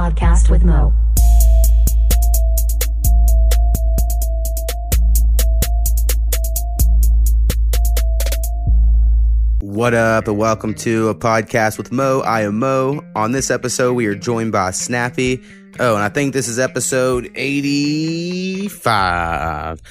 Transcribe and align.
podcast 0.00 0.48
with 0.48 0.64
Mo. 0.64 0.94
What 9.60 9.92
up, 9.92 10.26
and 10.26 10.38
welcome 10.38 10.72
to 10.76 11.08
a 11.08 11.14
podcast 11.14 11.76
with 11.76 11.92
Mo. 11.92 12.20
I 12.20 12.44
am 12.44 12.58
Mo. 12.58 13.04
On 13.14 13.32
this 13.32 13.50
episode, 13.50 13.92
we 13.92 14.06
are 14.06 14.14
joined 14.14 14.52
by 14.52 14.70
Snappy. 14.70 15.42
Oh, 15.78 15.96
and 15.96 16.02
I 16.02 16.08
think 16.08 16.32
this 16.32 16.48
is 16.48 16.58
episode 16.58 17.30
85. 17.34 19.82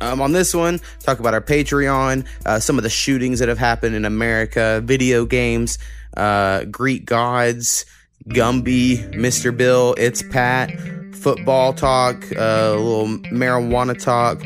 Um, 0.00 0.22
on 0.22 0.32
this 0.32 0.54
one, 0.54 0.80
talk 1.00 1.20
about 1.20 1.34
our 1.34 1.42
Patreon, 1.42 2.26
uh, 2.46 2.58
some 2.58 2.78
of 2.78 2.84
the 2.84 2.88
shootings 2.88 3.40
that 3.40 3.50
have 3.50 3.58
happened 3.58 3.94
in 3.94 4.06
America, 4.06 4.80
video 4.82 5.26
games, 5.26 5.78
uh, 6.16 6.64
Greek 6.64 7.04
gods, 7.04 7.84
Gumby, 8.28 9.10
Mr. 9.14 9.56
Bill, 9.56 9.94
It's 9.96 10.22
Pat, 10.22 10.70
football 11.12 11.72
talk, 11.72 12.24
uh, 12.36 12.74
a 12.74 12.76
little 12.76 13.08
marijuana 13.32 13.98
talk, 13.98 14.42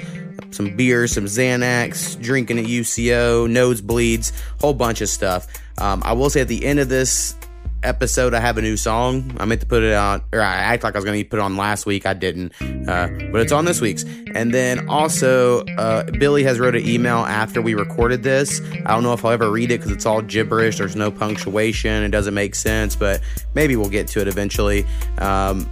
some 0.51 0.77
beer, 0.77 1.07
some 1.07 1.25
Xanax, 1.25 2.21
drinking 2.21 2.59
at 2.59 2.67
UCO, 2.67 3.49
nosebleeds, 3.49 4.33
whole 4.61 4.75
bunch 4.75 5.01
of 5.01 5.09
stuff. 5.09 5.47
Um, 5.79 6.01
I 6.05 6.13
will 6.13 6.31
say 6.31 6.41
at 6.41 6.49
the 6.49 6.65
end 6.65 6.79
of 6.79 6.89
this 6.89 7.35
episode, 7.83 8.35
I 8.35 8.41
have 8.41 8.59
a 8.59 8.63
new 8.63 8.77
song. 8.77 9.37
I 9.39 9.45
meant 9.45 9.61
to 9.61 9.67
put 9.67 9.83
it 9.83 9.95
on, 9.95 10.23
or 10.33 10.41
I 10.41 10.55
act 10.55 10.85
like 10.85 10.95
I 10.95 10.99
was 10.99 11.05
going 11.05 11.23
to 11.23 11.29
put 11.29 11.39
it 11.39 11.43
on 11.43 11.57
last 11.57 11.87
week. 11.87 12.07
I 12.07 12.15
didn't, 12.15 12.53
uh, 12.61 13.09
but 13.31 13.41
it's 13.41 13.53
on 13.53 13.65
this 13.65 13.81
week's. 13.81 14.05
And 14.35 14.53
then 14.53 14.89
also, 14.89 15.65
uh, 15.77 16.05
Billy 16.19 16.45
has 16.45 16.59
wrote 16.59 16.75
an 16.77 16.87
email 16.87 17.19
after 17.19 17.61
we 17.61 17.75
recorded 17.75 18.23
this. 18.23 18.61
I 18.61 18.93
don't 18.93 19.03
know 19.03 19.13
if 19.13 19.25
I'll 19.25 19.33
ever 19.33 19.51
read 19.51 19.71
it 19.71 19.81
because 19.81 19.93
it's 19.93 20.07
all 20.07 20.23
gibberish. 20.23 20.79
There's 20.79 20.97
no 20.97 21.11
punctuation. 21.11 22.03
It 22.03 22.11
doesn't 22.11 22.35
make 22.35 22.55
sense, 22.55 22.97
but 22.97 23.21
maybe 23.55 23.77
we'll 23.77 23.91
get 23.91 24.09
to 24.09 24.21
it 24.21 24.29
eventually. 24.29 24.87
Um, 25.19 25.69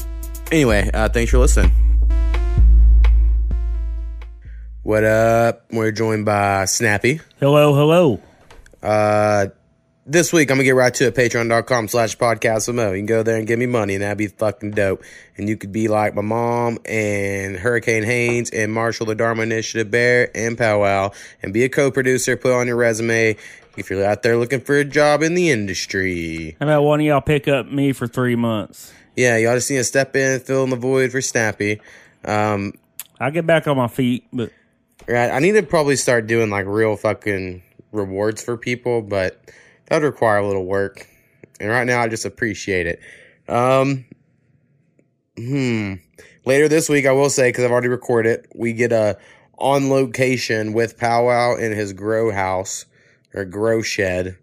anyway, 0.51 0.91
uh, 0.93 1.09
thanks 1.09 1.31
for 1.31 1.39
listening. 1.39 1.73
What 4.83 5.05
up? 5.05 5.67
We're 5.71 5.93
joined 5.93 6.25
by 6.25 6.65
Snappy. 6.65 7.21
Hello, 7.39 7.75
hello. 7.75 8.21
Uh, 8.83 9.49
this 10.11 10.33
week 10.33 10.51
I'm 10.51 10.57
gonna 10.57 10.65
get 10.65 10.75
right 10.75 10.93
to 10.95 11.07
it. 11.07 11.15
Patreon.com 11.15 11.89
slash 11.89 12.19
podcast 12.19 12.73
Mo. 12.75 12.91
You 12.93 12.99
can 12.99 13.07
go 13.07 13.23
there 13.23 13.37
and 13.37 13.47
give 13.47 13.59
me 13.59 13.67
money, 13.67 13.95
and 13.95 14.03
that'd 14.03 14.19
be 14.19 14.27
fucking 14.27 14.73
dope. 14.73 15.03
And 15.37 15.49
you 15.49 15.57
could 15.57 15.73
be 15.73 15.89
like 15.89 16.15
my 16.15 16.23
mom 16.23 16.79
and 16.85 17.57
Hurricane 17.57 18.03
Haynes 18.03 18.51
and 18.51 18.73
Marshall 18.73 19.07
the 19.07 19.15
Dharma 19.15 19.43
Initiative 19.43 19.91
Bear 19.91 20.31
and 20.35 20.59
Powwow 20.59 21.11
and 21.43 21.53
be 21.53 21.65
a 21.65 21.69
co-producer. 21.69 22.37
Put 22.37 22.53
on 22.53 22.67
your 22.67 22.77
resume 22.77 23.37
if 23.77 23.89
you're 23.89 24.05
out 24.05 24.23
there 24.23 24.37
looking 24.37 24.61
for 24.61 24.77
a 24.77 24.85
job 24.85 25.23
in 25.23 25.35
the 25.35 25.51
industry. 25.51 26.57
How 26.61 26.67
about 26.67 26.83
one 26.83 27.01
of 27.01 27.07
y'all 27.07 27.21
pick 27.21 27.47
up 27.47 27.71
me 27.71 27.93
for 27.93 28.07
three 28.07 28.37
months? 28.37 28.93
Yeah, 29.17 29.37
y'all 29.37 29.55
just 29.55 29.71
need 29.71 29.77
to 29.79 29.85
step 29.85 30.17
in, 30.17 30.41
fill 30.41 30.65
in 30.65 30.71
the 30.71 30.77
void 30.77 31.13
for 31.13 31.21
Snappy. 31.21 31.81
Um, 32.25 32.75
I'll 33.21 33.31
get 33.31 33.47
back 33.47 33.67
on 33.69 33.77
my 33.77 33.89
feet, 33.89 34.27
but 34.33 34.51
Right. 35.07 35.31
I 35.31 35.39
need 35.41 35.53
to 35.53 35.63
probably 35.63 35.97
start 35.97 36.27
doing 36.27 36.51
like 36.51 36.67
real 36.67 36.97
fucking 36.97 37.63
rewards 37.91 38.43
for 38.43 38.57
people, 38.57 39.03
but 39.03 39.41
that 39.91 40.01
would 40.01 40.07
require 40.07 40.39
a 40.39 40.47
little 40.47 40.65
work. 40.65 41.07
And 41.61 41.69
right 41.69 41.87
now 41.87 42.01
I 42.01 42.09
just 42.09 42.25
appreciate 42.25 42.87
it. 42.87 43.01
Um 43.49 44.07
hmm. 45.37 45.95
Later 46.47 46.69
this 46.69 46.89
week 46.89 47.05
I 47.05 47.13
will 47.13 47.29
say 47.29 47.51
because 47.51 47.65
I've 47.65 47.71
already 47.71 47.89
recorded, 47.89 48.47
we 48.55 48.73
get 48.73 48.93
a 48.93 49.19
on 49.59 49.91
location 49.91 50.73
with 50.73 50.97
Powwow 50.97 51.57
in 51.57 51.73
his 51.73 51.93
grow 51.93 52.31
house 52.31 52.87
or 53.35 53.45
grow 53.45 53.83
shed. 53.83 54.39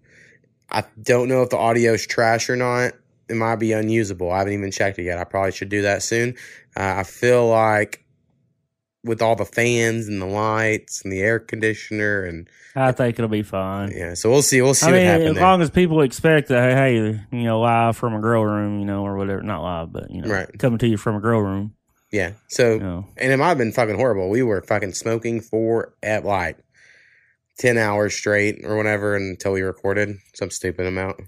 I 0.70 0.84
don't 1.02 1.28
know 1.28 1.42
if 1.42 1.50
the 1.50 1.58
audio 1.58 1.94
is 1.94 2.06
trash 2.06 2.50
or 2.50 2.56
not. 2.56 2.94
It 3.30 3.36
might 3.36 3.56
be 3.56 3.74
unusable. 3.74 4.32
I 4.32 4.40
haven't 4.40 4.54
even 4.54 4.72
checked 4.72 5.00
it 5.00 5.04
yet. 5.04 5.18
I 5.18 5.24
probably 5.24 5.52
should 5.52 5.70
do 5.70 5.82
that 5.82 6.04
soon. 6.04 6.36
Uh, 6.76 6.96
I 6.98 7.04
feel 7.04 7.48
like 7.48 8.06
with 9.08 9.22
all 9.22 9.36
the 9.36 9.46
fans 9.46 10.08
and 10.08 10.22
the 10.22 10.26
lights 10.26 11.02
and 11.02 11.12
the 11.12 11.22
air 11.22 11.40
conditioner 11.40 12.24
and 12.26 12.48
I 12.76 12.92
think 12.92 13.18
it'll 13.18 13.28
be 13.30 13.42
fine. 13.42 13.92
yeah, 13.96 14.14
so 14.14 14.30
we'll 14.30 14.44
see. 14.44 14.62
We'll 14.62 14.76
see 14.76 14.88
I 14.88 14.92
mean, 14.92 15.06
happens. 15.06 15.30
as 15.30 15.36
there. 15.36 15.44
long 15.44 15.62
as 15.64 15.70
people 15.72 16.02
expect 16.02 16.50
that, 16.50 16.76
hey, 16.78 16.94
hey, 16.96 17.22
you 17.32 17.44
know, 17.44 17.60
live 17.62 17.98
from 17.98 18.14
a 18.14 18.20
grow 18.20 18.44
room, 18.44 18.80
you 18.80 18.86
know, 18.86 19.04
or 19.04 19.18
whatever, 19.18 19.42
not 19.42 19.64
live, 19.64 19.92
but 19.92 20.12
you 20.12 20.22
know, 20.22 20.30
Right. 20.30 20.60
coming 20.60 20.78
to 20.80 20.88
you 20.88 20.98
from 20.98 21.16
a 21.16 21.20
grow 21.20 21.40
room, 21.40 21.74
yeah. 22.12 22.34
So 22.50 22.74
you 22.74 22.80
know. 22.80 23.08
and 23.18 23.32
it 23.32 23.38
might 23.38 23.48
have 23.50 23.58
been 23.58 23.72
fucking 23.72 23.96
horrible. 23.96 24.30
We 24.30 24.44
were 24.44 24.62
fucking 24.62 24.94
smoking 24.94 25.42
for 25.42 25.96
at 26.04 26.24
like 26.24 26.58
ten 27.58 27.78
hours 27.80 28.14
straight 28.16 28.64
or 28.64 28.78
whatever 28.78 29.16
until 29.16 29.54
we 29.54 29.62
recorded 29.62 30.18
some 30.36 30.52
stupid 30.52 30.86
amount. 30.86 31.20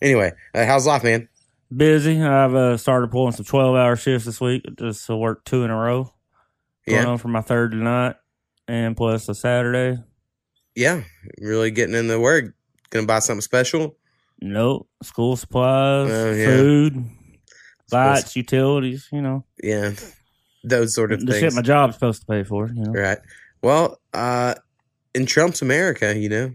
Anyway, 0.00 0.32
uh, 0.54 0.64
how's 0.64 0.86
life, 0.86 1.04
man? 1.04 1.28
Busy. 1.76 2.20
I've 2.22 2.54
uh, 2.54 2.76
started 2.78 3.10
pulling 3.10 3.32
some 3.32 3.44
twelve-hour 3.44 3.96
shifts 3.96 4.24
this 4.24 4.40
week. 4.40 4.64
Just 4.78 5.06
to 5.08 5.16
work 5.16 5.44
two 5.44 5.62
in 5.62 5.70
a 5.70 5.76
row. 5.76 6.10
Going 6.90 7.02
Yeah, 7.02 7.08
on 7.08 7.18
for 7.18 7.28
my 7.28 7.40
third 7.40 7.70
tonight, 7.72 8.16
and 8.68 8.96
plus 8.96 9.28
a 9.28 9.34
Saturday. 9.34 10.00
yeah. 10.74 11.02
Really 11.40 11.70
getting 11.70 11.94
in 11.94 12.08
the 12.08 12.18
work. 12.20 12.54
Gonna 12.90 13.06
buy 13.06 13.18
something 13.20 13.40
special. 13.42 13.96
Nope. 14.40 14.88
School 15.02 15.36
supplies, 15.36 16.10
Oh, 16.10 16.32
yeah. 16.32 16.46
food, 16.46 17.04
lights, 17.92 18.34
utilities. 18.36 19.08
You 19.12 19.22
know, 19.22 19.44
Yeah, 19.62 19.92
those 20.64 20.94
sort 20.94 21.12
of 21.12 21.24
the 21.24 21.32
shit 21.32 21.40
things. 21.42 21.54
my 21.56 21.62
job's 21.62 21.94
supposed 21.94 22.20
to 22.22 22.26
pay 22.26 22.42
for. 22.44 22.68
You 22.68 22.84
know. 22.84 22.92
Right. 22.92 23.18
Well, 23.62 24.00
uh, 24.14 24.54
in 25.14 25.26
Trump's 25.26 25.60
America, 25.62 26.16
you 26.18 26.28
know, 26.28 26.54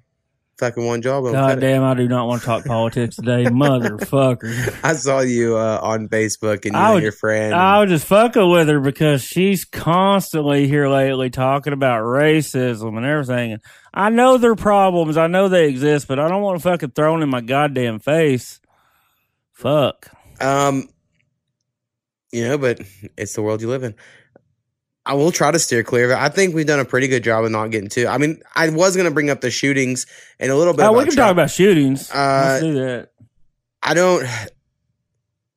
fucking 0.58 0.86
one 0.86 1.02
job. 1.02 1.26
God 1.26 1.58
it. 1.58 1.62
damn, 1.62 1.84
I 1.84 1.94
do 1.94 2.08
not 2.08 2.28
want 2.28 2.42
to 2.42 2.46
talk 2.46 2.66
politics 2.66 3.16
today, 3.16 3.44
motherfucker. 3.46 4.80
I 4.84 4.94
saw 4.94 5.20
you 5.20 5.58
uh, 5.58 5.80
on 5.82 6.08
Facebook 6.08 6.66
and 6.66 6.74
you 6.74 6.80
I 6.80 6.94
and 6.94 7.04
your 7.04 7.12
friend. 7.12 7.54
I 7.54 7.82
was 7.82 7.90
just 7.90 8.06
fucking 8.08 8.50
with 8.50 8.68
her 8.68 8.80
because 8.80 9.24
she's 9.24 9.66
constantly 9.66 10.68
here 10.68 10.88
lately 10.88 11.30
talking 11.30 11.74
about 11.74 12.02
racism 12.04 12.98
and 12.98 13.06
everything. 13.06 13.54
And 13.54 13.62
I 13.94 14.10
know 14.10 14.38
their 14.38 14.56
problems, 14.56 15.18
I 15.18 15.28
know 15.28 15.48
they 15.50 15.68
exist, 15.68 16.08
but 16.08 16.20
I 16.20 16.28
don't 16.28 16.42
want 16.42 16.60
to 16.60 16.64
fucking 16.64 16.92
thrown 16.92 17.24
in 17.24 17.30
my 17.30 17.42
goddamn 17.42 18.00
face. 18.00 18.60
Fuck. 19.54 20.10
um, 20.42 20.90
you 22.32 22.44
know, 22.46 22.58
but 22.58 22.82
it's 23.18 23.34
the 23.34 23.42
world 23.42 23.62
you 23.62 23.70
live 23.70 23.84
in. 23.84 23.96
I 25.06 25.14
will 25.14 25.32
try 25.32 25.52
to 25.52 25.60
steer 25.60 25.84
clear 25.84 26.06
of 26.06 26.12
it. 26.12 26.18
I 26.18 26.30
think 26.30 26.56
we've 26.56 26.66
done 26.66 26.80
a 26.80 26.86
pretty 26.86 27.08
good 27.08 27.24
job 27.24 27.46
of 27.46 27.52
not 27.52 27.68
getting 27.70 27.90
to. 27.90 28.08
I 28.08 28.18
mean, 28.18 28.42
I 28.56 28.70
was 28.70 28.96
going 28.96 29.06
to 29.08 29.14
bring 29.14 29.30
up 29.30 29.42
the 29.42 29.52
shootings 29.52 30.08
and 30.40 30.52
a 30.52 30.56
little 30.56 30.74
bit. 30.74 30.84
Oh, 30.84 30.94
we 30.94 31.04
can 31.06 31.14
Trump. 31.14 31.18
talk 31.18 31.32
about 31.32 31.52
shootings. 31.52 32.10
Uh, 32.10 32.60
Let's 32.60 32.64
do 32.64 32.74
that. 32.76 33.10
I 33.84 33.94
don't. 33.94 34.26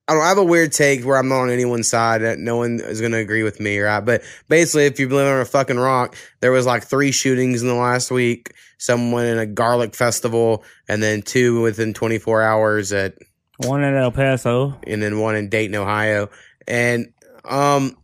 I 0.06 0.14
don't 0.14 0.22
I 0.22 0.28
have 0.28 0.38
a 0.38 0.44
weird 0.44 0.72
take 0.72 1.04
where 1.04 1.18
I'm 1.18 1.28
not 1.28 1.40
on 1.42 1.50
anyone's 1.50 1.88
side. 1.88 2.22
That 2.22 2.38
no 2.38 2.56
one 2.56 2.80
is 2.80 3.00
going 3.00 3.12
to 3.12 3.18
agree 3.18 3.42
with 3.42 3.60
me, 3.60 3.78
right? 3.78 4.00
But 4.00 4.22
basically, 4.48 4.86
if 4.86 4.98
you 4.98 5.08
live 5.08 5.26
on 5.26 5.40
a 5.40 5.44
fucking 5.44 5.76
rock, 5.78 6.16
there 6.40 6.50
was 6.50 6.64
like 6.64 6.84
three 6.84 7.12
shootings 7.12 7.60
in 7.60 7.68
the 7.68 7.74
last 7.74 8.10
week. 8.10 8.54
Someone 8.78 9.26
in 9.26 9.38
a 9.38 9.44
garlic 9.46 9.94
festival, 9.94 10.64
and 10.88 11.02
then 11.02 11.20
two 11.20 11.60
within 11.60 11.92
24 11.92 12.42
hours 12.42 12.92
at, 12.92 13.14
One 13.58 13.82
in 13.82 13.94
El 13.94 14.10
Paso. 14.12 14.78
and 14.86 15.02
then 15.02 15.18
one 15.18 15.36
in 15.36 15.48
Dayton, 15.48 15.74
Ohio, 15.74 16.30
and 16.66 17.12
um, 17.44 17.96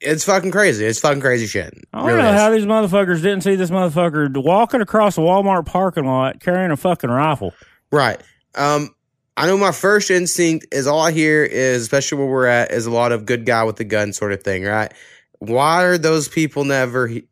it's 0.00 0.24
fucking 0.24 0.50
crazy. 0.50 0.84
It's 0.84 1.00
fucking 1.00 1.20
crazy 1.20 1.46
shit. 1.46 1.74
I 1.92 1.98
don't 1.98 2.06
Really 2.06 2.22
know 2.22 2.32
is. 2.34 2.40
how 2.40 2.50
these 2.50 2.64
motherfuckers 2.66 3.16
didn't 3.22 3.42
see 3.42 3.56
this 3.56 3.70
motherfucker 3.70 4.36
walking 4.42 4.80
across 4.80 5.18
a 5.18 5.20
Walmart 5.20 5.66
parking 5.66 6.04
lot 6.04 6.40
carrying 6.40 6.70
a 6.70 6.76
fucking 6.76 7.10
rifle. 7.10 7.52
Right. 7.90 8.20
Um, 8.54 8.94
I 9.36 9.46
know 9.46 9.56
my 9.56 9.72
first 9.72 10.10
instinct 10.10 10.66
is 10.72 10.86
all 10.86 11.00
I 11.00 11.12
hear 11.12 11.44
is, 11.44 11.82
especially 11.82 12.18
where 12.18 12.26
we're 12.26 12.46
at, 12.46 12.70
is 12.72 12.86
a 12.86 12.90
lot 12.90 13.12
of 13.12 13.24
good 13.26 13.46
guy 13.46 13.64
with 13.64 13.76
the 13.76 13.84
gun 13.84 14.12
sort 14.12 14.32
of 14.32 14.42
thing, 14.42 14.64
right? 14.64 14.92
Why 15.38 15.84
are 15.84 15.98
those 15.98 16.28
people 16.28 16.64
never 16.64 17.06
he- 17.06 17.28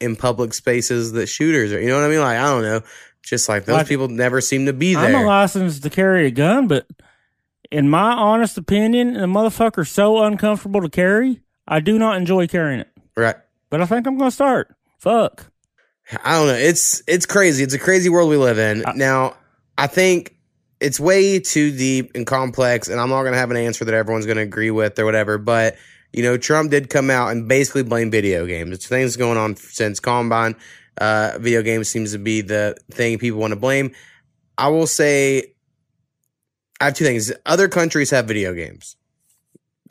in 0.00 0.16
public 0.16 0.54
spaces 0.54 1.12
that 1.12 1.26
shooters 1.26 1.72
are? 1.72 1.80
You 1.80 1.88
know 1.88 1.96
what 1.96 2.04
I 2.04 2.08
mean? 2.08 2.20
Like, 2.20 2.38
I 2.38 2.44
don't 2.50 2.62
know. 2.62 2.80
Just 3.22 3.48
like 3.48 3.64
those 3.66 3.74
Like- 3.74 3.88
people 3.88 4.08
never 4.08 4.40
seem 4.40 4.66
to 4.66 4.72
be 4.72 4.94
there. 4.94 5.04
I'm 5.04 5.14
a 5.14 5.26
licensed 5.26 5.82
to 5.82 5.90
carry 5.90 6.26
a 6.26 6.30
gun, 6.30 6.68
but 6.68 6.86
in 7.70 7.90
my 7.90 8.12
honest 8.12 8.56
opinion, 8.56 9.14
the 9.14 9.20
motherfucker's 9.26 9.90
so 9.90 10.22
uncomfortable 10.22 10.80
to 10.80 10.88
carry. 10.88 11.42
I 11.68 11.80
do 11.80 11.98
not 11.98 12.16
enjoy 12.16 12.46
carrying 12.46 12.80
it, 12.80 12.88
right. 13.16 13.36
but 13.70 13.80
I 13.80 13.86
think 13.86 14.06
I'm 14.06 14.16
gonna 14.18 14.30
start. 14.30 14.74
Fuck. 14.98 15.50
I 16.24 16.38
don't 16.38 16.46
know. 16.48 16.54
It's 16.54 17.02
it's 17.06 17.26
crazy. 17.26 17.64
It's 17.64 17.74
a 17.74 17.78
crazy 17.78 18.08
world 18.08 18.30
we 18.30 18.36
live 18.36 18.58
in. 18.58 18.84
I- 18.86 18.92
now, 18.92 19.34
I 19.76 19.86
think 19.88 20.36
it's 20.80 21.00
way 21.00 21.40
too 21.40 21.70
deep 21.76 22.12
and 22.14 22.26
complex, 22.26 22.88
and 22.88 23.00
I'm 23.00 23.08
not 23.08 23.24
gonna 23.24 23.36
have 23.36 23.50
an 23.50 23.56
answer 23.56 23.84
that 23.84 23.94
everyone's 23.94 24.26
gonna 24.26 24.42
agree 24.42 24.70
with 24.70 24.98
or 24.98 25.04
whatever. 25.04 25.38
But 25.38 25.76
you 26.12 26.22
know, 26.22 26.36
Trump 26.36 26.70
did 26.70 26.88
come 26.88 27.10
out 27.10 27.32
and 27.32 27.48
basically 27.48 27.82
blame 27.82 28.10
video 28.10 28.46
games. 28.46 28.72
It's 28.72 28.86
things 28.86 29.16
going 29.16 29.36
on 29.36 29.56
since 29.56 30.00
Columbine. 30.00 30.56
Uh, 30.98 31.36
video 31.38 31.62
games 31.62 31.88
seems 31.88 32.12
to 32.12 32.18
be 32.18 32.40
the 32.40 32.74
thing 32.90 33.18
people 33.18 33.38
want 33.38 33.52
to 33.52 33.58
blame. 33.58 33.92
I 34.56 34.68
will 34.68 34.86
say, 34.86 35.52
I 36.80 36.86
have 36.86 36.94
two 36.94 37.04
things. 37.04 37.32
Other 37.44 37.68
countries 37.68 38.10
have 38.10 38.26
video 38.26 38.54
games. 38.54 38.96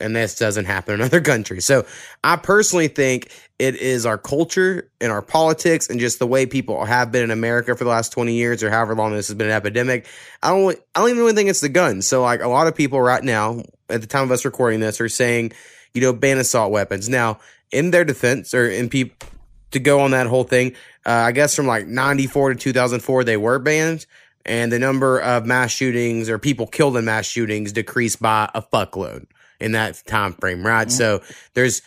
And 0.00 0.14
this 0.14 0.36
doesn't 0.36 0.66
happen 0.66 0.94
in 0.94 1.00
other 1.02 1.20
countries. 1.20 1.64
So 1.64 1.86
I 2.22 2.36
personally 2.36 2.88
think 2.88 3.30
it 3.58 3.76
is 3.76 4.04
our 4.04 4.18
culture 4.18 4.90
and 5.00 5.10
our 5.10 5.22
politics 5.22 5.88
and 5.88 5.98
just 5.98 6.18
the 6.18 6.26
way 6.26 6.44
people 6.44 6.84
have 6.84 7.10
been 7.10 7.24
in 7.24 7.30
America 7.30 7.74
for 7.74 7.84
the 7.84 7.90
last 7.90 8.12
20 8.12 8.34
years 8.34 8.62
or 8.62 8.70
however 8.70 8.94
long 8.94 9.12
this 9.12 9.28
has 9.28 9.36
been 9.36 9.46
an 9.46 9.54
epidemic. 9.54 10.06
I 10.42 10.50
don't 10.50 10.78
I 10.94 11.00
don't 11.00 11.10
even 11.10 11.22
really 11.22 11.34
think 11.34 11.48
it's 11.48 11.60
the 11.60 11.68
guns. 11.68 12.06
So 12.06 12.22
like 12.22 12.42
a 12.42 12.48
lot 12.48 12.66
of 12.66 12.74
people 12.74 13.00
right 13.00 13.22
now, 13.22 13.62
at 13.88 14.00
the 14.00 14.06
time 14.06 14.24
of 14.24 14.30
us 14.30 14.44
recording 14.44 14.80
this 14.80 15.00
are 15.00 15.08
saying, 15.08 15.52
you 15.94 16.00
know, 16.00 16.12
ban 16.12 16.38
assault 16.38 16.72
weapons. 16.72 17.08
Now, 17.08 17.38
in 17.70 17.90
their 17.90 18.04
defense, 18.04 18.52
or 18.52 18.68
in 18.68 18.88
people 18.88 19.28
to 19.70 19.80
go 19.80 20.00
on 20.00 20.10
that 20.12 20.26
whole 20.26 20.44
thing, 20.44 20.74
uh, 21.04 21.10
I 21.10 21.32
guess 21.32 21.54
from 21.54 21.66
like 21.66 21.86
94 21.86 22.50
to 22.50 22.56
2004, 22.56 23.24
they 23.24 23.36
were 23.36 23.58
banned. 23.58 24.06
And 24.44 24.70
the 24.70 24.78
number 24.78 25.18
of 25.18 25.44
mass 25.44 25.72
shootings 25.72 26.28
or 26.28 26.38
people 26.38 26.68
killed 26.68 26.96
in 26.96 27.04
mass 27.04 27.26
shootings 27.26 27.72
decreased 27.72 28.22
by 28.22 28.48
a 28.54 28.62
fuckload 28.62 29.26
in 29.60 29.72
that 29.72 30.02
time 30.06 30.32
frame, 30.34 30.64
right? 30.64 30.88
Mm-hmm. 30.88 30.96
So 30.96 31.22
there's, 31.54 31.82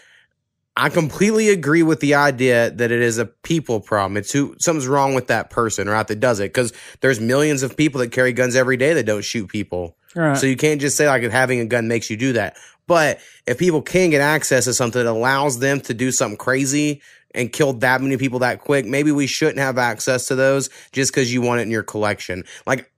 I 0.75 0.89
completely 0.89 1.49
agree 1.49 1.83
with 1.83 1.99
the 1.99 2.15
idea 2.15 2.69
that 2.71 2.91
it 2.91 3.01
is 3.01 3.17
a 3.17 3.25
people 3.25 3.81
problem. 3.81 4.15
It's 4.15 4.31
who 4.31 4.55
something's 4.59 4.87
wrong 4.87 5.13
with 5.13 5.27
that 5.27 5.49
person, 5.49 5.89
right? 5.89 6.07
That 6.07 6.19
does 6.21 6.39
it 6.39 6.53
because 6.53 6.71
there's 7.01 7.19
millions 7.19 7.63
of 7.63 7.75
people 7.75 7.99
that 7.99 8.11
carry 8.11 8.31
guns 8.31 8.55
every 8.55 8.77
day 8.77 8.93
that 8.93 9.05
don't 9.05 9.23
shoot 9.23 9.47
people. 9.49 9.97
Right. 10.15 10.37
So 10.37 10.47
you 10.47 10.55
can't 10.55 10.79
just 10.79 10.95
say 10.95 11.07
like 11.07 11.23
having 11.23 11.59
a 11.59 11.65
gun 11.65 11.87
makes 11.87 12.09
you 12.09 12.15
do 12.15 12.33
that. 12.33 12.55
But 12.87 13.19
if 13.45 13.59
people 13.59 13.81
can 13.81 14.09
get 14.09 14.21
access 14.21 14.65
to 14.65 14.73
something 14.73 15.03
that 15.03 15.09
allows 15.09 15.59
them 15.59 15.81
to 15.81 15.93
do 15.93 16.11
something 16.11 16.37
crazy 16.37 17.01
and 17.35 17.51
kill 17.51 17.73
that 17.73 18.01
many 18.01 18.17
people 18.17 18.39
that 18.39 18.61
quick, 18.61 18.85
maybe 18.85 19.11
we 19.11 19.27
shouldn't 19.27 19.59
have 19.59 19.77
access 19.77 20.27
to 20.29 20.35
those 20.35 20.69
just 20.91 21.11
because 21.11 21.31
you 21.31 21.41
want 21.41 21.59
it 21.59 21.63
in 21.63 21.71
your 21.71 21.83
collection. 21.83 22.45
Like 22.65 22.89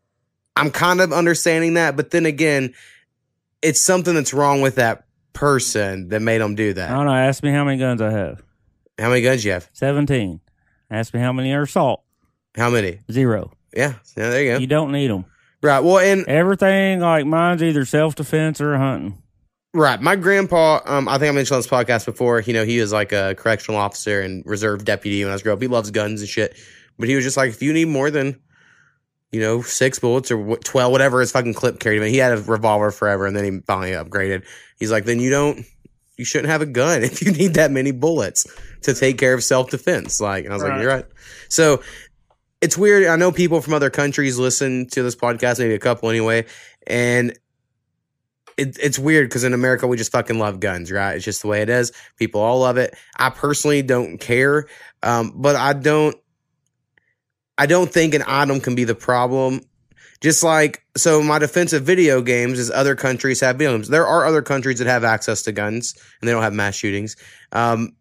I'm 0.55 0.71
kind 0.71 1.01
of 1.01 1.11
understanding 1.11 1.73
that, 1.73 1.97
but 1.97 2.11
then 2.11 2.25
again, 2.25 2.73
it's 3.61 3.83
something 3.83 4.13
that's 4.13 4.33
wrong 4.33 4.61
with 4.61 4.75
that 4.75 5.05
person 5.33 6.09
that 6.09 6.21
made 6.21 6.39
them 6.39 6.55
do 6.55 6.73
that. 6.73 6.89
I 6.89 6.93
don't 6.93 7.05
know. 7.05 7.13
Ask 7.13 7.43
me 7.43 7.51
how 7.51 7.63
many 7.63 7.77
guns 7.77 8.01
I 8.01 8.11
have. 8.11 8.43
How 8.99 9.09
many 9.09 9.21
guns 9.21 9.43
you 9.45 9.51
have? 9.51 9.69
17. 9.73 10.39
Ask 10.89 11.13
me 11.13 11.19
how 11.19 11.31
many 11.31 11.53
are 11.53 11.63
assault. 11.63 12.03
How 12.55 12.69
many? 12.69 12.99
Zero. 13.11 13.51
Yeah, 13.75 13.93
yeah, 14.17 14.29
there 14.29 14.43
you 14.43 14.51
go. 14.53 14.57
You 14.59 14.67
don't 14.67 14.91
need 14.91 15.09
them. 15.09 15.25
Right. 15.63 15.79
Well, 15.79 15.99
and 15.99 16.27
Everything 16.27 16.99
like 16.99 17.25
mine's 17.25 17.63
either 17.63 17.85
self 17.85 18.15
defense 18.15 18.59
or 18.59 18.77
hunting. 18.77 19.21
Right. 19.73 20.01
My 20.01 20.17
grandpa, 20.17 20.81
um, 20.85 21.07
I 21.07 21.17
think 21.17 21.31
I 21.31 21.35
mentioned 21.35 21.55
on 21.55 21.59
this 21.59 21.67
podcast 21.67 22.05
before, 22.05 22.41
you 22.41 22.53
know, 22.53 22.65
he 22.65 22.81
was 22.81 22.91
like 22.91 23.13
a 23.13 23.35
correctional 23.35 23.79
officer 23.79 24.19
and 24.21 24.43
reserve 24.45 24.83
deputy 24.83 25.23
when 25.23 25.31
I 25.31 25.35
was 25.35 25.43
growing 25.43 25.57
up. 25.57 25.61
He 25.61 25.69
loves 25.69 25.91
guns 25.91 26.19
and 26.19 26.29
shit. 26.29 26.57
But 26.99 27.07
he 27.07 27.15
was 27.15 27.23
just 27.23 27.37
like, 27.37 27.51
if 27.51 27.61
you 27.61 27.71
need 27.71 27.87
more 27.87 28.11
than, 28.11 28.41
you 29.31 29.39
know, 29.39 29.61
six 29.61 29.99
bullets 29.99 30.31
or 30.31 30.57
12, 30.57 30.91
whatever 30.91 31.21
his 31.21 31.31
fucking 31.31 31.53
clip 31.53 31.79
carried 31.79 32.01
him. 32.01 32.07
He 32.07 32.17
had 32.17 32.37
a 32.37 32.41
revolver 32.41 32.91
forever 32.91 33.25
and 33.25 33.35
then 33.35 33.43
he 33.43 33.59
finally 33.61 33.91
upgraded. 33.91 34.45
He's 34.77 34.91
like, 34.91 35.05
then 35.05 35.19
you 35.19 35.29
don't, 35.29 35.65
you 36.17 36.25
shouldn't 36.25 36.49
have 36.49 36.61
a 36.61 36.65
gun 36.65 37.03
if 37.03 37.21
you 37.21 37.31
need 37.31 37.55
that 37.55 37.71
many 37.71 37.91
bullets 37.91 38.45
to 38.83 38.93
take 38.93 39.17
care 39.17 39.33
of 39.33 39.43
self 39.43 39.69
defense. 39.69 40.19
Like, 40.19 40.43
and 40.43 40.53
I 40.53 40.55
was 40.55 40.63
like, 40.63 40.81
you're 40.81 40.89
right. 40.89 41.05
So 41.49 41.81
it's 42.61 42.77
weird. 42.77 43.07
I 43.07 43.15
know 43.15 43.31
people 43.31 43.61
from 43.61 43.73
other 43.73 43.89
countries 43.89 44.37
listen 44.37 44.87
to 44.91 45.03
this 45.03 45.15
podcast, 45.15 45.59
maybe 45.59 45.73
a 45.73 45.79
couple 45.79 46.09
anyway. 46.09 46.45
And 46.85 47.37
it, 48.57 48.77
it's 48.79 48.99
weird 48.99 49.29
because 49.29 49.43
in 49.43 49.53
America 49.53 49.87
we 49.87 49.97
just 49.97 50.11
fucking 50.11 50.37
love 50.37 50.59
guns, 50.59 50.91
right? 50.91 51.15
It's 51.15 51.25
just 51.25 51.41
the 51.41 51.47
way 51.47 51.61
it 51.61 51.69
is. 51.69 51.91
People 52.17 52.41
all 52.41 52.59
love 52.59 52.77
it. 52.77 52.95
I 53.17 53.29
personally 53.29 53.81
don't 53.81 54.19
care, 54.19 54.67
um, 55.01 55.33
but 55.35 55.55
I 55.55 55.73
don't. 55.73 56.15
I 57.57 57.65
don't 57.65 57.91
think 57.91 58.13
an 58.13 58.23
item 58.25 58.59
can 58.59 58.75
be 58.75 58.83
the 58.83 58.95
problem. 58.95 59.61
Just 60.21 60.43
like 60.43 60.83
so, 60.95 61.21
my 61.23 61.39
defense 61.39 61.73
of 61.73 61.83
video 61.83 62.21
games 62.21 62.59
is 62.59 62.69
other 62.69 62.95
countries 62.95 63.41
have 63.41 63.57
video. 63.57 63.77
There 63.79 64.05
are 64.05 64.25
other 64.25 64.41
countries 64.41 64.79
that 64.79 64.87
have 64.87 65.03
access 65.03 65.41
to 65.43 65.51
guns 65.51 65.95
and 66.19 66.27
they 66.27 66.31
don't 66.31 66.43
have 66.43 66.53
mass 66.53 66.75
shootings. 66.75 67.15
Um, 67.51 67.95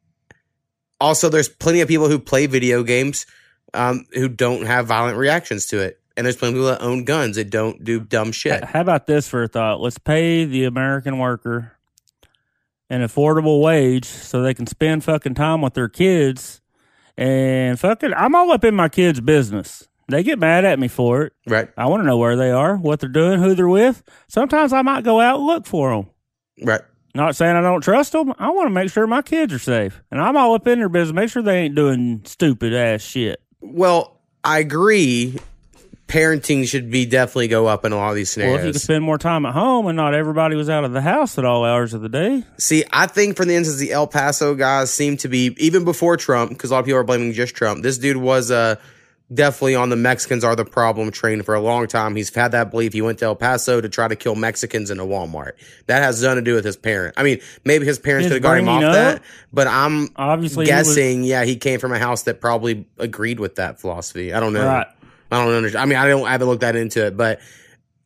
also, 1.00 1.30
there's 1.30 1.48
plenty 1.48 1.80
of 1.80 1.88
people 1.88 2.08
who 2.08 2.18
play 2.18 2.46
video 2.46 2.82
games 2.82 3.24
um, 3.72 4.04
who 4.12 4.28
don't 4.28 4.66
have 4.66 4.86
violent 4.86 5.16
reactions 5.16 5.66
to 5.66 5.78
it, 5.80 5.98
and 6.16 6.26
there's 6.26 6.36
plenty 6.36 6.52
of 6.52 6.56
people 6.56 6.68
that 6.68 6.82
own 6.82 7.04
guns 7.04 7.36
that 7.36 7.48
don't 7.48 7.82
do 7.82 8.00
dumb 8.00 8.32
shit. 8.32 8.64
How 8.64 8.82
about 8.82 9.06
this 9.06 9.26
for 9.26 9.44
a 9.44 9.48
thought? 9.48 9.80
Let's 9.80 9.98
pay 9.98 10.44
the 10.44 10.64
American 10.64 11.18
worker 11.18 11.72
an 12.90 13.02
affordable 13.02 13.62
wage 13.62 14.04
so 14.04 14.42
they 14.42 14.52
can 14.52 14.66
spend 14.66 15.04
fucking 15.04 15.34
time 15.34 15.62
with 15.62 15.74
their 15.74 15.88
kids 15.88 16.59
and 17.20 17.78
fucking 17.78 18.12
I'm 18.14 18.34
all 18.34 18.50
up 18.50 18.64
in 18.64 18.74
my 18.74 18.88
kids' 18.88 19.20
business. 19.20 19.86
They 20.08 20.24
get 20.24 20.40
mad 20.40 20.64
at 20.64 20.80
me 20.80 20.88
for 20.88 21.22
it. 21.22 21.32
Right, 21.46 21.68
I 21.76 21.86
want 21.86 22.02
to 22.02 22.06
know 22.06 22.16
where 22.18 22.34
they 22.34 22.50
are, 22.50 22.76
what 22.76 22.98
they're 22.98 23.08
doing, 23.08 23.40
who 23.40 23.54
they're 23.54 23.68
with. 23.68 24.02
Sometimes 24.26 24.72
I 24.72 24.82
might 24.82 25.04
go 25.04 25.20
out 25.20 25.36
and 25.38 25.46
look 25.46 25.66
for 25.66 25.90
them. 25.94 26.10
right. 26.66 26.80
Not 27.12 27.34
saying 27.34 27.56
I 27.56 27.60
don't 27.60 27.80
trust 27.82 28.12
them. 28.12 28.32
I 28.38 28.50
want 28.50 28.66
to 28.66 28.70
make 28.70 28.88
sure 28.88 29.04
my 29.04 29.20
kids 29.22 29.52
are 29.52 29.58
safe. 29.58 30.00
And 30.12 30.20
I'm 30.20 30.36
all 30.36 30.54
up 30.54 30.68
in 30.68 30.78
their 30.78 30.88
business. 30.88 31.12
Make 31.12 31.28
sure 31.28 31.42
they 31.42 31.58
ain't 31.62 31.74
doing 31.74 32.22
stupid 32.24 32.72
ass 32.72 33.02
shit. 33.02 33.42
Well, 33.60 34.20
I 34.44 34.60
agree. 34.60 35.36
Parenting 36.10 36.66
should 36.66 36.90
be 36.90 37.06
definitely 37.06 37.46
go 37.46 37.68
up 37.68 37.84
in 37.84 37.92
a 37.92 37.96
lot 37.96 38.10
of 38.10 38.16
these 38.16 38.30
scenarios. 38.30 38.54
Well, 38.56 38.60
if 38.62 38.66
you 38.66 38.72
could 38.72 38.82
spend 38.82 39.04
more 39.04 39.16
time 39.16 39.46
at 39.46 39.52
home 39.52 39.86
and 39.86 39.96
not 39.96 40.12
everybody 40.12 40.56
was 40.56 40.68
out 40.68 40.82
of 40.84 40.92
the 40.92 41.00
house 41.00 41.38
at 41.38 41.44
all 41.44 41.64
hours 41.64 41.94
of 41.94 42.00
the 42.02 42.08
day. 42.08 42.42
See, 42.58 42.82
I 42.92 43.06
think 43.06 43.36
for 43.36 43.44
the 43.44 43.54
instance, 43.54 43.78
the 43.78 43.92
El 43.92 44.08
Paso 44.08 44.56
guys 44.56 44.92
seem 44.92 45.16
to 45.18 45.28
be 45.28 45.54
even 45.58 45.84
before 45.84 46.16
Trump, 46.16 46.50
because 46.50 46.70
a 46.70 46.74
lot 46.74 46.80
of 46.80 46.86
people 46.86 46.98
are 46.98 47.04
blaming 47.04 47.32
just 47.32 47.54
Trump. 47.54 47.84
This 47.84 47.96
dude 47.96 48.16
was 48.16 48.50
uh, 48.50 48.74
definitely 49.32 49.76
on 49.76 49.88
the 49.90 49.94
Mexicans 49.94 50.42
are 50.42 50.56
the 50.56 50.64
problem 50.64 51.12
train 51.12 51.42
for 51.42 51.54
a 51.54 51.60
long 51.60 51.86
time. 51.86 52.16
He's 52.16 52.34
had 52.34 52.50
that 52.50 52.72
belief. 52.72 52.92
He 52.92 53.02
went 53.02 53.20
to 53.20 53.26
El 53.26 53.36
Paso 53.36 53.80
to 53.80 53.88
try 53.88 54.08
to 54.08 54.16
kill 54.16 54.34
Mexicans 54.34 54.90
in 54.90 54.98
a 54.98 55.04
Walmart. 55.06 55.52
That 55.86 56.02
has 56.02 56.20
nothing 56.24 56.44
to 56.44 56.50
do 56.50 56.54
with 56.56 56.64
his 56.64 56.76
parent. 56.76 57.14
I 57.16 57.22
mean, 57.22 57.38
maybe 57.64 57.86
his 57.86 58.00
parents 58.00 58.26
could 58.26 58.34
have 58.34 58.42
got 58.42 58.58
him 58.58 58.68
off 58.68 58.82
up? 58.82 58.92
that, 58.94 59.22
but 59.52 59.68
I'm 59.68 60.08
Obviously, 60.16 60.66
he 60.66 60.72
was- 60.72 60.88
guessing, 60.88 61.22
yeah, 61.22 61.44
he 61.44 61.54
came 61.54 61.78
from 61.78 61.92
a 61.92 62.00
house 62.00 62.24
that 62.24 62.40
probably 62.40 62.84
agreed 62.98 63.38
with 63.38 63.54
that 63.56 63.80
philosophy. 63.80 64.34
I 64.34 64.40
don't 64.40 64.52
know. 64.52 64.66
Right. 64.66 64.88
I 65.30 65.44
don't 65.44 65.54
understand. 65.54 65.82
I 65.82 65.86
mean, 65.86 65.98
I 65.98 66.08
don't. 66.08 66.26
I 66.26 66.32
haven't 66.32 66.48
looked 66.48 66.62
that 66.62 66.76
into 66.76 67.06
it, 67.06 67.16
but 67.16 67.40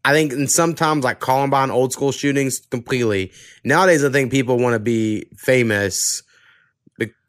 I 0.05 0.13
think 0.13 0.33
and 0.33 0.51
sometimes 0.51 1.05
like 1.05 1.21
Columbine, 1.21 1.71
old 1.71 1.93
school 1.93 2.13
shootings, 2.13 2.59
completely. 2.59 3.33
Nowadays, 3.65 4.05
I 4.05 4.11
think 4.11 4.31
people 4.31 4.59
want 4.59 4.75
to 4.75 4.81
be 4.81 5.25
famous 5.37 6.23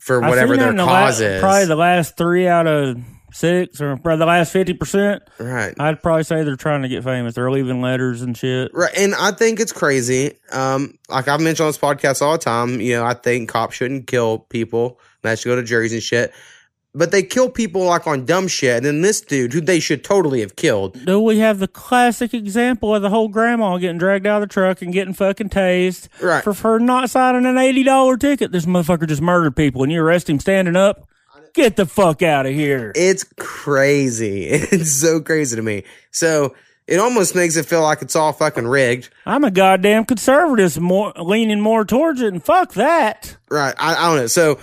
for 0.05 0.21
whatever 0.21 0.55
their 0.55 0.71
the 0.71 0.85
cause 0.85 1.19
la- 1.19 1.27
is. 1.27 1.41
Probably 1.41 1.65
the 1.65 1.75
last 1.75 2.15
three 2.15 2.47
out 2.47 2.67
of 2.67 2.97
six, 3.33 3.81
or 3.81 3.97
probably 3.97 4.19
the 4.19 4.25
last 4.27 4.53
fifty 4.53 4.73
percent. 4.73 5.23
right. 5.39 5.73
I'd 5.79 6.01
probably 6.03 6.23
say 6.23 6.43
they're 6.43 6.55
trying 6.55 6.83
to 6.83 6.87
get 6.87 7.03
famous. 7.03 7.33
They're 7.33 7.49
leaving 7.49 7.81
letters 7.81 8.21
and 8.21 8.37
shit. 8.37 8.69
Right, 8.73 8.95
and 8.95 9.15
I 9.15 9.31
think 9.31 9.59
it's 9.59 9.71
crazy. 9.71 10.37
Um, 10.51 10.99
like 11.09 11.27
I've 11.27 11.41
mentioned 11.41 11.65
on 11.65 11.69
this 11.69 11.79
podcast 11.79 12.21
all 12.21 12.33
the 12.33 12.37
time, 12.37 12.79
you 12.81 12.93
know, 12.93 13.03
I 13.03 13.15
think 13.15 13.49
cops 13.49 13.75
shouldn't 13.75 14.05
kill 14.05 14.39
people. 14.39 14.99
That 15.23 15.39
should 15.39 15.49
go 15.49 15.55
to 15.55 15.63
juries 15.63 15.91
and 15.91 16.03
shit. 16.03 16.31
But 16.97 17.11
they 17.11 17.23
kill 17.23 17.49
people 17.49 17.83
like 17.83 18.07
on 18.07 18.23
dumb 18.25 18.47
shit, 18.47 18.77
and 18.77 18.85
then 18.85 19.01
this 19.01 19.19
dude, 19.19 19.51
who 19.51 19.59
they 19.59 19.81
should 19.81 20.01
totally 20.03 20.39
have 20.39 20.55
killed, 20.55 21.05
Do 21.05 21.19
we 21.19 21.39
have 21.39 21.59
the 21.59 21.67
classic 21.67 22.33
example 22.33 22.95
of 22.95 23.01
the 23.01 23.09
whole 23.09 23.27
grandma 23.27 23.77
getting 23.77 23.97
dragged 23.97 24.25
out 24.25 24.41
of 24.41 24.47
the 24.47 24.53
truck 24.53 24.81
and 24.81 24.93
getting 24.93 25.13
fucking 25.13 25.49
tased 25.49 26.07
Right. 26.21 26.41
for, 26.43 26.53
for 26.53 26.79
not 26.79 27.09
signing 27.09 27.45
an 27.45 27.57
eighty 27.57 27.83
dollar 27.83 28.15
ticket? 28.15 28.53
This 28.53 28.65
motherfucker 28.65 29.07
just 29.07 29.21
murdered 29.21 29.55
people, 29.57 29.83
and 29.83 29.91
you 29.91 30.01
arrest 30.01 30.29
him 30.29 30.39
standing 30.39 30.77
up. 30.77 31.07
Get 31.53 31.75
the 31.75 31.85
fuck 31.85 32.21
out 32.21 32.45
of 32.45 32.53
here! 32.53 32.91
It's 32.95 33.25
crazy. 33.37 34.45
It's 34.51 34.91
so 34.91 35.19
crazy 35.19 35.55
to 35.55 35.61
me. 35.61 35.83
So 36.11 36.55
it 36.87 36.99
almost 36.99 37.33
makes 37.35 37.55
it 37.57 37.65
feel 37.65 37.81
like 37.81 38.01
it's 38.01 38.15
all 38.15 38.31
fucking 38.31 38.67
rigged. 38.67 39.09
I'm 39.25 39.43
a 39.43 39.51
goddamn 39.51 40.05
conservative, 40.05 40.79
more 40.79 41.11
leaning 41.17 41.59
more 41.59 41.83
towards 41.83 42.21
it, 42.21 42.27
and 42.31 42.43
fuck 42.43 42.73
that. 42.75 43.35
Right. 43.49 43.73
I, 43.77 43.95
I 43.95 44.07
don't 44.07 44.17
know. 44.17 44.27
So 44.27 44.59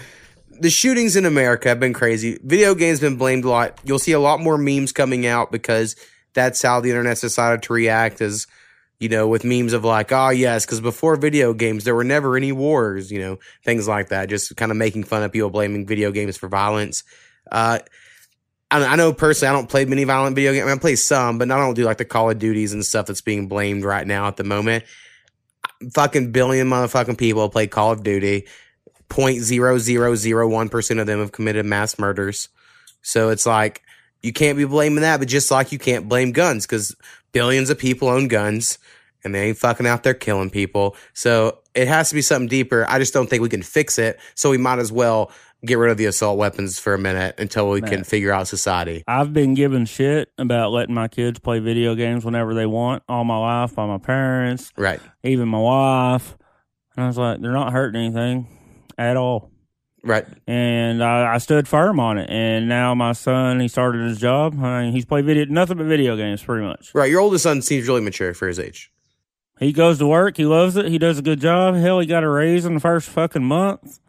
the 0.62 0.70
shootings 0.70 1.16
in 1.16 1.26
America 1.26 1.68
have 1.68 1.80
been 1.80 1.92
crazy. 1.92 2.38
Video 2.44 2.76
games 2.76 3.00
been 3.00 3.16
blamed 3.16 3.44
a 3.44 3.48
lot. 3.48 3.80
You'll 3.82 3.98
see 3.98 4.12
a 4.12 4.20
lot 4.20 4.38
more 4.38 4.56
memes 4.56 4.92
coming 4.92 5.26
out 5.26 5.50
because 5.50 5.96
that's 6.34 6.62
how 6.62 6.80
the 6.80 6.90
internet's 6.90 7.20
decided 7.20 7.64
to 7.64 7.72
react 7.72 8.20
is, 8.20 8.46
you 9.00 9.08
know, 9.08 9.26
with 9.26 9.44
memes 9.44 9.72
of 9.72 9.84
like, 9.84 10.12
oh 10.12 10.28
yes, 10.28 10.64
because 10.64 10.80
before 10.80 11.16
video 11.16 11.52
games 11.52 11.82
there 11.82 11.96
were 11.96 12.04
never 12.04 12.36
any 12.36 12.52
wars, 12.52 13.10
you 13.10 13.18
know, 13.18 13.40
things 13.64 13.88
like 13.88 14.10
that. 14.10 14.28
Just 14.28 14.56
kind 14.56 14.70
of 14.70 14.78
making 14.78 15.02
fun 15.02 15.24
of 15.24 15.32
people 15.32 15.50
blaming 15.50 15.84
video 15.84 16.12
games 16.12 16.36
for 16.36 16.48
violence. 16.48 17.02
Uh 17.50 17.80
I 18.70 18.96
know 18.96 19.12
personally, 19.12 19.50
I 19.50 19.52
don't 19.52 19.68
play 19.68 19.84
many 19.84 20.04
violent 20.04 20.34
video 20.34 20.52
games. 20.52 20.62
I, 20.62 20.66
mean, 20.66 20.76
I 20.76 20.80
play 20.80 20.96
some, 20.96 21.36
but 21.36 21.50
I 21.50 21.58
don't 21.58 21.74
do 21.74 21.84
like 21.84 21.98
the 21.98 22.06
Call 22.06 22.30
of 22.30 22.38
Duties 22.38 22.72
and 22.72 22.82
stuff 22.82 23.04
that's 23.04 23.20
being 23.20 23.46
blamed 23.46 23.84
right 23.84 24.06
now 24.06 24.28
at 24.28 24.38
the 24.38 24.44
moment. 24.44 24.84
Fucking 25.92 26.32
billion 26.32 26.70
motherfucking 26.70 27.18
people 27.18 27.50
play 27.50 27.66
Call 27.66 27.92
of 27.92 28.02
Duty. 28.02 28.46
0.0001% 29.12 31.00
of 31.00 31.06
them 31.06 31.20
have 31.20 31.32
committed 31.32 31.66
mass 31.66 31.98
murders. 31.98 32.48
So 33.02 33.30
it's 33.30 33.46
like, 33.46 33.82
you 34.22 34.32
can't 34.32 34.56
be 34.56 34.64
blaming 34.64 35.02
that, 35.02 35.18
but 35.18 35.28
just 35.28 35.50
like 35.50 35.72
you 35.72 35.78
can't 35.78 36.08
blame 36.08 36.32
guns 36.32 36.66
because 36.66 36.94
billions 37.32 37.70
of 37.70 37.78
people 37.78 38.08
own 38.08 38.28
guns 38.28 38.78
and 39.24 39.34
they 39.34 39.48
ain't 39.48 39.58
fucking 39.58 39.86
out 39.86 40.02
there 40.02 40.14
killing 40.14 40.50
people. 40.50 40.96
So 41.12 41.58
it 41.74 41.88
has 41.88 42.08
to 42.10 42.14
be 42.14 42.22
something 42.22 42.48
deeper. 42.48 42.86
I 42.88 42.98
just 42.98 43.12
don't 43.12 43.28
think 43.28 43.42
we 43.42 43.48
can 43.48 43.62
fix 43.62 43.98
it. 43.98 44.18
So 44.34 44.50
we 44.50 44.58
might 44.58 44.78
as 44.78 44.92
well 44.92 45.30
get 45.64 45.78
rid 45.78 45.90
of 45.90 45.96
the 45.96 46.06
assault 46.06 46.38
weapons 46.38 46.78
for 46.78 46.94
a 46.94 46.98
minute 46.98 47.36
until 47.38 47.70
we 47.70 47.80
can 47.80 48.02
figure 48.02 48.32
out 48.32 48.48
society. 48.48 49.04
I've 49.06 49.32
been 49.32 49.54
given 49.54 49.84
shit 49.86 50.28
about 50.36 50.72
letting 50.72 50.94
my 50.94 51.06
kids 51.06 51.38
play 51.38 51.60
video 51.60 51.94
games 51.94 52.24
whenever 52.24 52.52
they 52.52 52.66
want 52.66 53.04
all 53.08 53.22
my 53.24 53.38
life 53.38 53.74
by 53.74 53.86
my 53.86 53.98
parents, 53.98 54.72
Right. 54.76 55.00
even 55.22 55.48
my 55.48 55.58
wife. 55.60 56.36
And 56.96 57.04
I 57.04 57.06
was 57.06 57.16
like, 57.16 57.40
they're 57.40 57.52
not 57.52 57.72
hurting 57.72 58.00
anything 58.00 58.48
at 59.06 59.16
all. 59.16 59.50
Right. 60.04 60.26
And 60.46 61.02
I, 61.02 61.34
I 61.34 61.38
stood 61.38 61.68
firm 61.68 62.00
on 62.00 62.18
it. 62.18 62.28
And 62.28 62.68
now 62.68 62.94
my 62.94 63.12
son, 63.12 63.60
he 63.60 63.68
started 63.68 64.02
his 64.02 64.18
job. 64.18 64.54
I 64.62 64.82
mean, 64.82 64.92
he's 64.92 65.04
played 65.04 65.24
video, 65.24 65.44
nothing 65.46 65.76
but 65.76 65.86
video 65.86 66.16
games 66.16 66.42
pretty 66.42 66.66
much. 66.66 66.92
Right. 66.94 67.10
Your 67.10 67.20
oldest 67.20 67.44
son 67.44 67.62
seems 67.62 67.86
really 67.86 68.00
mature 68.00 68.34
for 68.34 68.48
his 68.48 68.58
age. 68.58 68.90
He 69.60 69.72
goes 69.72 69.98
to 69.98 70.06
work. 70.06 70.36
He 70.36 70.44
loves 70.44 70.76
it. 70.76 70.86
He 70.86 70.98
does 70.98 71.18
a 71.18 71.22
good 71.22 71.40
job. 71.40 71.76
Hell, 71.76 72.00
he 72.00 72.06
got 72.06 72.24
a 72.24 72.28
raise 72.28 72.64
in 72.64 72.74
the 72.74 72.80
first 72.80 73.08
fucking 73.08 73.44
month. 73.44 74.00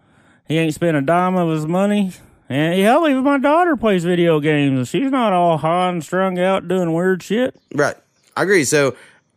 He 0.48 0.58
ain't 0.58 0.74
spent 0.74 0.98
a 0.98 1.02
dime 1.02 1.36
of 1.36 1.50
his 1.50 1.68
money. 1.68 2.12
And 2.50 2.80
hell, 2.82 3.08
even 3.08 3.24
my 3.24 3.38
daughter 3.38 3.76
plays 3.76 4.04
video 4.04 4.40
games. 4.40 4.90
She's 4.90 5.12
not 5.12 5.32
all 5.32 5.60
high 5.60 5.90
and 5.90 6.04
strung 6.04 6.40
out 6.40 6.68
doing 6.68 6.92
weird 6.92 7.22
shit. 7.22 7.56
Right. 7.74 7.96
I 8.36 8.44
agree. 8.44 8.64
So 8.64 8.96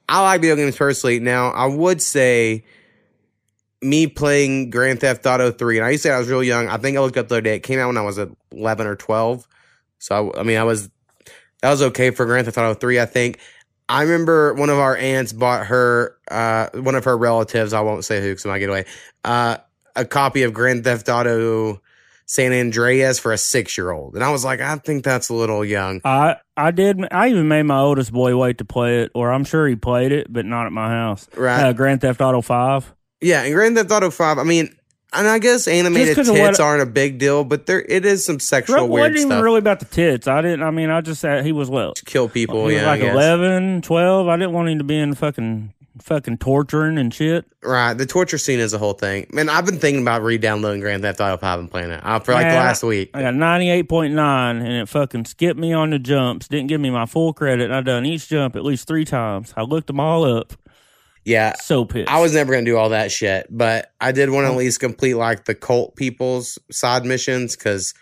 I 0.08 0.22
like 0.22 0.40
video 0.40 0.56
games 0.56 0.76
personally. 0.76 1.20
Now, 1.20 1.50
I 1.50 1.66
would 1.66 2.00
say 2.00 2.64
me 3.82 4.06
playing 4.06 4.70
Grand 4.70 5.00
Theft 5.00 5.26
Auto 5.26 5.50
3, 5.50 5.78
and 5.78 5.86
I 5.86 5.90
used 5.90 6.02
to 6.02 6.08
say 6.08 6.14
I 6.14 6.18
was 6.18 6.28
real 6.28 6.42
young. 6.42 6.68
I 6.68 6.76
think 6.76 6.96
I 6.96 7.00
looked 7.00 7.16
up 7.16 7.28
the 7.28 7.36
other 7.36 7.42
day. 7.42 7.56
It 7.56 7.62
came 7.62 7.78
out 7.78 7.88
when 7.88 7.96
I 7.96 8.02
was 8.02 8.18
11 8.52 8.86
or 8.86 8.96
12. 8.96 9.46
So, 9.98 10.32
I, 10.32 10.40
I 10.40 10.42
mean, 10.42 10.58
I 10.58 10.64
was, 10.64 10.90
that 11.62 11.70
was 11.70 11.82
okay 11.82 12.10
for 12.10 12.26
Grand 12.26 12.46
Theft 12.46 12.58
Auto 12.58 12.74
3, 12.74 13.00
I 13.00 13.06
think. 13.06 13.38
I 13.88 14.02
remember 14.02 14.54
one 14.54 14.70
of 14.70 14.78
our 14.78 14.96
aunts 14.96 15.32
bought 15.32 15.66
her, 15.66 16.16
uh, 16.30 16.68
one 16.74 16.94
of 16.94 17.04
her 17.04 17.16
relatives, 17.16 17.72
I 17.72 17.80
won't 17.82 18.04
say 18.04 18.20
who 18.20 18.30
because 18.30 18.46
I 18.46 18.48
might 18.48 18.58
get 18.58 18.68
away, 18.68 18.84
uh, 19.24 19.58
a 19.94 20.04
copy 20.04 20.42
of 20.42 20.52
Grand 20.52 20.84
Theft 20.84 21.08
Auto 21.08 21.80
San 22.26 22.52
Andreas 22.52 23.18
for 23.18 23.32
a 23.32 23.38
six 23.38 23.78
year 23.78 23.92
old. 23.92 24.14
And 24.14 24.24
I 24.24 24.30
was 24.30 24.44
like, 24.44 24.60
I 24.60 24.76
think 24.76 25.04
that's 25.04 25.28
a 25.28 25.34
little 25.34 25.64
young. 25.64 26.00
I 26.04 26.36
I 26.56 26.72
did. 26.72 27.00
I 27.12 27.28
even 27.28 27.48
made 27.48 27.62
my 27.62 27.78
oldest 27.78 28.12
boy 28.12 28.36
wait 28.36 28.58
to 28.58 28.64
play 28.64 29.02
it, 29.02 29.12
or 29.14 29.30
I'm 29.32 29.44
sure 29.44 29.66
he 29.68 29.76
played 29.76 30.12
it, 30.12 30.32
but 30.32 30.44
not 30.44 30.66
at 30.66 30.72
my 30.72 30.88
house. 30.88 31.28
Right. 31.36 31.66
Uh, 31.66 31.72
Grand 31.72 32.00
Theft 32.00 32.20
Auto 32.20 32.40
Five. 32.40 32.92
Yeah, 33.26 33.42
and 33.42 33.52
Grand 33.54 33.76
Theft 33.76 33.90
Auto 33.90 34.10
5, 34.10 34.38
I 34.38 34.44
mean, 34.44 34.74
and 35.12 35.28
I 35.28 35.38
guess 35.38 35.66
animated 35.66 36.14
tits 36.16 36.30
what- 36.30 36.60
aren't 36.60 36.82
a 36.82 36.86
big 36.86 37.18
deal, 37.18 37.44
but 37.44 37.66
there 37.66 37.82
it 37.82 38.04
is 38.04 38.24
some 38.24 38.38
sexual 38.38 38.84
It 38.84 38.88
weird 38.88 39.12
wasn't 39.12 39.32
even 39.32 39.42
really 39.42 39.58
about 39.58 39.80
the 39.80 39.86
tits. 39.86 40.26
I 40.28 40.42
didn't. 40.42 40.62
I 40.62 40.70
mean, 40.70 40.90
I 40.90 41.00
just 41.00 41.20
said 41.20 41.44
he 41.44 41.52
was 41.52 41.70
well. 41.70 41.94
Kill 42.04 42.28
people, 42.28 42.68
he 42.68 42.74
was 42.74 42.82
yeah. 42.82 42.88
Like 42.88 43.00
guess. 43.00 43.14
11, 43.14 43.82
12. 43.82 44.28
I 44.28 44.36
didn't 44.36 44.52
want 44.52 44.68
him 44.68 44.78
to 44.78 44.84
be 44.84 44.98
in 44.98 45.14
fucking 45.14 45.72
fucking 46.02 46.36
torturing 46.36 46.98
and 46.98 47.14
shit. 47.14 47.46
Right. 47.62 47.94
The 47.94 48.04
torture 48.04 48.36
scene 48.36 48.58
is 48.60 48.74
a 48.74 48.78
whole 48.78 48.92
thing. 48.92 49.26
Man, 49.32 49.48
I've 49.48 49.64
been 49.64 49.78
thinking 49.78 50.02
about 50.02 50.22
re-downloading 50.22 50.80
Grand 50.82 51.02
Theft 51.02 51.20
Auto 51.20 51.38
5 51.38 51.58
and 51.58 51.70
playing 51.70 51.90
it 51.90 52.00
uh, 52.04 52.18
for 52.18 52.32
like 52.34 52.44
the 52.44 52.50
Man, 52.50 52.64
last 52.66 52.82
week. 52.82 53.10
I 53.14 53.22
got 53.22 53.34
ninety 53.34 53.70
eight 53.70 53.88
point 53.88 54.12
nine, 54.12 54.56
and 54.58 54.72
it 54.72 54.88
fucking 54.90 55.24
skipped 55.24 55.58
me 55.58 55.72
on 55.72 55.90
the 55.90 55.98
jumps. 55.98 56.48
Didn't 56.48 56.66
give 56.66 56.80
me 56.80 56.90
my 56.90 57.06
full 57.06 57.32
credit. 57.32 57.70
I 57.70 57.80
done 57.80 58.04
each 58.04 58.28
jump 58.28 58.56
at 58.56 58.64
least 58.64 58.86
three 58.86 59.04
times. 59.06 59.54
I 59.56 59.62
looked 59.62 59.86
them 59.86 59.98
all 60.00 60.24
up. 60.24 60.52
Yeah. 61.26 61.54
So 61.56 61.84
pissed. 61.84 62.08
I 62.08 62.20
was 62.20 62.32
never 62.32 62.52
gonna 62.52 62.64
do 62.64 62.76
all 62.76 62.90
that 62.90 63.10
shit, 63.10 63.48
but 63.50 63.92
I 64.00 64.12
did 64.12 64.30
want 64.30 64.46
to 64.46 64.52
at 64.52 64.56
least 64.56 64.80
complete 64.80 65.14
like 65.14 65.44
the 65.44 65.54
cult 65.54 65.96
people's 65.96 66.58
side 66.70 67.04
missions 67.04 67.56
because 67.56 67.92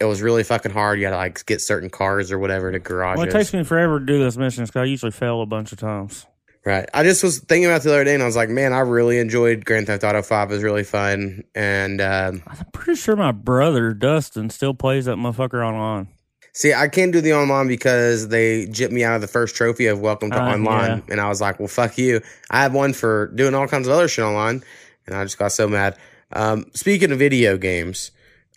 it 0.00 0.06
was 0.06 0.20
really 0.20 0.42
fucking 0.42 0.72
hard. 0.72 0.98
You 0.98 1.06
had 1.06 1.12
to 1.12 1.16
like 1.16 1.46
get 1.46 1.60
certain 1.60 1.88
cars 1.88 2.32
or 2.32 2.38
whatever 2.40 2.72
to 2.72 2.80
garages. 2.80 3.18
Well, 3.18 3.28
it 3.28 3.32
takes 3.32 3.54
me 3.54 3.62
forever 3.62 4.00
to 4.00 4.04
do 4.04 4.18
those 4.18 4.36
missions 4.36 4.68
because 4.70 4.80
I 4.80 4.84
usually 4.84 5.12
fail 5.12 5.40
a 5.40 5.46
bunch 5.46 5.70
of 5.70 5.78
times. 5.78 6.26
Right. 6.64 6.88
I 6.92 7.02
just 7.02 7.22
was 7.24 7.40
thinking 7.40 7.66
about 7.66 7.82
the 7.82 7.90
other 7.90 8.04
day 8.04 8.14
and 8.14 8.22
I 8.22 8.26
was 8.26 8.36
like, 8.36 8.48
man, 8.48 8.72
I 8.72 8.80
really 8.80 9.18
enjoyed 9.18 9.64
Grand 9.64 9.88
Theft 9.88 10.04
Auto 10.04 10.22
5. 10.22 10.50
It 10.50 10.54
was 10.54 10.62
really 10.62 10.84
fun. 10.84 11.42
And 11.54 12.00
um, 12.00 12.42
I'm 12.46 12.66
pretty 12.72 13.00
sure 13.00 13.16
my 13.16 13.32
brother 13.32 13.92
Dustin 13.94 14.48
still 14.50 14.74
plays 14.74 15.06
that 15.06 15.16
motherfucker 15.16 15.64
online. 15.64 16.08
See, 16.54 16.74
I 16.74 16.88
can't 16.88 17.12
do 17.12 17.20
the 17.22 17.32
online 17.32 17.66
because 17.66 18.28
they 18.28 18.66
jipped 18.66 18.92
me 18.92 19.04
out 19.04 19.14
of 19.14 19.22
the 19.22 19.26
first 19.26 19.56
trophy 19.56 19.86
of 19.86 20.00
Welcome 20.00 20.30
to 20.32 20.38
Uh, 20.42 20.52
Online. 20.54 20.98
yeah. 20.98 21.12
And 21.12 21.20
I 21.20 21.28
was 21.28 21.40
like, 21.40 21.58
well, 21.58 21.68
fuck 21.68 21.96
you. 21.96 22.20
I 22.50 22.62
have 22.62 22.74
one 22.74 22.92
for 22.92 23.28
doing 23.34 23.54
all 23.54 23.66
kinds 23.66 23.86
of 23.88 23.94
other 23.94 24.06
shit 24.06 24.24
online. 24.24 24.62
And 25.06 25.16
I 25.16 25.24
just 25.24 25.38
got 25.38 25.52
so 25.52 25.66
mad. 25.66 25.96
Um, 26.32 26.66
speaking 26.74 27.10
of 27.10 27.18
video 27.18 27.56
games, 27.56 28.10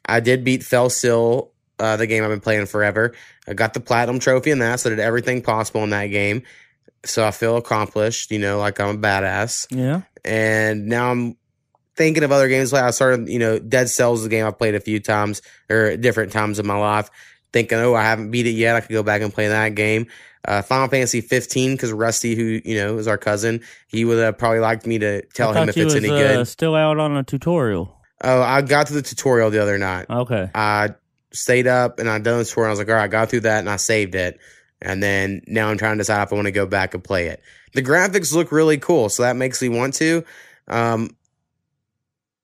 I 0.06 0.20
did 0.20 0.44
beat 0.44 0.62
Fell 0.64 0.90
Seal, 0.90 1.52
uh, 1.80 1.96
the 1.96 2.06
game 2.06 2.24
I've 2.24 2.30
been 2.30 2.42
playing 2.42 2.66
forever. 2.66 3.14
I 3.48 3.54
got 3.54 3.74
the 3.74 3.80
platinum 3.80 4.20
trophy 4.20 4.52
in 4.52 4.60
that, 4.60 4.80
so 4.82 4.90
I 4.90 4.92
did 4.92 5.00
everything 5.00 5.42
possible 5.42 5.84
in 5.84 5.90
that 5.92 6.08
game. 6.08 6.44
So 7.06 7.26
I 7.26 7.32
feel 7.32 7.56
accomplished, 7.56 8.30
you 8.32 8.40
know, 8.40 8.58
like 8.60 8.80
I'm 8.80 8.96
a 8.96 8.98
badass. 9.00 9.68
Yeah. 9.70 10.02
and 10.26 10.88
now 10.88 11.12
I'm 11.12 11.38
thinking 11.96 12.24
of 12.24 12.32
other 12.34 12.50
games. 12.50 12.74
Like 12.74 12.84
I 12.84 12.92
started, 12.92 13.30
you 13.30 13.40
know, 13.40 13.58
Dead 13.60 13.90
Cells 13.90 14.20
is 14.22 14.26
a 14.26 14.30
game 14.30 14.46
I've 14.46 14.58
played 14.58 14.76
a 14.76 14.80
few 14.82 15.00
times 15.00 15.42
or 15.70 15.96
different 15.96 16.34
times 16.34 16.60
in 16.60 16.68
my 16.68 16.78
life. 16.78 17.10
Thinking, 17.56 17.78
oh, 17.78 17.94
I 17.94 18.04
haven't 18.04 18.32
beat 18.32 18.48
it 18.48 18.50
yet. 18.50 18.76
I 18.76 18.82
could 18.82 18.92
go 18.92 19.02
back 19.02 19.22
and 19.22 19.34
play 19.34 19.48
that 19.48 19.76
game. 19.76 20.08
Uh, 20.46 20.62
Final 20.62 20.90
Fantasy 20.90 21.22
15 21.22 21.72
because 21.72 21.94
Rusty, 21.94 22.36
who 22.36 22.60
you 22.66 22.76
know 22.76 22.98
is 22.98 23.08
our 23.08 23.18
cousin, 23.18 23.62
he 23.88 24.04
would 24.04 24.18
have 24.18 24.38
probably 24.38 24.60
liked 24.60 24.86
me 24.86 25.00
to 25.00 25.22
tell 25.28 25.54
him 25.54 25.70
if 25.70 25.78
it's 25.78 25.86
was, 25.86 25.96
any 25.96 26.10
uh, 26.10 26.18
good. 26.18 26.48
Still 26.50 26.76
out 26.76 27.00
on 27.00 27.16
a 27.16 27.24
tutorial. 27.24 27.98
Oh, 28.22 28.42
I 28.42 28.62
got 28.62 28.88
to 28.88 28.94
the 28.94 29.02
tutorial 29.02 29.52
the 29.52 29.62
other 29.62 29.78
night. 29.78 30.08
Okay. 30.10 30.52
I 30.54 30.96
stayed 31.32 31.66
up 31.66 31.98
and 31.98 32.10
I 32.10 32.20
done 32.20 32.40
the 32.40 32.44
tutorial. 32.44 32.68
I 32.68 32.72
was 32.72 32.80
like, 32.80 32.90
all 32.90 32.96
right, 32.96 33.04
I 33.04 33.08
got 33.08 33.30
through 33.30 33.40
that 33.42 33.60
and 33.60 33.70
I 33.70 33.78
saved 33.78 34.16
it. 34.16 34.38
And 34.82 35.02
then 35.02 35.42
now 35.48 35.70
I'm 35.70 35.78
trying 35.78 35.94
to 35.94 36.00
decide 36.00 36.24
if 36.24 36.34
I 36.34 36.36
want 36.36 36.48
to 36.48 36.52
go 36.52 36.66
back 36.66 36.94
and 36.94 37.02
play 37.02 37.28
it. 37.28 37.42
The 37.74 37.82
graphics 37.82 38.34
look 38.34 38.52
really 38.52 38.78
cool, 38.78 39.08
so 39.08 39.24
that 39.24 39.38
makes 39.38 39.62
me 39.62 39.70
want 39.70 39.94
to. 39.94 40.26
Um, 40.68 41.16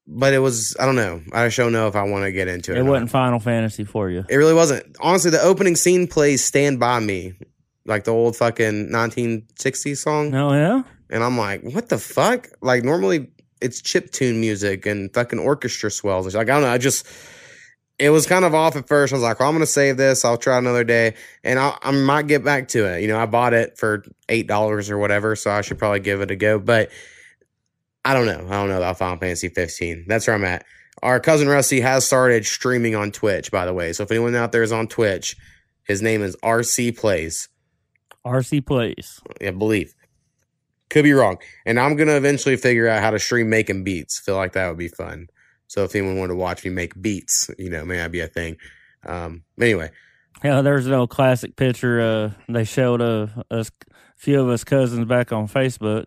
but 0.08 0.34
it 0.34 0.39
was, 0.39 0.75
I 0.79 0.86
don't 0.86 0.96
know. 0.96 1.22
I 1.31 1.48
just 1.48 1.58
don't 1.58 1.72
know 1.72 1.88
if 1.88 1.96
I 1.96 2.03
want 2.03 2.24
to 2.25 2.31
get 2.31 2.48
into 2.48 2.72
it. 2.72 2.77
It 2.77 2.84
wasn't 2.84 3.10
Final 3.12 3.39
Fantasy 3.39 3.84
for 3.84 4.10
you. 4.10 4.25
It 4.29 4.36
really 4.36 4.53
wasn't. 4.53 4.96
Honestly, 5.00 5.31
the 5.31 5.41
opening 5.41 5.75
scene 5.75 6.08
plays 6.08 6.43
Stand 6.43 6.79
By 6.79 7.00
Me, 7.00 7.34
like 7.86 8.03
the 8.03 8.12
old 8.12 8.36
fucking 8.36 8.89
1960s 8.89 9.98
song. 9.98 10.34
Oh 10.34 10.53
yeah. 10.53 10.84
And 11.10 11.24
I'm 11.24 11.38
like, 11.38 11.63
what 11.63 11.89
the 11.89 11.98
fuck? 11.98 12.50
Like, 12.62 12.84
normally 12.84 13.29
it's 13.62 13.81
chip 13.81 14.12
tune 14.12 14.39
music 14.39 14.86
and 14.86 15.13
fucking 15.13 15.39
orchestra 15.39 15.91
swells. 15.91 16.25
It's 16.25 16.36
Like, 16.36 16.50
I 16.50 16.53
don't 16.53 16.63
know. 16.63 16.70
I 16.70 16.77
just, 16.77 17.05
it 18.00 18.10
was 18.10 18.25
kind 18.25 18.43
of 18.43 18.55
off 18.55 18.75
at 18.75 18.88
first. 18.88 19.13
I 19.13 19.17
was 19.17 19.24
like, 19.24 19.39
well, 19.39 19.50
I'm 19.50 19.60
to 19.60 19.65
save 19.67 19.98
this. 19.98 20.25
I'll 20.25 20.38
try 20.38 20.58
another 20.58 20.84
day 20.84 21.13
and 21.43 21.60
I'll, 21.60 21.77
I 21.84 21.91
might 21.91 22.27
get 22.27 22.43
back 22.43 22.70
to 22.70 22.86
it. 22.86 23.01
You 23.01 23.08
know, 23.08 23.20
I 23.20 23.27
bought 23.27 23.53
it 23.53 23.77
for 23.77 24.03
$8 24.27 24.89
or 24.89 24.98
whatever. 24.98 25.36
So 25.36 25.51
I 25.51 25.62
should 25.62 25.77
probably 25.77 26.00
give 26.00 26.22
it 26.22 26.31
a 26.31 26.36
go. 26.36 26.58
But 26.58 26.89
I 28.03 28.13
don't 28.13 28.25
know. 28.25 28.46
I 28.48 28.60
don't 28.60 28.70
know 28.70 28.77
about 28.77 28.98
Final 28.98 29.17
Fantasy 29.17 29.50
15. 29.50 30.05
That's 30.08 30.27
where 30.27 30.36
I'm 30.36 30.46
at. 30.46 30.65
Our 31.03 31.20
cousin 31.20 31.48
Rusty 31.48 31.81
has 31.81 32.05
started 32.05 32.46
streaming 32.46 32.96
on 32.96 33.12
Twitch, 33.12 33.51
by 33.51 33.65
the 33.65 33.74
way. 33.74 33.93
So 33.93 34.03
if 34.03 34.12
anyone 34.12 34.36
out 34.36 34.51
there 34.51 34.63
is 34.63 34.72
on 34.72 34.88
Twitch, 34.88 35.36
his 35.84 36.01
name 36.01 36.22
is 36.22 36.36
RC 36.38 36.98
Plays. 36.98 37.48
RC 38.25 38.65
plays. 38.65 39.20
I 39.41 39.51
believe. 39.51 39.96
Could 40.89 41.03
be 41.03 41.13
wrong. 41.13 41.38
And 41.65 41.79
I'm 41.79 41.96
gonna 41.96 42.17
eventually 42.17 42.58
figure 42.58 42.88
out 42.88 43.01
how 43.01 43.12
to 43.12 43.20
stream 43.20 43.50
making 43.50 43.84
beats. 43.84 44.20
Feel 44.20 44.36
like 44.36 44.53
that 44.53 44.67
would 44.67 44.77
be 44.77 44.89
fun. 44.89 45.27
So 45.67 45.84
if 45.86 45.96
anyone 45.96 46.17
wanted 46.17 46.34
to 46.34 46.39
watch 46.39 46.63
me 46.63 46.70
make 46.70 47.01
beats, 47.01 47.50
you 47.58 47.70
know, 47.70 47.86
may 47.86 47.98
that 47.98 48.12
be 48.12 48.20
a 48.20 48.27
thing. 48.27 48.58
Um 49.05 49.43
anyway. 49.60 49.89
Yeah, 50.43 50.62
there's 50.62 50.88
no 50.88 51.08
classic 51.08 51.55
picture. 51.55 52.01
Uh, 52.01 52.31
they 52.50 52.63
showed 52.63 53.00
uh, 53.00 53.27
us, 53.51 53.70
a 53.70 53.93
few 54.17 54.41
of 54.41 54.50
us 54.50 54.63
cousins 54.63 55.05
back 55.05 55.31
on 55.31 55.48
Facebook 55.48 56.05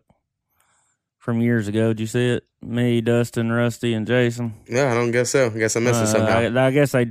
from 1.25 1.41
years 1.41 1.69
ago. 1.69 1.89
Did 1.89 2.01
you 2.01 2.07
see 2.07 2.29
it? 2.33 2.45
Me, 2.63 3.01
Dustin, 3.01 3.51
Rusty, 3.51 3.95
and 3.95 4.07
Jason. 4.07 4.53
Yeah, 4.69 4.93
I 4.93 4.95
don't 4.95 5.11
guess 5.11 5.31
so. 5.31 5.47
I 5.47 5.59
guess 5.59 5.75
I 5.75 5.81
missed 5.81 6.01
it 6.01 6.05
Uh, 6.05 6.07
somehow. 6.07 6.39
I, 6.39 6.67
I 6.67 6.71
guess 6.71 6.95
I. 6.95 7.07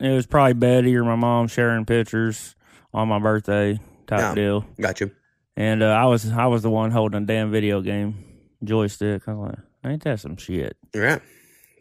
It 0.00 0.10
was 0.14 0.26
probably 0.26 0.52
Betty 0.54 0.94
or 0.96 1.02
my 1.04 1.16
mom 1.16 1.48
sharing 1.48 1.84
pictures 1.84 2.54
on 2.94 3.08
my 3.08 3.18
birthday 3.18 3.80
type 4.06 4.20
Yeah. 4.20 4.34
deal, 4.36 4.64
Got 4.80 5.00
you. 5.00 5.10
and 5.56 5.82
uh, 5.82 5.86
I 5.88 6.04
was 6.06 6.30
I 6.30 6.46
was 6.46 6.62
the 6.62 6.70
one 6.70 6.92
holding 6.92 7.20
a 7.24 7.26
damn 7.26 7.50
video 7.50 7.80
game 7.80 8.24
joystick. 8.62 9.26
I 9.26 9.32
was 9.34 9.50
like, 9.50 9.92
ain't 9.92 10.04
that 10.04 10.20
some 10.20 10.36
shit? 10.36 10.76
Yeah. 10.94 11.18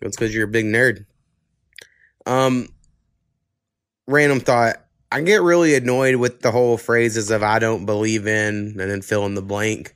That's 0.02 0.16
because 0.18 0.34
you're 0.34 0.46
a 0.46 0.52
big 0.52 0.66
nerd. 0.66 1.06
Um 2.26 2.68
random 4.08 4.40
thought. 4.40 4.78
I 5.12 5.22
get 5.22 5.42
really 5.42 5.76
annoyed 5.76 6.16
with 6.16 6.42
the 6.42 6.52
whole 6.52 6.78
phrases 6.78 7.32
of 7.32 7.42
I 7.44 7.60
don't 7.60 7.86
believe 7.86 8.28
in 8.28 8.76
and 8.80 8.92
then 8.92 9.02
fill 9.02 9.26
in 9.26 9.36
the 9.36 9.42
blank. 9.42 9.96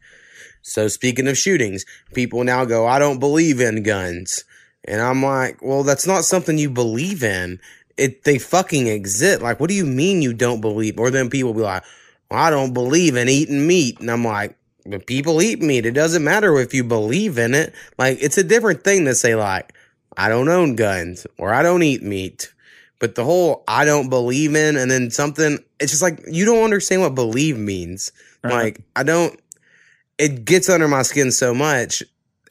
So 0.62 0.88
speaking 0.88 1.28
of 1.28 1.38
shootings, 1.38 1.86
people 2.14 2.44
now 2.44 2.66
go, 2.66 2.86
I 2.88 3.00
don't 3.00 3.20
believe 3.20 3.60
in 3.60 3.84
guns. 3.84 4.44
And 4.86 5.02
I'm 5.02 5.24
like, 5.24 5.62
well, 5.62 5.84
that's 5.84 6.08
not 6.08 6.24
something 6.24 6.58
you 6.58 6.70
believe 6.70 7.24
in. 7.24 7.60
It 7.98 8.24
they 8.24 8.40
fucking 8.40 8.88
exist. 8.88 9.42
Like, 9.42 9.60
what 9.60 9.70
do 9.70 9.76
you 9.76 9.86
mean 9.86 10.22
you 10.22 10.34
don't 10.34 10.62
believe? 10.62 11.00
Or 11.00 11.12
then 11.12 11.30
people 11.30 11.54
be 11.54 11.62
like, 11.62 11.84
well, 12.30 12.40
I 12.40 12.50
don't 12.50 12.74
believe 12.74 13.16
in 13.16 13.30
eating 13.30 13.68
meat. 13.68 14.00
And 14.00 14.10
I'm 14.10 14.24
like, 14.24 14.56
but 14.86 15.06
people 15.06 15.42
eat 15.42 15.62
meat. 15.62 15.86
It 15.86 15.92
doesn't 15.92 16.24
matter 16.24 16.58
if 16.58 16.74
you 16.74 16.84
believe 16.84 17.38
in 17.38 17.54
it. 17.54 17.74
Like, 17.98 18.18
it's 18.22 18.38
a 18.38 18.44
different 18.44 18.84
thing 18.84 19.06
to 19.06 19.14
say, 19.14 19.36
like, 19.36 19.74
I 20.18 20.30
don't 20.30 20.50
own 20.50 20.76
guns 20.76 21.28
or 21.38 21.54
I 21.54 21.62
don't 21.62 21.84
eat 21.84 22.02
meat. 22.02 22.52
But 23.00 23.16
the 23.16 23.24
whole 23.24 23.64
I 23.68 23.84
don't 23.84 24.10
believe 24.10 24.56
in 24.56 24.78
and 24.78 24.90
then 24.90 25.10
something, 25.12 25.60
it's 25.80 25.92
just 25.92 26.04
like, 26.04 26.20
you 26.28 26.46
don't 26.46 26.64
understand 26.64 27.02
what 27.02 27.16
believe 27.16 27.58
means. 27.58 28.12
Right. 28.44 28.54
Like, 28.54 28.82
I 28.96 29.04
don't, 29.04 29.40
it 30.22 30.46
gets 30.46 30.70
under 30.70 30.88
my 30.88 31.02
skin 31.02 31.32
so 31.32 31.52
much. 31.52 32.04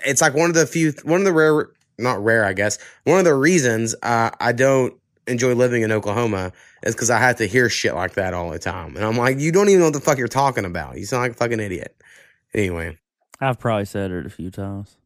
It's 0.04 0.20
like 0.20 0.34
one 0.34 0.50
of 0.50 0.56
the 0.56 0.66
few, 0.66 0.92
one 1.04 1.20
of 1.20 1.24
the 1.24 1.32
rare, 1.32 1.68
not 1.98 2.22
rare, 2.22 2.44
I 2.44 2.52
guess, 2.52 2.78
one 3.04 3.18
of 3.18 3.24
the 3.24 3.34
reasons 3.34 3.94
uh, 4.02 4.30
I 4.40 4.50
don't 4.50 4.94
enjoy 5.28 5.54
living 5.54 5.82
in 5.82 5.92
Oklahoma 5.92 6.52
is 6.82 6.96
because 6.96 7.10
I 7.10 7.20
have 7.20 7.36
to 7.36 7.46
hear 7.46 7.68
shit 7.68 7.94
like 7.94 8.14
that 8.14 8.34
all 8.34 8.50
the 8.50 8.58
time. 8.58 8.96
And 8.96 9.04
I'm 9.04 9.16
like, 9.16 9.38
you 9.38 9.52
don't 9.52 9.68
even 9.68 9.78
know 9.78 9.86
what 9.86 9.94
the 9.94 10.00
fuck 10.00 10.18
you're 10.18 10.26
talking 10.26 10.64
about. 10.64 10.98
You 10.98 11.04
sound 11.04 11.22
like 11.22 11.32
a 11.32 11.34
fucking 11.34 11.60
idiot. 11.60 11.94
Anyway, 12.52 12.98
I've 13.40 13.60
probably 13.60 13.84
said 13.84 14.10
it 14.10 14.26
a 14.26 14.30
few 14.30 14.50
times. 14.50 14.96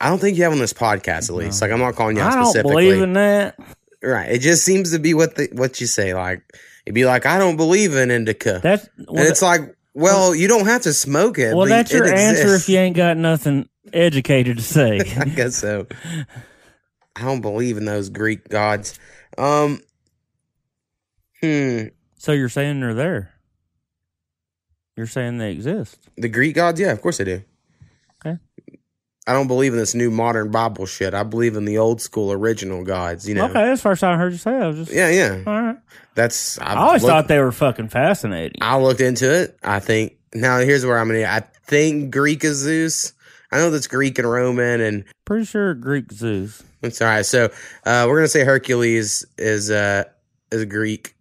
I 0.00 0.08
don't 0.08 0.18
think 0.18 0.36
you 0.36 0.42
have 0.42 0.52
on 0.52 0.58
this 0.58 0.72
podcast 0.72 1.30
at 1.30 1.36
least. 1.36 1.62
Like, 1.62 1.70
I'm 1.70 1.78
not 1.78 1.94
calling 1.94 2.16
you 2.16 2.22
out 2.22 2.32
I 2.32 2.36
don't 2.36 2.46
specifically. 2.46 2.86
believe 2.86 3.02
in 3.02 3.12
that. 3.12 3.56
Right. 4.02 4.32
It 4.32 4.40
just 4.40 4.64
seems 4.64 4.90
to 4.90 4.98
be 4.98 5.14
what 5.14 5.36
the 5.36 5.48
what 5.52 5.80
you 5.80 5.86
say. 5.86 6.12
Like 6.12 6.42
it'd 6.84 6.94
be 6.94 7.04
like, 7.04 7.24
I 7.24 7.38
don't 7.38 7.56
believe 7.56 7.94
in 7.94 8.10
indica. 8.10 8.58
That's 8.60 8.88
and 8.98 9.20
it's 9.20 9.42
like, 9.42 9.76
Well, 9.94 10.34
you 10.34 10.48
don't 10.48 10.66
have 10.66 10.82
to 10.82 10.92
smoke 10.92 11.38
it. 11.38 11.54
well, 11.54 11.68
that's 11.68 11.92
your 11.92 12.06
answer 12.06 12.56
if 12.56 12.68
you 12.68 12.78
ain't 12.78 12.96
got 12.96 13.16
nothing 13.16 13.68
educated 13.92 14.56
to 14.56 14.62
say. 14.62 14.98
I 15.18 15.24
guess 15.26 15.56
so. 15.56 15.86
I 17.16 17.22
don't 17.22 17.40
believe 17.40 17.76
in 17.76 17.84
those 17.84 18.08
Greek 18.10 18.48
gods. 18.48 18.98
Um. 19.38 19.80
Hmm. 21.40 21.88
so 22.16 22.32
you're 22.32 22.48
saying 22.48 22.80
they're 22.80 22.94
there? 22.94 23.34
You're 24.96 25.06
saying 25.06 25.38
they 25.38 25.52
exist? 25.52 25.98
The 26.16 26.28
Greek 26.28 26.54
gods, 26.54 26.80
yeah, 26.80 26.92
of 26.92 27.02
course 27.02 27.18
they 27.18 27.24
do. 27.24 27.42
I 29.26 29.32
don't 29.32 29.46
believe 29.48 29.72
in 29.72 29.78
this 29.78 29.94
new 29.94 30.10
modern 30.10 30.50
Bible 30.50 30.84
shit. 30.86 31.14
I 31.14 31.22
believe 31.22 31.56
in 31.56 31.64
the 31.64 31.78
old 31.78 32.00
school 32.02 32.30
original 32.32 32.84
gods. 32.84 33.26
You 33.28 33.34
know. 33.34 33.44
Okay, 33.46 33.54
that's 33.54 33.80
the 33.80 33.88
first 33.88 34.00
time 34.00 34.14
I 34.14 34.18
heard 34.18 34.32
you 34.32 34.38
say. 34.38 34.54
It. 34.56 34.62
I 34.62 34.66
was 34.68 34.76
just 34.76 34.92
Yeah, 34.92 35.08
yeah. 35.10 35.42
all 35.46 35.62
right. 35.62 35.76
That's. 36.14 36.58
I've 36.58 36.76
I 36.76 36.80
always 36.80 37.02
looked- 37.02 37.10
thought 37.10 37.28
they 37.28 37.38
were 37.40 37.52
fucking 37.52 37.88
fascinating. 37.88 38.58
I 38.60 38.78
looked 38.78 39.00
into 39.00 39.32
it. 39.32 39.58
I 39.62 39.80
think 39.80 40.16
now 40.34 40.58
here's 40.58 40.84
where 40.84 40.98
I'm 40.98 41.08
gonna. 41.08 41.24
I 41.24 41.40
think 41.66 42.12
Greek 42.12 42.44
is 42.44 42.58
Zeus. 42.58 43.12
I 43.50 43.58
know 43.58 43.70
that's 43.70 43.86
Greek 43.86 44.18
and 44.18 44.30
Roman, 44.30 44.80
and 44.80 45.04
Pretty 45.24 45.44
sure 45.46 45.74
Greek 45.74 46.12
Zeus. 46.12 46.62
it's 46.82 47.00
all 47.00 47.08
right. 47.08 47.24
So 47.24 47.44
uh, 47.86 48.04
we're 48.08 48.16
gonna 48.16 48.28
say 48.28 48.44
Hercules 48.44 49.24
is 49.38 49.70
uh, 49.70 50.04
is 50.52 50.64
Greek. 50.66 51.14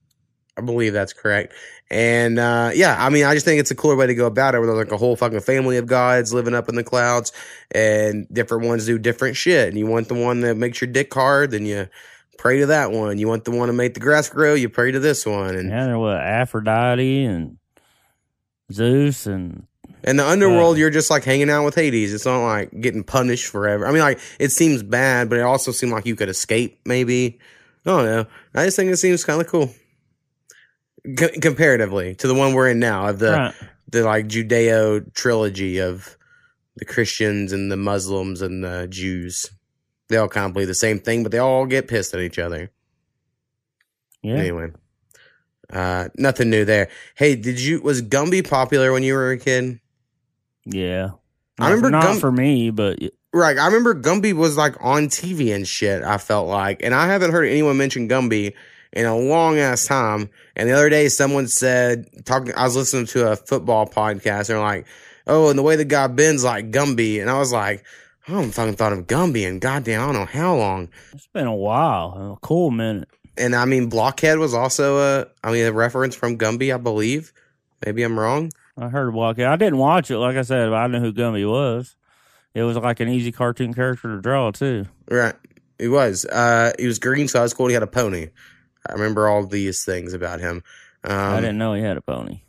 I 0.58 0.62
believe 0.62 0.94
that's 0.94 1.14
correct. 1.14 1.54
And 1.94 2.40
uh, 2.40 2.72
yeah, 2.74 2.96
I 2.98 3.10
mean, 3.12 3.24
I 3.24 3.36
just 3.36 3.46
think 3.46 3.60
it's 3.60 3.70
a 3.70 3.76
cooler 3.76 3.96
way 3.96 4.08
to 4.08 4.16
go 4.16 4.26
about 4.26 4.56
it. 4.56 4.58
Where 4.58 4.66
there's 4.66 4.80
like 4.80 4.92
a 4.92 4.98
whole 4.98 5.16
fucking 5.16 5.42
family 5.42 5.78
of 5.78 5.86
gods 5.86 6.34
living 6.34 6.56
up 6.56 6.68
in 6.68 6.74
the 6.74 6.84
clouds, 6.84 7.32
and 7.70 8.28
different 8.34 8.66
ones 8.66 8.88
do 8.88 8.98
different 8.98 9.36
shit. 9.36 9.68
And 9.68 9.78
you 9.78 9.86
want 9.86 10.08
the 10.08 10.16
one 10.16 10.42
that 10.42 10.58
makes 10.58 10.82
your 10.82 10.88
dick 10.88 11.14
hard, 11.14 11.52
then 11.52 11.68
you 11.68 11.88
pray 12.40 12.62
to 12.62 12.66
that 12.66 12.92
one. 12.92 13.20
You 13.20 13.28
want 13.28 13.46
the 13.46 13.52
one 13.52 13.68
to 13.68 13.74
make 13.74 13.94
the 13.94 14.00
grass 14.00 14.28
grow, 14.28 14.56
you 14.56 14.70
pray 14.70 14.92
to 14.92 15.00
this 15.00 15.24
one. 15.24 15.54
And 15.54 15.70
Yeah, 15.70 15.86
there 15.86 16.00
was 16.00 16.20
Aphrodite 16.20 17.26
and 17.26 17.60
Zeus 18.72 19.28
and 19.28 19.68
In 20.04 20.18
the 20.18 20.28
underworld, 20.28 20.80
you're 20.80 20.90
just 20.90 21.12
like 21.12 21.24
hanging 21.24 21.52
out 21.52 21.64
with 21.64 21.76
Hades. 21.76 22.12
It's 22.12 22.26
not 22.26 22.44
like 22.44 22.72
getting 22.82 23.04
punished 23.04 23.46
forever. 23.46 23.86
I 23.86 23.92
mean, 23.92 24.02
like 24.02 24.20
it 24.40 24.52
seems 24.52 24.82
bad, 24.82 25.30
but 25.30 25.38
it 25.38 25.44
also 25.44 25.72
seemed 25.72 25.92
like 25.92 26.08
you 26.08 26.16
could 26.16 26.30
escape. 26.30 26.80
Maybe 26.88 27.38
I 27.86 27.90
don't 27.92 28.06
know. 28.06 28.26
I 28.56 28.66
just 28.66 28.78
think 28.78 28.92
it 28.92 28.98
seems 28.98 29.24
kind 29.24 29.40
of 29.40 29.46
cool 29.46 29.72
C- 31.06 31.40
comparatively 31.40 32.16
to 32.16 32.28
the 32.28 32.34
one 32.34 32.54
we're 32.54 32.70
in 32.70 32.80
now 32.80 33.08
of 33.10 33.20
the 33.20 33.32
right. 33.32 33.54
the 33.90 34.04
like 34.04 34.28
Judeo 34.28 35.14
trilogy 35.14 35.80
of 35.80 36.18
the 36.76 36.86
Christians 36.86 37.52
and 37.52 37.72
the 37.72 37.78
Muslims 37.78 38.42
and 38.42 38.64
the 38.64 38.88
Jews. 38.90 39.52
They 40.10 40.18
all 40.18 40.28
kind 40.28 40.48
of 40.48 40.54
believe 40.54 40.68
the 40.68 40.74
same 40.74 41.00
thing, 41.00 41.24
but 41.24 41.32
they 41.32 41.40
all 41.40 41.66
get 41.66 41.88
pissed 41.88 42.14
at 42.14 42.22
each 42.22 42.40
other. 42.40 42.72
Yeah. 44.22 44.36
Anyway, 44.36 44.72
uh, 45.72 46.10
nothing 46.18 46.50
new 46.50 46.66
there. 46.66 46.90
Hey, 47.16 47.36
did 47.36 47.60
you 47.60 47.82
was 47.82 48.02
Gumby 48.02 48.48
popular 48.48 48.92
when 48.92 49.04
you 49.04 49.14
were 49.14 49.32
a 49.32 49.38
kid? 49.38 49.80
Yeah. 50.66 51.12
I 51.60 51.70
remember 51.70 51.92
not 51.92 52.18
for 52.20 52.32
me, 52.32 52.72
but 52.72 53.00
Right. 53.34 53.58
I 53.58 53.66
remember 53.66 53.96
Gumby 53.96 54.34
was 54.34 54.58
like 54.58 54.76
on 54.80 55.08
TV 55.08 55.54
and 55.56 55.68
shit, 55.68 56.04
I 56.04 56.20
felt 56.20 56.48
like. 56.48 56.84
And 56.84 56.94
I 56.94 57.08
haven't 57.08 57.32
heard 57.32 57.46
anyone 57.46 57.78
mention 57.78 58.08
Gumby 58.08 58.54
in 58.94 59.06
a 59.06 59.18
long 59.18 59.58
ass 59.60 59.86
time. 59.86 60.30
And 60.56 60.70
the 60.70 60.74
other 60.74 60.90
day 60.90 61.10
someone 61.10 61.48
said 61.48 62.08
talking 62.26 62.54
I 62.56 62.64
was 62.64 62.76
listening 62.76 63.08
to 63.08 63.32
a 63.32 63.36
football 63.36 63.86
podcast 63.88 64.38
and 64.38 64.46
they're 64.48 64.60
like, 64.60 64.86
Oh, 65.28 65.50
and 65.50 65.58
the 65.58 65.64
way 65.64 65.76
the 65.76 65.86
guy 65.86 66.08
bends 66.08 66.44
like 66.44 66.72
Gumby. 66.72 67.20
And 67.22 67.30
I 67.30 67.38
was 67.40 67.52
like, 67.52 67.84
I 68.28 68.32
haven't 68.32 68.52
fucking 68.52 68.76
thought 68.76 68.94
of 68.94 69.08
Gumby 69.08 69.48
in 69.48 69.60
goddamn 69.60 70.02
I 70.02 70.06
don't 70.06 70.16
know 70.16 70.26
how 70.26 70.56
long. 70.56 70.90
it's 71.12 71.28
been 71.28 71.48
a 71.48 71.56
while, 71.56 72.38
a 72.42 72.46
cool 72.46 72.72
minute. 72.72 73.10
And 73.38 73.56
I 73.56 73.66
mean 73.66 73.90
Blockhead 73.90 74.38
was 74.38 74.54
also 74.54 75.00
a 75.00 75.28
I 75.44 75.52
mean 75.52 75.66
a 75.66 75.74
reference 75.74 76.16
from 76.16 76.38
Gumby, 76.38 76.74
I 76.74 76.78
believe. 76.78 77.34
Maybe 77.86 78.04
I'm 78.04 78.18
wrong. 78.20 78.52
I 78.78 78.90
heard 78.90 79.14
Walk 79.14 79.40
I 79.40 79.56
didn't 79.56 79.78
watch 79.78 80.10
it, 80.12 80.18
like 80.18 80.36
I 80.38 80.42
said, 80.44 80.70
but 80.70 80.76
I 80.76 80.88
knew 80.88 81.00
who 81.00 81.14
Gumby 81.14 81.50
was. 81.50 81.96
It 82.54 82.64
was 82.64 82.78
like 82.78 83.00
an 83.00 83.10
easy 83.10 83.32
cartoon 83.32 83.74
character 83.74 84.16
to 84.16 84.22
draw 84.22 84.52
too. 84.52 84.86
Right. 85.10 85.36
He 85.80 85.88
was. 85.88 86.26
Uh 86.26 86.72
he 86.78 86.86
was 86.88 87.00
green, 87.00 87.28
so 87.28 87.40
I 87.40 87.44
was 87.44 87.54
cool. 87.54 87.68
He 87.68 87.74
had 87.74 87.84
a 87.84 87.88
pony. 87.88 88.30
I 88.88 88.94
remember 88.94 89.28
all 89.28 89.46
these 89.46 89.86
things 89.86 90.14
about 90.14 90.40
him. 90.40 90.64
Um, 91.04 91.12
I 91.12 91.42
didn't 91.42 91.58
know 91.58 91.74
he 91.74 91.82
had 91.82 91.98
a 91.98 92.02
pony. 92.02 92.42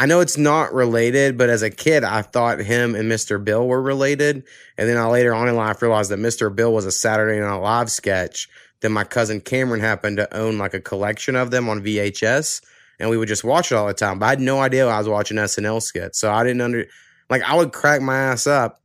I 0.00 0.06
know 0.06 0.20
it's 0.20 0.38
not 0.38 0.72
related, 0.72 1.36
but 1.36 1.50
as 1.50 1.62
a 1.62 1.70
kid, 1.70 2.04
I 2.04 2.22
thought 2.22 2.60
him 2.60 2.94
and 2.94 3.10
Mr. 3.10 3.42
Bill 3.42 3.66
were 3.66 3.82
related. 3.82 4.44
And 4.76 4.88
then 4.88 4.96
I 4.96 5.06
later 5.06 5.34
on 5.34 5.48
in 5.48 5.56
life 5.56 5.82
realized 5.82 6.12
that 6.12 6.20
Mr. 6.20 6.54
Bill 6.54 6.72
was 6.72 6.86
a 6.86 6.92
Saturday 6.92 7.40
Night 7.40 7.56
Live 7.56 7.90
sketch. 7.90 8.48
Then 8.80 8.92
my 8.92 9.02
cousin 9.02 9.40
Cameron 9.40 9.80
happened 9.80 10.18
to 10.18 10.36
own 10.36 10.56
like 10.56 10.72
a 10.72 10.80
collection 10.80 11.34
of 11.34 11.50
them 11.50 11.68
on 11.68 11.82
VHS, 11.82 12.62
and 13.00 13.10
we 13.10 13.16
would 13.16 13.26
just 13.26 13.42
watch 13.42 13.72
it 13.72 13.74
all 13.74 13.88
the 13.88 13.94
time. 13.94 14.20
But 14.20 14.26
I 14.26 14.30
had 14.30 14.40
no 14.40 14.60
idea 14.60 14.86
I 14.86 14.98
was 14.98 15.08
watching 15.08 15.36
SNL 15.36 15.82
skits, 15.82 16.20
so 16.20 16.30
I 16.32 16.44
didn't 16.44 16.60
under 16.60 16.86
like 17.28 17.42
I 17.42 17.56
would 17.56 17.72
crack 17.72 18.00
my 18.00 18.16
ass 18.16 18.46
up. 18.46 18.80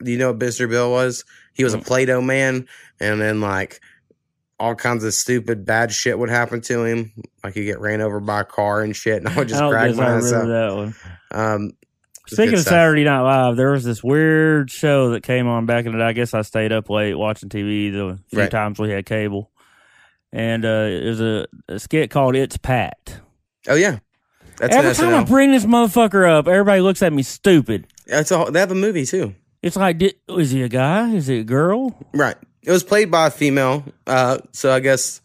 Do 0.00 0.12
you 0.12 0.18
know 0.18 0.30
what 0.30 0.38
Mr. 0.38 0.68
Bill 0.68 0.92
was? 0.92 1.24
He 1.54 1.64
was 1.64 1.74
a 1.74 1.78
Mm. 1.78 1.86
Play-Doh 1.86 2.20
man, 2.22 2.68
and 3.00 3.20
then 3.20 3.40
like 3.40 3.80
all 4.62 4.74
kinds 4.76 5.02
of 5.02 5.12
stupid 5.12 5.64
bad 5.66 5.90
shit 5.92 6.16
would 6.18 6.30
happen 6.30 6.60
to 6.62 6.84
him. 6.84 7.12
Like 7.42 7.54
he'd 7.54 7.64
get 7.64 7.80
ran 7.80 8.00
over 8.00 8.20
by 8.20 8.42
a 8.42 8.44
car 8.44 8.82
and 8.82 8.94
shit, 8.94 9.16
and 9.16 9.28
I 9.28 9.36
would 9.36 9.48
just 9.48 9.60
I 9.60 9.68
crack 9.70 9.94
my 9.96 10.04
ass 10.16 10.32
up. 10.32 10.42
remember 10.42 10.68
that 10.68 10.76
one. 10.76 10.94
Um, 11.32 11.72
Speaking 12.28 12.54
of 12.54 12.60
stuff. 12.60 12.70
Saturday 12.70 13.02
Night 13.04 13.20
Live, 13.22 13.56
there 13.56 13.72
was 13.72 13.82
this 13.84 14.02
weird 14.04 14.70
show 14.70 15.10
that 15.10 15.22
came 15.24 15.48
on 15.48 15.66
back 15.66 15.84
in 15.86 15.92
the 15.92 15.98
day. 15.98 16.04
I 16.04 16.12
guess 16.12 16.32
I 16.34 16.42
stayed 16.42 16.70
up 16.72 16.88
late 16.88 17.14
watching 17.14 17.48
TV 17.48 17.92
the 17.92 18.18
few 18.28 18.38
Right. 18.38 18.50
times 18.50 18.78
we 18.78 18.90
had 18.90 19.04
cable. 19.06 19.50
And 20.32 20.64
uh, 20.64 20.86
it 20.88 21.04
was 21.04 21.20
a, 21.20 21.46
a 21.68 21.78
skit 21.80 22.10
called 22.10 22.36
It's 22.36 22.56
Pat. 22.56 23.20
oh 23.68 23.74
yeah, 23.74 23.98
that's 24.58 24.74
Every 24.74 24.94
time 24.94 25.14
I 25.14 25.24
bring 25.24 25.50
this 25.50 25.66
motherfucker 25.66 26.26
up, 26.30 26.46
everybody 26.46 26.80
looks 26.80 27.02
at 27.02 27.12
me 27.12 27.22
stupid. 27.24 27.88
That's 28.06 28.30
a, 28.30 28.46
they 28.50 28.60
have 28.60 28.70
a 28.70 28.74
movie 28.76 29.04
too, 29.04 29.34
It's 29.60 29.76
like, 29.76 29.98
did, 29.98 30.14
is 30.28 30.52
he 30.52 30.62
a 30.62 30.68
guy? 30.68 31.10
Is 31.10 31.26
he 31.26 31.40
a 31.40 31.44
girl? 31.44 31.98
right? 32.14 32.36
It 32.64 32.70
was 32.70 32.84
played 32.84 33.10
by 33.10 33.26
a 33.26 33.30
female, 33.30 33.84
uh, 34.06 34.38
so 34.52 34.72
I 34.72 34.80
guess 34.80 35.20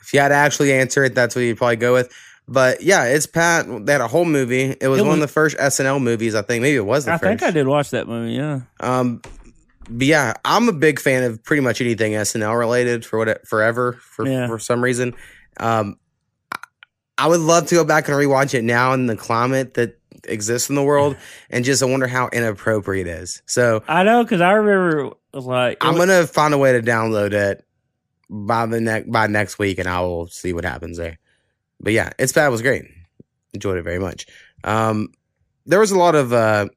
if 0.00 0.12
you 0.12 0.20
had 0.20 0.28
to 0.28 0.34
actually 0.34 0.72
answer 0.72 1.04
it, 1.04 1.14
that's 1.14 1.34
what 1.36 1.42
you'd 1.42 1.56
probably 1.56 1.76
go 1.76 1.92
with. 1.92 2.12
But 2.48 2.82
yeah, 2.82 3.04
it's 3.04 3.26
Pat. 3.26 3.66
They 3.86 3.92
had 3.92 4.00
a 4.00 4.08
whole 4.08 4.24
movie. 4.24 4.76
It 4.80 4.88
was 4.88 5.00
It 5.00 5.04
one 5.04 5.14
of 5.14 5.20
the 5.20 5.28
first 5.28 5.56
SNL 5.58 6.02
movies, 6.02 6.34
I 6.34 6.42
think. 6.42 6.62
Maybe 6.62 6.76
it 6.76 6.84
was 6.84 7.04
the 7.04 7.12
I 7.12 7.18
first. 7.18 7.22
think 7.40 7.42
I 7.44 7.50
did 7.52 7.68
watch 7.68 7.90
that 7.90 8.08
movie, 8.08 8.32
yeah. 8.32 8.62
Um, 8.80 9.22
but 9.88 10.06
yeah, 10.06 10.34
I'm 10.44 10.68
a 10.68 10.72
big 10.72 10.98
fan 11.00 11.22
of 11.22 11.42
pretty 11.44 11.60
much 11.62 11.80
anything 11.80 12.12
SNL 12.12 12.58
related 12.58 13.06
for 13.06 13.18
what 13.18 13.28
it, 13.28 13.46
forever 13.46 13.92
for 13.92 14.26
Yeah. 14.26 14.48
for 14.48 14.58
some 14.58 14.82
reason. 14.82 15.14
Um, 15.58 15.98
I- 16.52 16.58
I 17.18 17.28
would 17.28 17.40
love 17.40 17.66
to 17.68 17.76
go 17.76 17.84
back 17.84 18.08
and 18.08 18.16
rewatch 18.16 18.54
it 18.54 18.64
now 18.64 18.92
in 18.94 19.06
the 19.06 19.16
climate 19.16 19.74
that 19.74 20.00
exists 20.24 20.68
in 20.68 20.74
the 20.76 20.82
world, 20.82 21.16
and 21.50 21.64
just 21.64 21.82
I 21.82 21.86
wonder 21.86 22.06
how 22.06 22.28
inappropriate 22.32 23.06
it 23.06 23.10
is. 23.10 23.42
So 23.46 23.82
I 23.88 24.02
know, 24.02 24.22
because 24.22 24.40
I 24.40 24.52
remember, 24.52 25.14
like, 25.32 25.78
I'm 25.84 25.94
was- 25.94 26.06
gonna 26.06 26.26
find 26.26 26.54
a 26.54 26.58
way 26.58 26.72
to 26.72 26.82
download 26.82 27.32
it 27.32 27.64
by 28.30 28.66
the 28.66 28.80
next 28.80 29.10
by 29.10 29.26
next 29.26 29.58
week, 29.58 29.78
and 29.78 29.88
I 29.88 30.00
will 30.00 30.26
see 30.28 30.52
what 30.52 30.64
happens 30.64 30.96
there. 30.98 31.18
But 31.80 31.92
yeah, 31.92 32.10
it's 32.18 32.32
bad. 32.32 32.46
It 32.46 32.50
was 32.50 32.62
great. 32.62 32.84
Enjoyed 33.54 33.76
it 33.78 33.82
very 33.82 33.98
much. 33.98 34.26
Um, 34.64 35.08
there 35.66 35.80
was 35.80 35.90
a 35.90 35.98
lot 35.98 36.14
of 36.14 36.32
uh, 36.32 36.68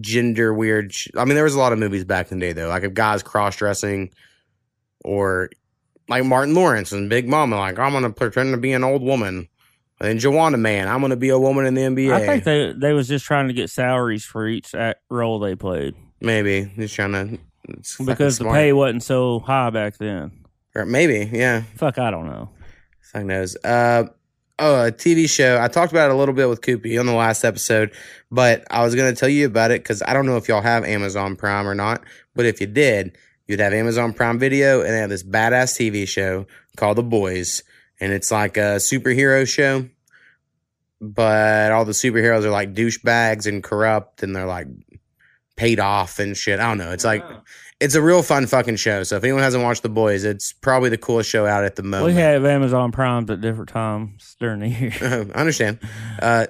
gender 0.00 0.52
weird. 0.52 0.92
Sh- 0.92 1.08
I 1.16 1.24
mean, 1.24 1.34
there 1.34 1.44
was 1.44 1.54
a 1.54 1.58
lot 1.58 1.72
of 1.72 1.78
movies 1.78 2.04
back 2.04 2.30
in 2.30 2.38
the 2.38 2.46
day 2.46 2.52
though, 2.52 2.68
like 2.68 2.82
if 2.82 2.94
guys 2.94 3.22
cross 3.22 3.56
dressing, 3.56 4.10
or 5.04 5.50
like 6.08 6.24
Martin 6.24 6.54
Lawrence 6.54 6.92
and 6.92 7.08
Big 7.08 7.28
Mama, 7.28 7.56
like 7.56 7.78
I'm 7.78 7.92
gonna 7.92 8.10
pretend 8.10 8.52
to 8.52 8.58
be 8.58 8.72
an 8.72 8.84
old 8.84 9.02
woman. 9.02 9.48
And 10.00 10.18
Juwanna 10.18 10.58
Mann, 10.58 10.88
I'm 10.88 11.00
gonna 11.00 11.16
be 11.16 11.28
a 11.28 11.38
woman 11.38 11.66
in 11.66 11.74
the 11.74 11.82
NBA. 11.82 12.12
I 12.12 12.26
think 12.26 12.44
they 12.44 12.72
they 12.72 12.92
was 12.92 13.08
just 13.08 13.24
trying 13.24 13.48
to 13.48 13.54
get 13.54 13.70
salaries 13.70 14.24
for 14.24 14.46
each 14.46 14.74
act, 14.74 15.00
role 15.10 15.38
they 15.38 15.54
played 15.54 15.94
maybe 16.20 16.70
just 16.76 16.94
trying 16.94 17.12
to 17.12 17.38
because 18.04 18.38
the 18.38 18.44
smart. 18.44 18.56
pay 18.56 18.72
wasn't 18.72 19.02
so 19.02 19.40
high 19.40 19.70
back 19.70 19.98
then. 19.98 20.32
Or 20.74 20.84
maybe, 20.84 21.28
yeah. 21.32 21.62
Fuck, 21.76 21.98
I 21.98 22.10
don't 22.10 22.26
know. 22.26 22.50
Fuck 23.00 23.24
knows. 23.24 23.56
Uh, 23.64 24.04
oh, 24.58 24.86
a 24.86 24.92
TV 24.92 25.28
show. 25.28 25.60
I 25.60 25.68
talked 25.68 25.92
about 25.92 26.10
it 26.10 26.14
a 26.14 26.16
little 26.16 26.34
bit 26.34 26.48
with 26.48 26.60
Koopy 26.60 26.98
on 26.98 27.06
the 27.06 27.12
last 27.12 27.44
episode, 27.44 27.92
but 28.30 28.64
I 28.70 28.84
was 28.84 28.94
going 28.94 29.12
to 29.12 29.18
tell 29.18 29.28
you 29.28 29.46
about 29.46 29.70
it 29.70 29.82
because 29.82 30.02
I 30.06 30.12
don't 30.12 30.26
know 30.26 30.36
if 30.36 30.48
y'all 30.48 30.62
have 30.62 30.84
Amazon 30.84 31.36
Prime 31.36 31.66
or 31.66 31.74
not. 31.74 32.02
But 32.34 32.46
if 32.46 32.60
you 32.60 32.66
did, 32.66 33.16
you'd 33.46 33.60
have 33.60 33.72
Amazon 33.72 34.12
Prime 34.12 34.38
Video, 34.38 34.80
and 34.80 34.90
they 34.90 34.98
have 34.98 35.10
this 35.10 35.24
badass 35.24 35.76
TV 35.76 36.06
show 36.06 36.46
called 36.76 36.98
The 36.98 37.02
Boys, 37.02 37.62
and 38.00 38.12
it's 38.12 38.30
like 38.30 38.56
a 38.56 38.76
superhero 38.76 39.46
show, 39.46 39.88
but 41.00 41.72
all 41.72 41.84
the 41.84 41.92
superheroes 41.92 42.44
are 42.44 42.50
like 42.50 42.74
douchebags 42.74 43.46
and 43.46 43.62
corrupt, 43.62 44.22
and 44.22 44.34
they're 44.34 44.46
like 44.46 44.66
paid 45.56 45.78
off 45.78 46.18
and 46.18 46.36
shit. 46.36 46.58
I 46.58 46.68
don't 46.68 46.78
know. 46.78 46.92
It's 46.92 47.04
like 47.04 47.24
it's 47.80 47.94
a 47.94 48.02
real 48.02 48.22
fun 48.22 48.46
fucking 48.46 48.76
show. 48.76 49.02
So 49.02 49.16
if 49.16 49.24
anyone 49.24 49.42
hasn't 49.42 49.62
watched 49.62 49.82
The 49.82 49.88
Boys, 49.88 50.24
it's 50.24 50.52
probably 50.52 50.90
the 50.90 50.98
coolest 50.98 51.30
show 51.30 51.46
out 51.46 51.64
at 51.64 51.76
the 51.76 51.82
moment. 51.82 52.14
we 52.14 52.20
have 52.20 52.44
Amazon 52.44 52.92
Primes 52.92 53.30
at 53.30 53.40
different 53.40 53.70
times 53.70 54.36
during 54.38 54.60
the 54.60 54.68
year. 54.68 54.92
I 55.34 55.38
understand. 55.38 55.78
Uh, 56.20 56.46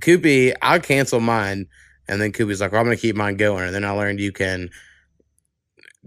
Koopy, 0.00 0.54
I 0.62 0.78
cancel 0.78 1.20
mine, 1.20 1.66
and 2.06 2.20
then 2.20 2.32
Koopy's 2.32 2.60
like, 2.60 2.72
well, 2.72 2.80
I'm 2.80 2.86
going 2.86 2.96
to 2.96 3.00
keep 3.00 3.16
mine 3.16 3.36
going. 3.36 3.64
And 3.64 3.74
then 3.74 3.84
I 3.84 3.90
learned 3.90 4.20
you 4.20 4.32
can 4.32 4.70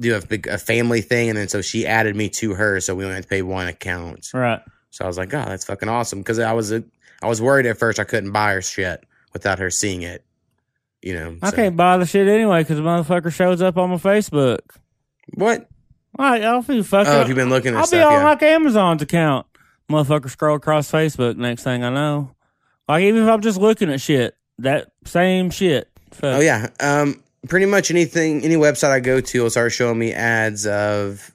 do 0.01 0.15
a, 0.15 0.21
big, 0.21 0.47
a 0.47 0.57
family 0.57 1.01
thing, 1.01 1.29
and 1.29 1.37
then 1.37 1.47
so 1.47 1.61
she 1.61 1.85
added 1.87 2.15
me 2.15 2.29
to 2.29 2.53
her, 2.53 2.79
so 2.81 2.95
we 2.95 3.03
only 3.03 3.15
have 3.15 3.25
to 3.25 3.29
pay 3.29 3.41
one 3.41 3.67
account. 3.67 4.29
right. 4.33 4.61
So 4.89 5.05
I 5.05 5.07
was 5.07 5.17
like, 5.17 5.33
oh, 5.33 5.45
that's 5.45 5.63
fucking 5.63 5.87
awesome. 5.87 6.19
Because 6.19 6.37
I 6.39 6.51
was 6.51 6.73
a, 6.73 6.83
I 7.21 7.27
was 7.27 7.41
worried 7.41 7.65
at 7.65 7.77
first 7.77 7.97
I 7.97 8.03
couldn't 8.03 8.31
buy 8.31 8.53
her 8.53 8.61
shit 8.61 9.05
without 9.31 9.59
her 9.59 9.69
seeing 9.69 10.01
it. 10.01 10.25
You 11.01 11.13
know, 11.13 11.37
I 11.41 11.49
so- 11.49 11.55
can't 11.55 11.77
buy 11.77 11.97
the 11.97 12.05
shit 12.05 12.27
anyway 12.27 12.61
because 12.61 12.77
the 12.77 12.83
motherfucker 12.83 13.31
shows 13.31 13.61
up 13.61 13.77
on 13.77 13.89
my 13.89 13.95
Facebook. 13.95 14.59
What? 15.33 15.69
Like, 16.17 16.41
I'll 16.43 16.61
be 16.61 16.83
fucking. 16.83 17.11
Oh, 17.11 17.21
if 17.21 17.29
you've 17.29 17.37
been 17.37 17.49
looking 17.49 17.73
at 17.73 17.79
I'll 17.79 17.89
be 17.89 18.01
on 18.01 18.11
yeah. 18.11 18.23
like 18.25 18.43
Amazon's 18.43 19.01
account. 19.01 19.47
Motherfucker 19.89 20.29
scroll 20.29 20.57
across 20.57 20.91
Facebook. 20.91 21.37
Next 21.37 21.63
thing 21.63 21.83
I 21.83 21.89
know, 21.89 22.35
like 22.87 23.03
even 23.03 23.23
if 23.23 23.29
I'm 23.29 23.41
just 23.41 23.59
looking 23.59 23.89
at 23.89 24.01
shit, 24.01 24.35
that 24.59 24.91
same 25.05 25.49
shit. 25.49 25.89
Fuck. 26.11 26.35
Oh 26.35 26.39
yeah. 26.39 26.69
Um, 26.79 27.23
pretty 27.47 27.65
much 27.65 27.91
anything, 27.91 28.43
any 28.43 28.55
website 28.55 28.91
I 28.91 28.99
go 28.99 29.21
to 29.21 29.43
will 29.43 29.49
start 29.49 29.71
showing 29.71 29.97
me 29.99 30.13
ads 30.13 30.65
of 30.65 31.31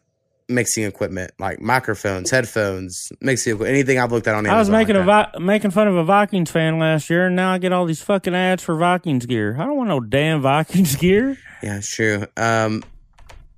mixing 0.49 0.85
equipment, 0.85 1.33
like 1.39 1.61
microphones, 1.61 2.31
headphones, 2.31 3.11
mixing 3.21 3.55
equipment, 3.55 3.75
anything 3.75 3.99
I've 3.99 4.13
looked 4.13 4.29
at 4.29 4.35
on 4.35 4.47
Amazon. 4.47 4.55
I 4.55 4.59
was 4.59 4.71
making 4.71 4.95
like 4.97 5.03
a 5.03 5.33
vi- 5.39 5.45
making 5.45 5.71
fun 5.73 5.89
of 5.89 5.97
a 5.97 6.05
Vikings 6.05 6.51
fan 6.51 6.79
last 6.79 7.11
year, 7.11 7.27
and 7.27 7.37
now 7.37 7.53
I 7.53 7.59
get 7.59 7.73
all 7.73 7.85
these 7.87 8.03
fucking 8.03 8.35
ads 8.35 8.63
for 8.63 8.77
Vikings 8.77 9.27
gear. 9.27 9.57
I 9.59 9.65
don't 9.65 9.77
want 9.77 9.89
no 9.89 10.01
damn 10.01 10.41
Vikings 10.41 10.97
gear. 11.01 11.37
Yeah, 11.63 11.79
it's 11.79 11.89
true. 11.93 12.27
Um, 12.37 12.85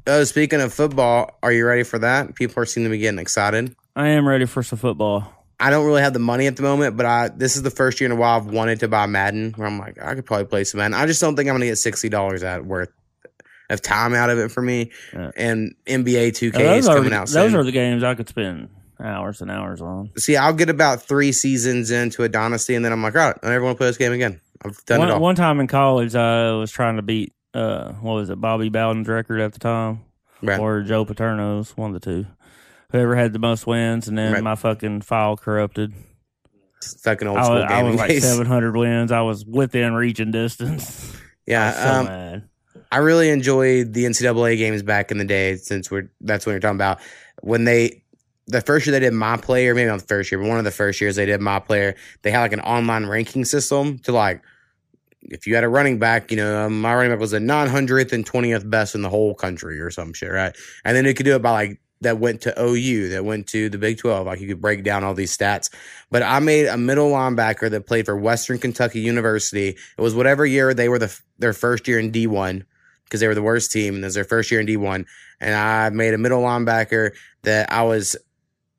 oh, 0.06 0.24
speaking 0.24 0.60
of 0.60 0.72
football, 0.72 1.38
are 1.42 1.52
you 1.52 1.66
ready 1.66 1.82
for 1.82 1.98
that? 1.98 2.34
People 2.34 2.62
are 2.62 2.66
seem 2.66 2.84
to 2.84 2.90
be 2.90 2.98
getting 2.98 3.18
excited. 3.18 3.74
I 3.94 4.08
am 4.08 4.26
ready 4.26 4.46
for 4.46 4.62
some 4.62 4.78
football. 4.78 5.34
I 5.60 5.70
don't 5.70 5.84
really 5.86 6.02
have 6.02 6.12
the 6.12 6.18
money 6.20 6.46
at 6.46 6.56
the 6.56 6.62
moment, 6.62 6.96
but 6.96 7.06
I 7.06 7.28
this 7.28 7.56
is 7.56 7.62
the 7.62 7.70
first 7.70 8.00
year 8.00 8.06
in 8.06 8.16
a 8.16 8.20
while 8.20 8.36
I've 8.36 8.46
wanted 8.46 8.80
to 8.80 8.88
buy 8.88 9.06
Madden. 9.06 9.52
Where 9.56 9.66
I'm 9.66 9.78
like, 9.78 10.00
I 10.00 10.14
could 10.14 10.24
probably 10.24 10.46
play 10.46 10.64
some 10.64 10.78
Madden. 10.78 10.94
I 10.94 11.06
just 11.06 11.20
don't 11.20 11.34
think 11.36 11.48
I'm 11.48 11.54
gonna 11.54 11.66
get 11.66 11.76
sixty 11.78 12.08
dollars 12.08 12.42
at 12.42 12.64
worth 12.64 12.90
of 13.70 13.82
time 13.82 14.14
out 14.14 14.30
of 14.30 14.38
it 14.38 14.50
for 14.50 14.62
me. 14.62 14.90
Yeah. 15.12 15.30
And 15.36 15.74
NBA 15.86 16.30
2K 16.30 16.76
is 16.78 16.86
those 16.86 16.88
are 16.88 16.96
coming 16.96 17.12
out 17.12 17.28
soon. 17.28 17.42
those 17.42 17.54
are 17.54 17.64
the 17.64 17.72
games 17.72 18.02
I 18.02 18.14
could 18.14 18.28
spend 18.28 18.70
hours 18.98 19.40
and 19.42 19.50
hours 19.50 19.80
on. 19.82 20.10
See, 20.16 20.36
I'll 20.36 20.54
get 20.54 20.70
about 20.70 21.02
three 21.02 21.32
seasons 21.32 21.90
into 21.90 22.22
a 22.22 22.28
dynasty, 22.28 22.74
and 22.74 22.84
then 22.84 22.92
I'm 22.92 23.02
like, 23.02 23.14
all 23.14 23.26
right, 23.26 23.36
I 23.42 23.48
never 23.50 23.64
want 23.64 23.76
to 23.76 23.78
play 23.78 23.88
this 23.88 23.96
game 23.98 24.12
again. 24.12 24.40
I've 24.64 24.82
done 24.86 25.00
one, 25.00 25.08
it 25.08 25.12
all. 25.12 25.20
one 25.20 25.34
time 25.36 25.60
in 25.60 25.66
college, 25.66 26.14
I 26.14 26.52
was 26.52 26.70
trying 26.72 26.96
to 26.96 27.02
beat 27.02 27.32
uh, 27.54 27.92
what 27.94 28.14
was 28.14 28.30
it, 28.30 28.40
Bobby 28.40 28.70
Bowden's 28.70 29.06
record 29.08 29.40
at 29.40 29.52
the 29.52 29.58
time, 29.58 30.00
Right. 30.42 30.58
or 30.58 30.82
Joe 30.82 31.04
Paterno's, 31.04 31.76
one 31.76 31.94
of 31.94 32.00
the 32.00 32.04
two. 32.04 32.26
Whoever 32.90 33.16
had 33.16 33.32
the 33.34 33.38
most 33.38 33.66
wins, 33.66 34.08
and 34.08 34.16
then 34.16 34.32
Right. 34.32 34.42
my 34.42 34.54
fucking 34.54 35.02
file 35.02 35.36
corrupted. 35.36 35.92
Fucking 37.02 37.28
old 37.28 37.36
I 37.38 37.42
school 37.42 37.54
was, 37.56 37.64
I 37.68 37.82
was 37.82 37.96
like 37.96 38.08
days. 38.08 38.22
700 38.22 38.76
wins. 38.76 39.12
I 39.12 39.20
was 39.20 39.44
within 39.44 39.92
reaching 39.94 40.30
distance. 40.30 41.14
Yeah, 41.46 41.72
so 41.72 42.10
um. 42.10 42.42
I 42.90 42.98
really 42.98 43.28
enjoyed 43.30 43.92
the 43.92 44.04
NCAA 44.04 44.56
games 44.56 44.82
back 44.82 45.10
in 45.10 45.18
the 45.18 45.24
day. 45.24 45.56
Since 45.56 45.90
we're 45.90 46.10
that's 46.20 46.46
what 46.46 46.52
you're 46.52 46.60
talking 46.60 46.76
about 46.76 47.00
when 47.42 47.64
they 47.64 48.02
the 48.46 48.62
first 48.62 48.86
year 48.86 48.92
they 48.92 49.00
did 49.00 49.12
my 49.12 49.36
player, 49.36 49.74
maybe 49.74 49.88
not 49.88 50.00
the 50.00 50.06
first 50.06 50.30
year, 50.32 50.40
but 50.40 50.48
one 50.48 50.58
of 50.58 50.64
the 50.64 50.70
first 50.70 51.00
years 51.00 51.16
they 51.16 51.26
did 51.26 51.40
my 51.42 51.58
player. 51.58 51.94
They 52.22 52.30
had 52.30 52.40
like 52.40 52.52
an 52.54 52.60
online 52.60 53.04
ranking 53.06 53.44
system 53.44 53.98
to 54.00 54.12
like 54.12 54.42
if 55.22 55.46
you 55.46 55.54
had 55.54 55.64
a 55.64 55.68
running 55.68 55.98
back, 55.98 56.30
you 56.30 56.36
know, 56.38 56.64
um, 56.66 56.80
my 56.80 56.94
running 56.94 57.10
back 57.12 57.20
was 57.20 57.32
the 57.32 57.38
900th 57.38 58.12
and 58.12 58.24
20th 58.24 58.68
best 58.70 58.94
in 58.94 59.02
the 59.02 59.10
whole 59.10 59.34
country 59.34 59.78
or 59.80 59.90
some 59.90 60.14
shit, 60.14 60.30
right? 60.30 60.56
And 60.84 60.96
then 60.96 61.04
you 61.04 61.12
could 61.12 61.24
do 61.24 61.34
it 61.34 61.42
by 61.42 61.50
like 61.50 61.80
that 62.00 62.18
went 62.18 62.40
to 62.42 62.54
OU, 62.62 63.08
that 63.08 63.24
went 63.24 63.46
to 63.48 63.68
the 63.68 63.78
Big 63.78 63.98
12. 63.98 64.26
Like 64.26 64.40
you 64.40 64.48
could 64.48 64.60
break 64.60 64.84
down 64.84 65.04
all 65.04 65.14
these 65.14 65.36
stats. 65.36 65.70
But 66.10 66.22
I 66.22 66.38
made 66.38 66.66
a 66.66 66.76
middle 66.76 67.10
linebacker 67.10 67.70
that 67.70 67.86
played 67.86 68.06
for 68.06 68.16
Western 68.16 68.58
Kentucky 68.58 69.00
University. 69.00 69.68
It 69.68 70.00
was 70.00 70.14
whatever 70.14 70.46
year 70.46 70.74
they 70.74 70.88
were 70.88 70.98
the 70.98 71.18
their 71.38 71.52
first 71.52 71.88
year 71.88 71.98
in 71.98 72.12
D1 72.12 72.64
because 73.04 73.20
they 73.20 73.26
were 73.26 73.34
the 73.34 73.42
worst 73.42 73.72
team 73.72 73.94
and 73.94 74.04
it 74.04 74.06
was 74.06 74.14
their 74.14 74.24
first 74.24 74.50
year 74.50 74.60
in 74.60 74.66
D1. 74.66 75.04
And 75.40 75.54
I 75.54 75.90
made 75.90 76.14
a 76.14 76.18
middle 76.18 76.42
linebacker 76.42 77.12
that 77.42 77.72
I 77.72 77.82
was 77.82 78.16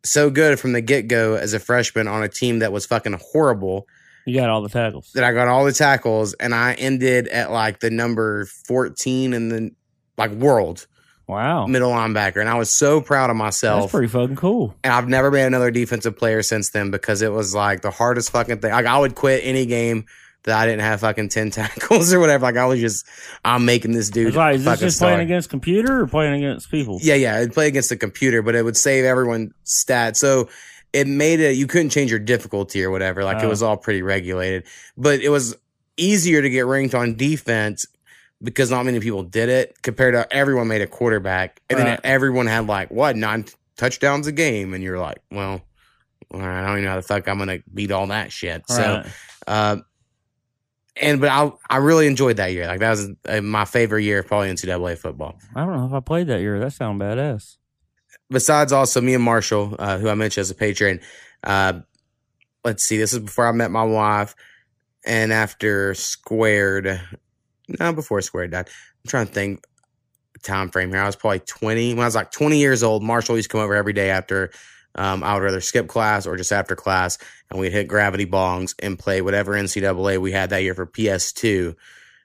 so 0.05 0.29
good 0.29 0.60
from 0.60 0.71
the 0.73 0.82
get 0.82 1.08
go 1.08 1.36
as 1.36 1.53
a 1.53 1.60
freshman 1.60 2.08
on 2.08 2.23
a 2.23 2.29
team 2.29 2.60
that 2.60 2.71
was 2.71 2.86
fucking 2.86 3.19
horrible 3.34 3.86
You 4.25 4.39
got 4.39 4.49
all 4.49 4.62
the 4.62 4.69
tackles. 4.69 5.12
that 5.13 5.25
I 5.25 5.34
got 5.34 5.47
all 5.49 5.65
the 5.65 5.73
tackles 5.73 6.34
and 6.36 6.55
I 6.55 6.73
ended 6.73 7.27
at 7.27 7.51
like 7.51 7.79
the 7.82 7.89
number 7.89 8.45
14 8.45 9.34
in 9.34 9.49
the 9.49 9.71
like 10.17 10.32
world 10.32 10.88
Wow. 11.29 11.67
middle 11.67 11.91
linebacker. 11.91 12.37
And 12.41 12.49
I 12.49 12.55
was 12.55 12.75
so 12.75 12.99
proud 13.01 13.29
of 13.29 13.35
myself. 13.35 13.83
That's 13.83 13.91
pretty 13.91 14.07
fucking 14.07 14.35
cool. 14.35 14.73
and 14.83 14.91
I've 14.91 15.07
never 15.07 15.29
been 15.31 15.45
another 15.45 15.69
defensive 15.71 16.17
player 16.17 16.41
since 16.41 16.71
then 16.71 16.89
because 16.91 17.21
it 17.21 17.31
was 17.31 17.53
like 17.53 17.81
the 17.81 17.91
hardest 17.91 18.31
fucking 18.31 18.59
thing. 18.59 18.71
Like 18.71 18.85
I 18.87 18.97
would 18.97 19.13
quit 19.15 19.41
any 19.43 19.65
game 19.67 20.05
that 20.43 20.57
I 20.57 20.65
didn't 20.65 20.81
have 20.81 21.01
fucking 21.01 21.29
10 21.37 21.51
tackles 21.51 22.11
or 22.13 22.19
whatever. 22.19 22.43
Like 22.45 22.57
I 22.57 22.65
was 22.65 22.79
just, 22.79 23.05
I'm 23.45 23.63
making 23.65 23.91
this 23.91 24.09
dude. 24.09 24.29
It's 24.29 24.37
like, 24.37 24.55
is 24.55 24.65
this 24.65 24.79
just 24.79 24.97
star. 24.97 25.09
playing 25.09 25.21
against 25.25 25.49
computer 25.49 26.01
or 26.01 26.07
playing 26.07 26.43
against 26.43 26.71
people? 26.71 26.97
Yeah, 27.01 27.15
yeah. 27.15 27.37
It'd 27.39 27.53
play 27.53 27.67
against 27.67 27.89
the 27.89 27.97
computer, 27.97 28.41
but 28.41 28.55
it 28.55 28.63
would 28.63 28.77
save 28.77 29.05
everyone's 29.05 29.53
stats. 29.65 30.15
So 30.15 30.49
it 30.93 31.07
made 31.07 31.39
it, 31.41 31.57
you 31.57 31.67
couldn't 31.67 31.89
change 31.91 32.09
your 32.09 32.19
difficulty 32.21 32.83
or 32.83 32.89
whatever. 32.89 33.23
Like 33.23 33.37
it 33.43 33.45
Oh. 33.45 33.49
was 33.49 33.61
all 33.61 33.77
pretty 33.77 34.01
regulated, 34.01 34.63
but 34.97 35.19
it 35.19 35.29
was 35.29 35.55
easier 35.97 36.41
to 36.41 36.49
get 36.49 36.65
ranked 36.65 36.95
on 36.95 37.15
defense 37.15 37.85
because 38.41 38.71
not 38.71 38.86
many 38.86 38.99
people 38.99 39.23
did 39.23 39.49
it 39.49 39.75
compared 39.82 40.13
to 40.13 40.32
everyone 40.34 40.67
made 40.67 40.82
a 40.82 40.88
quarterback. 40.88 41.62
And 41.69 41.80
then 41.80 41.99
everyone 42.04 42.47
had 42.47 42.67
like, 42.67 42.89
what, 42.91 43.15
nine 43.15 43.45
touchdowns 43.78 44.28
a 44.28 44.32
game? 44.32 44.73
And 44.73 44.84
you're 44.84 44.99
like, 44.99 45.19
well, 45.32 45.62
I 46.34 46.38
don't 46.38 46.71
even 46.71 46.84
know 46.84 46.89
how 46.91 46.95
the 46.97 47.02
fuck 47.02 47.28
I'm 47.28 47.38
going 47.38 47.49
to 47.49 47.63
beat 47.73 47.91
all 47.91 48.08
that 48.08 48.32
shit. 48.32 48.63
So, 48.69 48.75
Right. 49.04 49.06
uh, 49.47 49.78
and, 51.02 51.21
but 51.21 51.30
I, 51.30 51.52
I 51.69 51.78
really 51.78 52.08
enjoyed 52.08 52.38
that 52.38 52.52
year. 52.54 52.67
Like 52.67 52.80
that 52.82 52.89
was 52.91 53.10
uh, 53.28 53.41
my 53.41 53.65
favorite 53.65 54.04
year, 54.04 54.19
of 54.19 54.28
probably 54.28 54.49
NCAA 54.52 54.97
football. 54.97 55.38
I 55.56 55.65
don't 55.65 55.75
know 55.75 55.86
if 55.88 55.93
I 55.93 55.99
played 56.02 56.28
that 56.28 56.41
year. 56.41 56.60
That 56.60 56.73
sound 56.73 56.99
badass. 57.02 57.56
besides 58.30 58.71
also 58.73 58.99
me 59.02 59.13
and 59.13 59.23
Marshall, 59.23 59.75
uh, 59.80 59.97
who 59.97 60.10
I 60.10 60.15
mentioned 60.15 60.41
as 60.41 60.52
a 60.52 60.56
patron, 60.56 60.99
uh, 61.43 61.80
let's 62.65 62.84
see, 62.84 62.97
this 62.97 63.13
is 63.13 63.19
before 63.19 63.47
I 63.47 63.52
met 63.54 63.71
my 63.71 63.84
wife 63.84 64.36
and 65.06 65.32
after 65.32 65.93
Squared, 65.93 66.99
no, 67.79 67.93
before 67.93 68.21
Squared 68.21 68.51
died. 68.51 68.67
I'm 68.67 69.10
trying 69.10 69.27
to 69.27 69.34
think 69.34 69.65
time 70.43 70.69
frame 70.69 70.89
here. 70.89 71.01
I 71.01 71.05
was 71.05 71.15
probably 71.15 71.39
20. 71.39 71.93
When 71.93 72.03
I 72.03 72.05
was 72.08 72.15
like 72.15 72.32
20 72.32 72.58
years 72.60 72.84
old, 72.84 73.03
Marshall 73.03 73.36
used 73.36 73.49
to 73.49 73.53
come 73.53 73.62
over 73.62 73.75
every 73.75 73.93
day 73.93 74.10
after 74.10 74.51
um, 74.95 75.23
I 75.23 75.34
would 75.36 75.43
rather 75.43 75.62
skip 75.62 75.88
class 75.88 76.25
or 76.25 76.36
just 76.36 76.51
after 76.51 76.75
class, 76.75 77.17
and 77.49 77.60
we'd 77.60 77.71
hit 77.71 77.88
gravity 77.88 78.25
bongs 78.25 78.73
and 78.79 78.97
play 78.97 79.21
whatever 79.21 79.53
NCAA 79.53 80.17
we 80.19 80.32
had 80.32 80.49
that 80.49 80.63
year 80.63 80.73
for 80.73 80.88
PS2. 80.88 81.75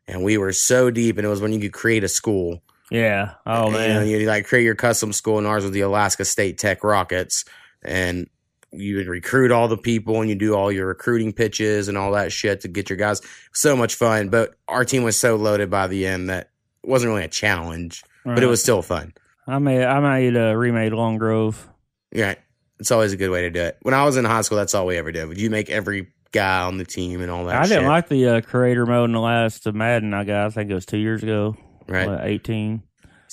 And 0.06 0.22
we 0.24 0.38
were 0.38 0.52
so 0.52 0.90
deep, 0.90 1.16
and 1.18 1.26
it 1.26 1.30
was 1.30 1.40
when 1.40 1.52
you 1.52 1.60
could 1.60 1.72
create 1.72 2.04
a 2.04 2.08
school. 2.08 2.62
Yeah. 2.90 3.34
Oh 3.46 3.66
And, 3.66 3.72
man. 3.74 4.06
you 4.06 4.26
like 4.26 4.46
create 4.46 4.64
your 4.64 4.74
custom 4.74 5.12
school, 5.12 5.38
and 5.38 5.46
ours 5.46 5.62
was 5.64 5.72
the 5.72 5.80
Alaska 5.82 6.24
State 6.24 6.58
Tech 6.58 6.84
Rockets, 6.84 7.44
and 7.82 8.28
you 8.76 8.96
would 8.96 9.06
recruit 9.06 9.50
all 9.50 9.68
the 9.68 9.76
people, 9.76 10.20
and 10.20 10.28
you 10.28 10.36
do 10.36 10.54
all 10.54 10.70
your 10.70 10.86
recruiting 10.86 11.32
pitches 11.32 11.88
and 11.88 11.96
all 11.96 12.12
that 12.12 12.32
shit 12.32 12.60
to 12.62 12.68
get 12.68 12.90
your 12.90 12.96
guys. 12.96 13.20
So 13.52 13.76
much 13.76 13.94
fun, 13.94 14.28
but 14.28 14.54
our 14.68 14.84
team 14.84 15.02
was 15.02 15.16
so 15.16 15.36
loaded 15.36 15.70
by 15.70 15.86
the 15.86 16.06
end 16.06 16.28
that 16.30 16.50
it 16.82 16.88
wasn't 16.88 17.10
really 17.10 17.24
a 17.24 17.28
challenge, 17.28 18.02
but 18.24 18.42
it 18.42 18.46
was 18.46 18.62
still 18.62 18.82
fun. 18.82 19.14
I 19.46 19.58
made 19.58 19.84
I 19.84 20.00
made 20.00 20.36
uh, 20.36 20.54
remade 20.54 20.92
Long 20.92 21.18
Grove. 21.18 21.68
Yeah, 22.12 22.34
it's 22.78 22.90
always 22.90 23.12
a 23.12 23.16
good 23.16 23.30
way 23.30 23.42
to 23.42 23.50
do 23.50 23.60
it. 23.60 23.78
When 23.82 23.94
I 23.94 24.04
was 24.04 24.16
in 24.16 24.24
high 24.24 24.42
school, 24.42 24.58
that's 24.58 24.74
all 24.74 24.86
we 24.86 24.96
ever 24.96 25.12
did. 25.12 25.28
Would 25.28 25.40
you 25.40 25.50
make 25.50 25.70
every 25.70 26.12
guy 26.32 26.62
on 26.62 26.78
the 26.78 26.84
team 26.84 27.20
and 27.20 27.30
all 27.30 27.44
that? 27.46 27.62
I 27.62 27.66
didn't 27.66 27.86
like 27.86 28.08
the 28.08 28.28
uh, 28.28 28.40
creator 28.40 28.86
mode 28.86 29.10
in 29.10 29.12
the 29.12 29.20
last 29.20 29.66
Madden 29.66 30.14
I 30.14 30.24
got. 30.24 30.46
I 30.46 30.50
think 30.50 30.70
it 30.70 30.74
was 30.74 30.86
two 30.86 30.98
years 30.98 31.22
ago. 31.22 31.56
right. 31.86 32.08
what, 32.08 32.24
Eighteen. 32.24 32.82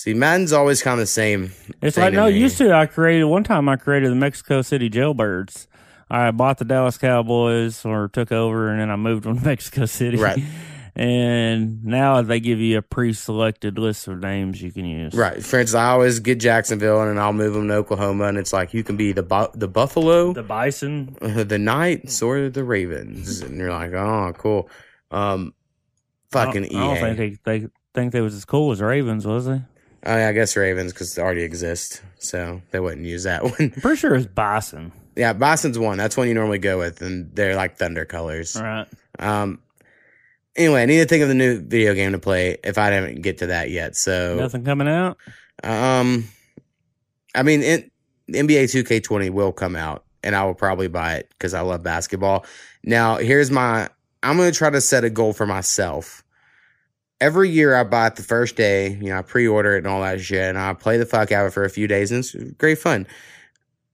See, 0.01 0.15
Madden's 0.15 0.51
always 0.51 0.81
kind 0.81 0.93
of 0.93 1.03
the 1.03 1.05
same. 1.05 1.51
It's 1.79 1.95
like 1.95 2.11
no. 2.11 2.25
Used 2.25 2.57
to 2.57 2.73
I 2.73 2.87
created 2.87 3.25
one 3.25 3.43
time. 3.43 3.69
I 3.69 3.75
created 3.75 4.09
the 4.09 4.15
Mexico 4.15 4.63
City 4.63 4.89
Jailbirds. 4.89 5.67
I 6.09 6.31
bought 6.31 6.57
the 6.57 6.65
Dallas 6.65 6.97
Cowboys 6.97 7.85
or 7.85 8.07
took 8.07 8.31
over, 8.31 8.69
and 8.69 8.81
then 8.81 8.89
I 8.89 8.95
moved 8.95 9.25
them 9.25 9.37
to 9.37 9.45
Mexico 9.45 9.85
City. 9.85 10.17
Right. 10.17 10.43
And 10.93 11.85
now 11.85 12.21
they 12.21 12.41
give 12.41 12.59
you 12.59 12.77
a 12.77 12.81
pre-selected 12.81 13.77
list 13.77 14.09
of 14.09 14.19
names 14.19 14.61
you 14.61 14.73
can 14.73 14.83
use. 14.83 15.13
Right. 15.13 15.41
For 15.41 15.61
instance, 15.61 15.73
I 15.73 15.91
always 15.91 16.19
get 16.19 16.37
Jacksonville 16.37 16.99
and 16.99 17.11
then 17.11 17.17
I'll 17.17 17.31
move 17.31 17.53
them 17.53 17.69
to 17.69 17.75
Oklahoma, 17.75 18.25
and 18.25 18.37
it's 18.37 18.51
like 18.51 18.73
you 18.73 18.83
can 18.83 18.97
be 18.97 19.13
the 19.13 19.23
bu- 19.23 19.53
the 19.53 19.69
Buffalo, 19.69 20.33
The 20.33 20.43
Bison. 20.43 21.15
uh, 21.21 21.43
the 21.45 21.57
Knights, 21.57 22.21
or 22.21 22.49
the 22.49 22.65
Ravens, 22.65 23.39
and 23.39 23.57
you're 23.57 23.71
like, 23.71 23.93
oh, 23.93 24.33
cool. 24.37 24.69
Um, 25.11 25.53
fucking 26.31 26.65
I 26.65 26.67
don't, 26.67 26.81
I 26.81 26.99
don't 26.99 27.15
think 27.15 27.43
they, 27.43 27.59
they 27.59 27.67
think 27.93 28.11
they 28.11 28.21
was 28.21 28.35
as 28.35 28.43
cool 28.43 28.73
as 28.73 28.81
Ravens, 28.81 29.25
was 29.25 29.45
they? 29.45 29.61
Oh, 30.05 30.15
yeah, 30.17 30.29
I 30.29 30.31
guess 30.31 30.55
Ravens 30.57 30.93
because 30.93 31.13
they 31.13 31.21
already 31.21 31.43
exist, 31.43 32.01
so 32.17 32.61
they 32.71 32.79
wouldn't 32.79 33.05
use 33.05 33.23
that 33.23 33.43
one. 33.43 33.53
I'm 33.59 33.69
pretty 33.71 33.97
sure 33.97 34.15
it's 34.15 34.25
Bison. 34.25 34.91
yeah, 35.15 35.33
Boston's 35.33 35.77
one. 35.77 35.97
That's 35.97 36.17
one 36.17 36.27
you 36.27 36.33
normally 36.33 36.57
go 36.59 36.79
with, 36.79 37.01
and 37.01 37.33
they're 37.35 37.55
like 37.55 37.77
thunder 37.77 38.05
colors. 38.05 38.55
Right. 38.59 38.87
Um. 39.19 39.59
Anyway, 40.55 40.81
I 40.81 40.85
need 40.85 40.97
to 40.99 41.05
think 41.05 41.21
of 41.23 41.29
the 41.29 41.35
new 41.35 41.59
video 41.61 41.93
game 41.93 42.11
to 42.11 42.19
play 42.19 42.57
if 42.63 42.77
I 42.77 42.89
didn't 42.89 43.21
get 43.21 43.37
to 43.37 43.47
that 43.47 43.69
yet. 43.69 43.95
So, 43.95 44.35
Nothing 44.37 44.65
coming 44.65 44.87
out. 44.89 45.17
um, 45.63 46.25
I 47.33 47.43
mean, 47.43 47.61
it, 47.61 47.89
NBA 48.29 48.65
2K20 48.65 49.29
will 49.29 49.53
come 49.53 49.77
out, 49.77 50.03
and 50.23 50.35
I 50.35 50.43
will 50.43 50.53
probably 50.53 50.89
buy 50.89 51.15
it 51.15 51.29
because 51.29 51.53
I 51.53 51.61
love 51.61 51.83
basketball. 51.83 52.45
Now, 52.83 53.15
here's 53.17 53.49
my. 53.51 53.87
I'm 54.23 54.35
gonna 54.37 54.51
try 54.51 54.69
to 54.69 54.81
set 54.81 55.03
a 55.03 55.09
goal 55.09 55.31
for 55.33 55.45
myself. 55.45 56.20
Every 57.21 57.49
year, 57.49 57.75
I 57.75 57.83
buy 57.83 58.07
it 58.07 58.17
the 58.17 58.23
first 58.23 58.55
day. 58.55 58.89
You 58.89 59.11
know, 59.11 59.19
I 59.19 59.21
pre-order 59.21 59.75
it 59.75 59.79
and 59.79 59.87
all 59.87 60.01
that 60.01 60.19
shit, 60.19 60.49
and 60.49 60.57
I 60.57 60.73
play 60.73 60.97
the 60.97 61.05
fuck 61.05 61.31
out 61.31 61.45
of 61.45 61.51
it 61.51 61.53
for 61.53 61.63
a 61.63 61.69
few 61.69 61.87
days, 61.87 62.11
and 62.11 62.19
it's 62.19 62.33
great 62.53 62.79
fun. 62.79 63.07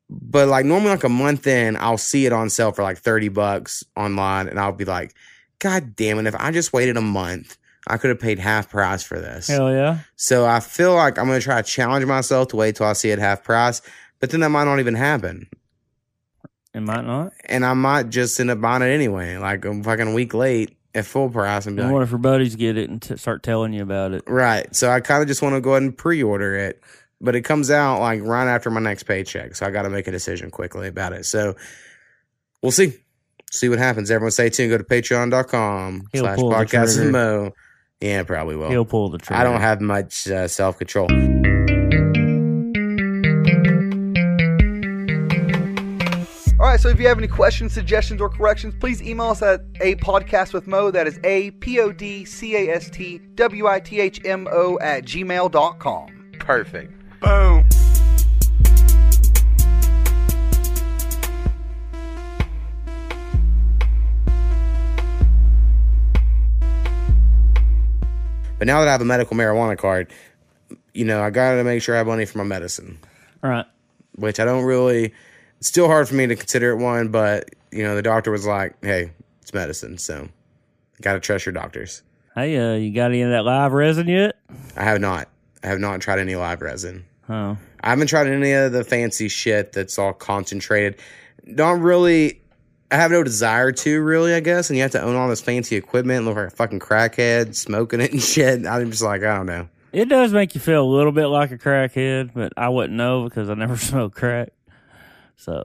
But 0.10 0.48
like 0.48 0.66
normally, 0.66 0.92
like 0.92 1.04
a 1.04 1.10
month 1.10 1.46
in, 1.46 1.76
I'll 1.76 1.98
see 1.98 2.26
it 2.26 2.34
on 2.34 2.50
sale 2.50 2.72
for 2.72 2.82
like 2.82 2.98
30 2.98 3.30
bucks 3.30 3.84
online, 3.96 4.48
and 4.48 4.60
I'll 4.60 4.72
be 4.72 4.86
like, 4.86 5.14
God 5.60 5.96
damn 5.96 6.20
it, 6.20 6.28
if 6.28 6.36
I 6.40 6.52
just 6.52 6.72
waited 6.72 6.98
a 6.98 7.02
month, 7.02 7.58
I 7.88 7.98
could 7.98 8.10
have 8.10 8.20
paid 8.20 8.40
half 8.40 8.70
price 8.70 9.04
for 9.04 9.20
this. 9.20 9.48
Hell 9.48 9.72
yeah. 9.72 10.00
So 10.16 10.46
I 10.46 10.60
feel 10.60 10.96
like 10.96 11.18
I'm 11.18 11.28
gonna 11.28 11.40
try 11.40 11.62
to 11.62 11.68
challenge 11.68 12.06
myself 12.06 12.50
to 12.50 12.56
wait 12.56 12.76
till 12.76 12.86
I 12.86 12.94
see 12.94 13.10
it 13.10 13.20
half 13.20 13.44
price, 13.44 13.82
but 14.20 14.30
then 14.30 14.40
that 14.42 14.50
might 14.50 14.66
not 14.66 14.80
even 14.80 14.96
happen. 14.96 15.50
It 16.74 16.82
might 16.82 17.06
not. 17.06 17.34
And 17.46 17.66
I 17.66 17.74
might 17.74 18.10
just 18.10 18.40
end 18.40 18.52
up 18.52 18.62
buying 18.62 18.84
it 18.84 18.94
anyway, 18.94 19.38
like 19.38 19.66
um, 19.66 19.82
a 19.82 19.84
fucking 19.84 20.14
week 20.14 20.34
late 20.34 20.77
at 20.98 21.06
full 21.06 21.30
price 21.30 21.66
and 21.66 21.76
be 21.76 21.82
And 21.82 21.90
like, 21.92 21.94
what 21.94 22.04
if 22.04 22.10
your 22.10 22.18
buddies 22.20 22.56
get 22.56 22.78
it 22.78 22.90
and 22.90 23.02
t- 23.02 23.16
start 23.18 23.44
telling 23.44 23.72
you 23.74 23.84
about 23.84 24.14
it? 24.14 24.24
Right. 24.28 24.74
So 24.76 24.90
I 24.90 25.00
kind 25.00 25.22
of 25.22 25.28
just 25.28 25.42
want 25.42 25.56
to 25.56 25.62
go 25.62 25.72
ahead 25.72 25.84
and 25.84 25.98
pre-order 25.98 26.56
it, 26.56 26.82
but 27.22 27.36
it 27.36 27.42
comes 27.42 27.70
out 27.72 28.00
like 28.00 28.22
right 28.24 28.48
after 28.48 28.70
my 28.70 28.80
next 28.82 29.04
paycheck, 29.04 29.56
so 29.56 29.66
I 29.66 29.72
got 29.72 29.84
to 29.84 29.90
make 29.90 30.08
a 30.08 30.12
decision 30.12 30.52
quickly 30.52 30.88
about 30.88 31.14
it. 31.14 31.26
So 31.26 31.56
we'll 32.62 32.72
see, 32.72 32.94
see 33.52 33.70
what 33.70 33.80
happens. 33.80 34.12
Everyone, 34.12 34.32
stay 34.32 34.50
tuned. 34.50 34.72
Go 34.72 34.78
to 34.78 34.84
Patreon.com 34.84 36.08
He'll 36.12 36.24
slash 36.24 36.38
pull 36.38 36.50
the 36.50 36.56
podcast 36.56 36.96
trigger. 36.96 37.12
Mo. 37.12 37.52
Yeah, 38.02 38.24
probably 38.24 38.56
will. 38.56 38.70
He'll 38.70 38.86
pull 38.86 39.10
the 39.10 39.18
trigger. 39.18 39.40
I 39.40 39.44
don't 39.44 39.62
have 39.62 39.82
much 39.82 40.28
uh, 40.28 40.48
self 40.48 40.78
control. 40.78 41.08
Right, 46.78 46.84
so 46.84 46.90
if 46.90 47.00
you 47.00 47.08
have 47.08 47.18
any 47.18 47.28
questions, 47.28 47.74
suggestions, 47.74 48.22
or 48.22 48.30
corrections, 48.30 48.76
please 48.80 49.02
email 49.02 49.28
us 49.28 49.42
at 49.42 49.62
a 49.82 49.96
podcast 49.96 50.54
with 50.54 50.68
Mo. 50.68 50.92
That 50.92 51.08
is 51.08 51.20
a 51.24 51.52
p 51.52 51.80
o 51.80 51.92
d 51.92 52.24
c 52.24 52.56
a 52.56 52.70
s 52.76 52.90
t 52.90 53.20
w 53.36 53.68
i 53.68 53.80
t 53.80 54.00
h 54.00 54.22
m 54.24 54.48
o 54.52 54.78
at 54.80 55.04
gmail.com. 55.04 56.32
Perfect. 56.40 56.94
Boom. 57.20 57.68
But 68.60 68.66
now 68.66 68.80
that 68.80 68.88
I 68.88 68.92
have 68.92 69.02
a 69.02 69.06
medical 69.06 69.38
marijuana 69.38 69.78
card, 69.78 70.12
you 70.94 71.06
know, 71.06 71.22
I 71.22 71.30
got 71.30 71.56
to 71.56 71.64
make 71.64 71.82
sure 71.82 71.96
I 71.96 72.00
have 72.00 72.08
money 72.08 72.26
for 72.26 72.40
my 72.40 72.44
medicine. 72.44 73.00
All 73.44 73.50
right. 73.50 73.66
which 74.16 74.40
I 74.40 74.46
don't 74.46 74.64
really. 74.64 75.14
It's 75.60 75.68
still 75.68 75.88
hard 75.88 76.08
for 76.08 76.16
me 76.16 76.28
to 76.28 76.36
consider 76.36 76.72
it 76.72 76.78
one, 76.78 77.10
but 77.10 77.50
you 77.72 77.84
know, 77.84 77.96
the 77.96 78.02
doctor 78.02 78.32
was 78.32 78.46
like, 78.46 78.76
"Hey, 78.84 79.12
it's 79.42 79.54
medicine, 79.54 79.98
so 79.98 80.30
got 81.02 81.14
to 81.14 81.20
trust 81.20 81.46
your 81.46 81.54
doctors." 81.54 82.04
Hey, 82.36 82.56
uh, 82.58 82.76
you 82.76 82.94
got 82.94 83.06
any 83.12 83.24
of 83.24 83.32
that 83.32 83.44
live 83.46 83.74
resin 83.74 84.08
yet? 84.08 84.36
I 84.76 84.84
have 84.84 85.02
not. 85.02 85.28
I 85.64 85.68
have 85.68 85.80
not 85.80 86.00
tried 86.02 86.20
any 86.20 86.36
live 86.36 86.62
resin. 86.62 87.06
Oh, 87.30 87.58
I 87.82 87.90
haven't 87.90 88.08
tried 88.08 88.28
any 88.28 88.52
of 88.54 88.72
the 88.72 88.84
fancy 88.84 89.28
shit 89.28 89.74
that's 89.74 89.98
all 89.98 90.14
concentrated. 90.14 90.96
Don't 91.56 91.82
really. 91.82 92.42
I 92.90 92.96
have 92.96 93.12
no 93.12 93.22
desire 93.24 93.72
to 93.74 94.02
really, 94.02 94.34
I 94.34 94.40
guess. 94.40 94.70
And 94.70 94.78
you 94.78 94.84
have 94.84 94.92
to 94.92 95.02
own 95.02 95.16
all 95.16 95.28
this 95.28 95.42
fancy 95.42 95.76
equipment, 95.76 96.24
look 96.24 96.38
like 96.38 96.48
a 96.48 96.52
fucking 96.52 96.80
crackhead, 96.80 97.54
smoking 97.56 98.00
it 98.00 98.14
and 98.14 98.22
shit. 98.24 98.66
I'm 98.66 98.92
just 98.92 99.04
like, 99.04 99.24
I 99.24 99.36
don't 99.36 99.46
know. 99.48 99.68
it 99.92 100.06
does 100.08 100.32
make 100.32 100.56
you 100.56 100.62
feel 100.62 100.84
a 100.84 100.88
little 100.88 101.12
bit 101.12 101.26
like 101.28 101.52
a 101.52 101.58
crackhead, 101.58 102.32
but 102.34 102.54
I 102.56 102.70
wouldn't 102.70 102.96
know 102.96 103.24
because 103.26 103.50
I 103.50 103.56
never 103.56 103.76
smoked 103.78 104.16
crack. 104.16 104.50
So 105.38 105.64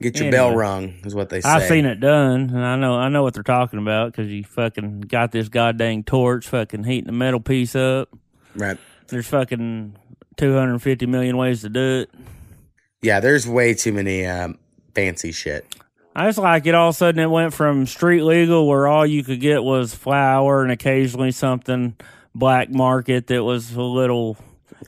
Get 0.00 0.14
your 0.16 0.26
Anyway. 0.28 0.36
bell 0.38 0.54
rung 0.56 0.94
is 1.04 1.14
what 1.14 1.28
they 1.28 1.40
say. 1.40 1.48
I've 1.48 1.64
seen 1.68 1.84
it 1.84 1.98
done, 1.98 2.50
and 2.50 2.64
I 2.64 2.76
know 2.76 2.94
I 2.94 3.08
know 3.08 3.24
what 3.24 3.34
they're 3.34 3.42
talking 3.42 3.80
about 3.80 4.12
because 4.12 4.30
you 4.30 4.44
fucking 4.44 5.00
got 5.02 5.32
this 5.32 5.48
goddamn 5.48 6.04
torch, 6.04 6.46
fucking 6.48 6.84
heating 6.84 7.06
the 7.06 7.12
metal 7.12 7.40
piece 7.40 7.74
up. 7.74 8.08
Right. 8.54 8.78
There's 9.08 9.26
fucking 9.26 9.96
250 10.36 11.06
million 11.06 11.36
ways 11.36 11.62
to 11.62 11.68
do 11.68 12.02
it. 12.02 12.10
Yeah, 13.02 13.18
there's 13.20 13.46
way 13.46 13.74
too 13.74 13.92
many 13.92 14.24
um, 14.24 14.58
fancy 14.94 15.32
shit. 15.32 15.66
I 16.14 16.26
just 16.26 16.38
like 16.38 16.66
it 16.66 16.74
all 16.74 16.90
of 16.90 16.94
a 16.94 16.98
sudden 16.98 17.20
it 17.20 17.30
went 17.30 17.54
from 17.54 17.86
street 17.86 18.22
legal 18.22 18.66
where 18.68 18.86
all 18.86 19.06
you 19.06 19.22
could 19.24 19.40
get 19.40 19.62
was 19.64 19.94
flour 19.94 20.62
and 20.62 20.70
occasionally 20.72 21.30
something 21.30 21.96
black 22.34 22.70
market 22.70 23.28
that 23.28 23.42
was 23.44 23.72
a 23.74 23.82
little 23.82 24.36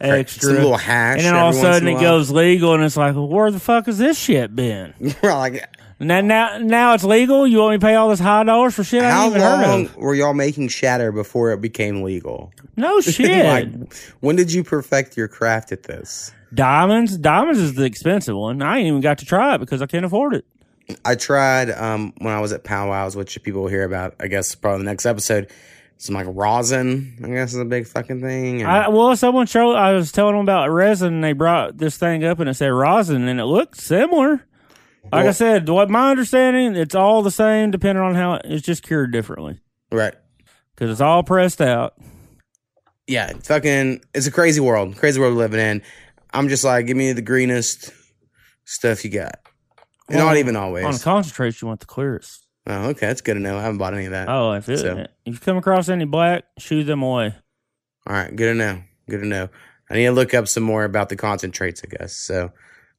extra. 0.01 0.53
Little 0.53 0.77
hash. 0.77 1.19
and 1.19 1.27
then 1.27 1.35
all 1.35 1.51
of 1.51 1.57
a 1.57 1.61
sudden 1.61 1.89
it 1.89 2.01
goes 2.01 2.31
legal 2.31 2.75
and 2.75 2.83
it's 2.85 2.97
like, 2.97 3.15
well, 3.15 3.29
where 3.29 3.51
the 3.51 3.61
fuck 3.61 3.87
has 3.87 3.99
this 3.99 4.19
shit 4.19 4.55
been? 4.55 4.95
We're 5.23 5.35
like, 5.35 5.65
now, 5.99 6.21
now, 6.21 6.59
now 6.59 6.95
it's 6.95 7.05
legal. 7.05 7.47
You 7.47 7.59
want 7.59 7.73
me 7.73 7.79
to 7.79 7.87
pay 7.87 7.95
all 7.95 8.09
this 8.09 8.21
high 8.21 8.45
dollars 8.45 8.75
for 8.75 8.85
shit 8.85 9.03
I 9.03 9.11
how 9.11 9.29
even 9.29 9.41
heard 9.41 9.63
long 9.67 9.85
of? 9.87 9.97
were 9.97 10.15
y'all 10.15 10.33
making 10.35 10.69
shatter 10.69 11.13
before 11.13 11.53
it 11.53 11.61
became 11.61 12.03
legal? 12.03 12.53
No 12.77 13.01
shit. 13.03 13.45
like, 13.45 13.95
when 14.21 14.37
did 14.37 14.53
you 14.53 14.65
perfect 14.65 15.17
your 15.17 15.29
craft 15.29 15.73
at 15.73 15.83
this? 15.83 16.33
Diamonds, 16.55 17.17
diamonds 17.19 17.61
is 17.61 17.75
the 17.75 17.85
expensive 17.85 18.35
one. 18.37 18.63
I 18.63 18.79
ain't 18.79 18.89
even 18.89 19.01
got 19.01 19.19
to 19.19 19.27
try 19.27 19.55
it 19.55 19.59
because 19.59 19.83
I 19.83 19.87
can't 19.87 20.05
afford 20.05 20.35
it. 20.35 20.45
I 21.05 21.15
tried 21.15 21.71
um, 21.71 22.13
when 22.19 22.35
I 22.35 22.41
was 22.41 22.53
at 22.53 22.65
Powwows, 22.65 23.15
which 23.15 23.41
people 23.45 23.63
will 23.63 23.69
hear 23.69 23.85
about, 23.85 24.15
I 24.19 24.27
guess, 24.27 24.55
probably 24.57 24.79
the 24.79 24.91
next 24.91 25.07
episode. 25.07 25.49
Some 26.01 26.15
like 26.15 26.27
rosin, 26.31 27.19
I 27.23 27.29
guess, 27.29 27.53
is 27.53 27.61
a 27.61 27.65
big 27.67 27.87
fucking 27.87 28.23
thing. 28.23 28.65
I, 28.65 28.89
well, 28.89 29.15
someone 29.17 29.47
showed. 29.47 29.75
I 29.75 29.93
was 29.93 30.11
telling 30.11 30.33
them 30.35 30.41
about 30.41 30.71
resin. 30.71 31.15
And 31.15 31.25
they 31.25 31.35
brought 31.35 31.77
this 31.77 31.99
thing 31.99 32.25
up, 32.25 32.41
and 32.41 32.49
it 32.49 32.55
said 32.55 32.69
rosin, 32.69 33.29
and 33.29 33.39
it 33.39 33.45
looked 33.45 33.77
similar. 33.77 34.47
Like 35.13 35.27
I 35.27 35.33
said, 35.33 35.69
what 35.69 35.91
my 35.91 36.11
understanding, 36.11 36.75
it's 36.75 36.95
all 36.95 37.23
the 37.23 37.31
same, 37.31 37.71
depending 37.71 38.03
on 38.03 38.15
how 38.15 38.41
it's 38.45 38.65
just 38.65 38.83
cured 38.83 39.13
differently 39.13 39.61
right. 39.91 40.15
because 40.75 40.91
it's 40.91 41.01
all 41.03 41.23
pressed 41.23 41.61
out. 41.61 41.95
Yeah, 43.07 43.33
fucking, 43.43 44.03
it's 44.15 44.27
a 44.27 44.31
crazy 44.31 44.61
world. 44.61 44.97
Crazy 44.97 45.21
world 45.21 45.35
we're 45.35 45.41
living 45.41 45.61
in. 45.61 45.83
I'm 46.33 46.49
just 46.49 46.65
like, 46.65 46.87
give 46.87 46.97
me 46.97 47.13
the 47.13 47.23
greenest 47.23 47.93
stuff 48.65 49.05
you 49.05 49.11
got. 49.11 49.41
Well, 50.09 50.25
not 50.25 50.37
even 50.37 50.57
always 50.57 50.83
On 50.83 50.87
always. 50.87 51.03
concentrates, 51.03 51.61
you 51.61 51.69
want 51.69 51.81
the 51.81 51.87
clearest. 51.87 52.47
Oh, 52.67 52.89
okay. 52.91 53.07
That's 53.07 53.21
good 53.21 53.35
to 53.35 53.41
know. 53.41 53.57
I 53.59 53.63
haven't 53.63 53.79
bought 53.79 53.95
any 53.95 54.05
of 54.07 54.13
that. 54.13 54.29
Oh, 54.29 54.53
if 54.53 54.69
it, 54.69 54.79
So- 54.79 55.07
if 55.25 55.35
you 55.35 55.39
come 55.41 55.57
across 55.57 55.89
any 55.89 56.05
black, 56.05 56.45
shoo 56.59 56.85
them 56.85 57.03
away. 57.03 57.35
All 58.07 58.15
right, 58.15 58.35
good 58.35 58.53
to 58.53 58.55
know. 58.55 58.83
Good 59.09 59.21
to 59.21 59.27
know. 59.27 59.49
I 59.91 59.95
need 59.95 60.05
to 60.05 60.13
look 60.13 60.35
up 60.35 60.47
some 60.49 60.63
more 60.63 60.85
about 60.85 61.09
the 61.09 61.17
concentrates, 61.17 61.83
I 61.85 61.89
guess. 61.89 62.15
So, 62.15 62.53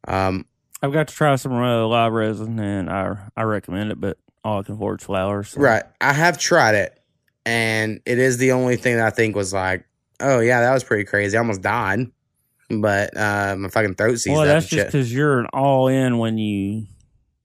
um, 0.07 0.45
I've 0.81 0.91
got 0.91 1.07
to 1.07 1.15
try 1.15 1.35
some 1.35 1.53
uh, 1.53 1.85
live 1.87 2.11
resin, 2.11 2.59
and 2.59 2.89
I 2.89 3.15
I 3.37 3.43
recommend 3.43 3.91
it, 3.91 4.01
but 4.01 4.17
all 4.43 4.59
I 4.59 4.63
can 4.63 4.75
afford 4.75 4.99
is 4.99 5.05
flowers. 5.05 5.49
so- 5.49 5.61
right. 5.61 5.83
I 6.01 6.11
have 6.13 6.37
tried 6.39 6.75
it, 6.75 6.99
and 7.45 8.01
it 8.05 8.17
is 8.19 8.37
the 8.39 8.51
only 8.53 8.75
thing 8.77 8.97
that 8.97 9.05
I 9.05 9.11
think 9.11 9.35
was 9.35 9.53
like, 9.53 9.85
oh 10.19 10.39
yeah, 10.39 10.61
that 10.61 10.73
was 10.73 10.83
pretty 10.83 11.03
crazy. 11.05 11.37
I 11.37 11.39
almost 11.39 11.61
died, 11.61 12.07
but 12.69 13.15
uh, 13.15 13.55
my 13.57 13.69
fucking 13.69 13.95
throat 13.95 14.15
seized 14.19 14.35
Well, 14.35 14.45
that's 14.45 14.67
just 14.67 14.87
because 14.87 15.13
you're 15.13 15.39
an 15.39 15.47
all 15.53 15.87
in 15.87 16.17
when 16.17 16.37
you. 16.37 16.87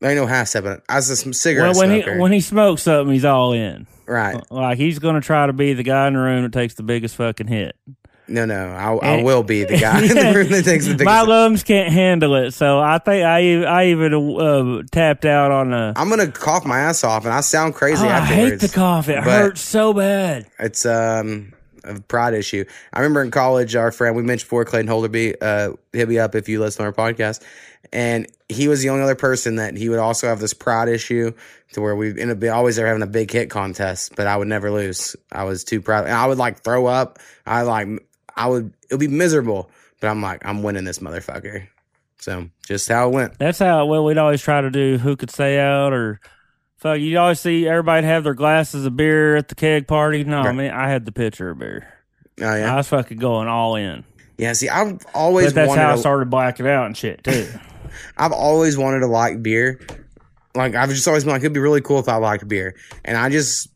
There 0.06 0.12
ain't 0.12 0.20
no 0.20 0.26
half 0.28 0.46
step 0.46 0.64
in 0.66 0.72
it. 0.74 0.82
I 0.88 0.94
was 0.96 1.10
a 1.10 1.34
cigarette 1.34 1.72
Well, 1.74 1.80
when 1.80 1.90
he 1.90 2.02
smoker. 2.02 2.20
when 2.20 2.30
he 2.32 2.40
smokes 2.40 2.82
something, 2.82 3.12
he's 3.12 3.24
all 3.24 3.52
in. 3.54 3.88
right. 4.06 4.40
Like 4.52 4.78
he's 4.78 5.00
gonna 5.00 5.20
try 5.20 5.46
to 5.46 5.52
be 5.52 5.72
the 5.72 5.82
guy 5.82 6.06
in 6.06 6.14
the 6.14 6.20
room 6.20 6.44
that 6.44 6.52
takes 6.52 6.74
the 6.74 6.84
biggest 6.84 7.16
fucking 7.16 7.48
hit. 7.48 7.74
No, 8.28 8.44
no. 8.44 8.68
I, 8.70 8.92
I 9.18 9.22
will 9.24 9.42
be 9.42 9.64
the 9.64 9.78
guy 9.78 10.00
in 10.02 10.08
the 10.14 10.32
room 10.32 10.48
that 10.50 10.64
takes 10.64 10.84
the 10.86 10.92
biggest. 10.98 11.04
My 11.06 11.22
lungs 11.22 11.64
can't 11.64 11.92
handle 11.92 12.36
it, 12.36 12.52
so 12.52 12.78
I 12.78 12.98
think 12.98 13.24
I 13.24 13.64
I 13.64 13.86
even 13.86 14.14
uh, 14.14 14.82
tapped 14.92 15.24
out 15.24 15.50
on 15.50 15.70
the. 15.72 15.92
I'm 15.96 16.08
gonna 16.08 16.30
cough 16.30 16.64
my 16.64 16.78
ass 16.78 17.02
off, 17.02 17.24
and 17.24 17.34
I 17.34 17.40
sound 17.40 17.74
crazy 17.74 18.06
Oh, 18.06 18.08
I 18.08 18.20
hate 18.20 18.60
the 18.60 18.68
cough. 18.68 19.08
It 19.08 19.18
hurts 19.24 19.60
so 19.60 19.92
bad. 19.92 20.46
It's 20.60 20.86
um 20.86 21.52
a 21.86 22.00
pride 22.00 22.34
issue. 22.34 22.64
I 22.92 23.00
remember 23.00 23.22
in 23.22 23.30
college, 23.30 23.74
our 23.76 23.92
friend 23.92 24.16
we 24.16 24.22
mentioned 24.22 24.46
before, 24.46 24.64
Clayton 24.64 24.90
Holderby, 24.90 25.34
uh, 25.40 25.72
hit 25.92 26.08
me 26.08 26.18
up 26.18 26.34
if 26.34 26.48
you 26.48 26.60
listen 26.60 26.84
to 26.84 26.86
our 26.86 26.92
podcast, 26.92 27.42
and 27.92 28.26
he 28.48 28.68
was 28.68 28.82
the 28.82 28.90
only 28.90 29.02
other 29.02 29.14
person 29.14 29.56
that 29.56 29.76
he 29.76 29.88
would 29.88 29.98
also 29.98 30.28
have 30.28 30.40
this 30.40 30.54
pride 30.54 30.88
issue 30.88 31.32
to 31.72 31.80
where 31.80 31.96
we 31.96 32.20
ended 32.20 32.42
up 32.42 32.54
always 32.54 32.76
there 32.76 32.86
having 32.86 33.02
a 33.02 33.06
big 33.06 33.30
hit 33.30 33.50
contest, 33.50 34.14
but 34.16 34.26
I 34.26 34.36
would 34.36 34.48
never 34.48 34.70
lose. 34.70 35.16
I 35.32 35.44
was 35.44 35.64
too 35.64 35.80
proud, 35.80 36.04
and 36.04 36.14
I 36.14 36.26
would 36.26 36.38
like 36.38 36.60
throw 36.60 36.86
up. 36.86 37.18
I 37.44 37.62
like 37.62 37.88
I 38.36 38.48
would 38.48 38.72
it 38.90 38.94
would 38.94 39.00
be 39.00 39.08
miserable, 39.08 39.70
but 40.00 40.08
I'm 40.08 40.22
like 40.22 40.44
I'm 40.44 40.62
winning 40.62 40.84
this 40.84 40.98
motherfucker. 40.98 41.68
So 42.18 42.48
just 42.66 42.88
how 42.88 43.08
it 43.08 43.12
went. 43.12 43.38
That's 43.38 43.58
how 43.58 43.86
well 43.86 44.04
we'd 44.04 44.18
always 44.18 44.42
try 44.42 44.60
to 44.60 44.70
do. 44.70 44.98
Who 44.98 45.16
could 45.16 45.30
stay 45.30 45.58
out 45.58 45.92
or. 45.92 46.20
Fuck, 46.78 46.98
you 47.00 47.18
always 47.18 47.40
see 47.40 47.66
everybody 47.66 48.06
have 48.06 48.24
their 48.24 48.34
glasses 48.34 48.84
of 48.84 48.96
beer 48.96 49.34
at 49.36 49.48
the 49.48 49.54
keg 49.54 49.86
party. 49.88 50.24
No, 50.24 50.42
Right. 50.42 50.54
man, 50.54 50.74
I 50.74 50.88
had 50.88 51.06
the 51.06 51.12
pitcher 51.12 51.50
of 51.50 51.58
beer. 51.58 51.86
Oh 52.40 52.54
yeah, 52.54 52.72
I 52.72 52.76
was 52.76 52.88
fucking 52.88 53.18
going 53.18 53.48
all 53.48 53.76
in. 53.76 54.04
yeah. 54.36 54.52
See, 54.52 54.68
I've 54.68 54.98
always 55.14 55.46
But 55.46 55.54
that's 55.66 55.74
how 55.74 55.92
I 55.92 55.96
started 55.96 56.28
blacking 56.28 56.66
out 56.68 56.84
and 56.86 56.96
shit 56.96 57.24
too. 57.24 57.48
I've 58.18 58.32
always 58.32 58.76
wanted 58.76 59.00
to 59.00 59.06
like 59.06 59.42
beer. 59.42 59.80
Like 60.54 60.74
I've 60.74 60.90
just 60.90 61.08
always 61.08 61.24
been 61.24 61.32
like, 61.32 61.40
it'd 61.40 61.52
be 61.54 61.60
really 61.60 61.80
cool 61.80 61.98
if 61.98 62.08
I 62.08 62.16
liked 62.16 62.46
beer, 62.46 62.74
and 63.06 63.16
I 63.16 63.30
just, 63.30 63.68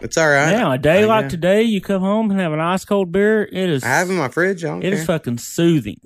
it's 0.00 0.16
all 0.16 0.28
right. 0.28 0.50
now, 0.50 0.72
a 0.72 0.78
day 0.78 1.02
I 1.02 1.06
like 1.06 1.24
guess. 1.26 1.30
today, 1.32 1.62
you 1.62 1.80
come 1.82 2.00
home 2.02 2.30
and 2.30 2.40
have 2.40 2.52
an 2.54 2.60
ice 2.60 2.84
cold 2.86 3.12
beer. 3.12 3.42
It 3.44 3.68
is. 3.70 3.84
I 3.84 3.88
have 3.88 4.08
in 4.08 4.16
my 4.16 4.28
fridge. 4.28 4.64
I 4.64 4.68
don't 4.68 4.82
It 4.82 4.90
care. 4.90 4.98
is 5.00 5.04
fucking 5.06 5.38
soothing. 5.38 6.00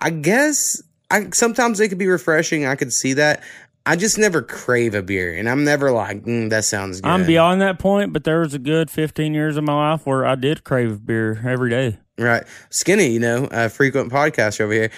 I 0.00 0.10
guess 0.10 0.80
I 1.10 1.28
sometimes 1.32 1.80
it 1.80 1.88
could 1.90 1.98
be 1.98 2.06
refreshing. 2.06 2.64
I 2.66 2.76
could 2.76 2.92
see 2.94 3.12
that. 3.14 3.42
I 3.88 3.96
just 3.96 4.18
never 4.18 4.42
crave 4.42 4.94
a 4.94 5.02
beer, 5.02 5.32
and 5.32 5.48
I'm 5.48 5.64
never 5.64 5.90
like, 5.90 6.22
mm, 6.22 6.50
that 6.50 6.66
sounds 6.66 7.00
good. 7.00 7.08
I'm 7.08 7.24
beyond 7.24 7.62
that 7.62 7.78
point, 7.78 8.12
but 8.12 8.22
there 8.22 8.40
was 8.40 8.52
a 8.52 8.58
good 8.58 8.90
15 8.90 9.32
years 9.32 9.56
of 9.56 9.64
my 9.64 9.72
life 9.72 10.04
where 10.04 10.26
I 10.26 10.34
did 10.34 10.62
crave 10.62 11.06
beer 11.06 11.40
every 11.42 11.70
day. 11.70 11.96
right. 12.18 12.44
Skinny, 12.68 13.06
you 13.06 13.18
know, 13.18 13.48
a 13.50 13.70
frequent 13.70 14.12
podcaster 14.12 14.60
over 14.60 14.74
here. 14.74 14.90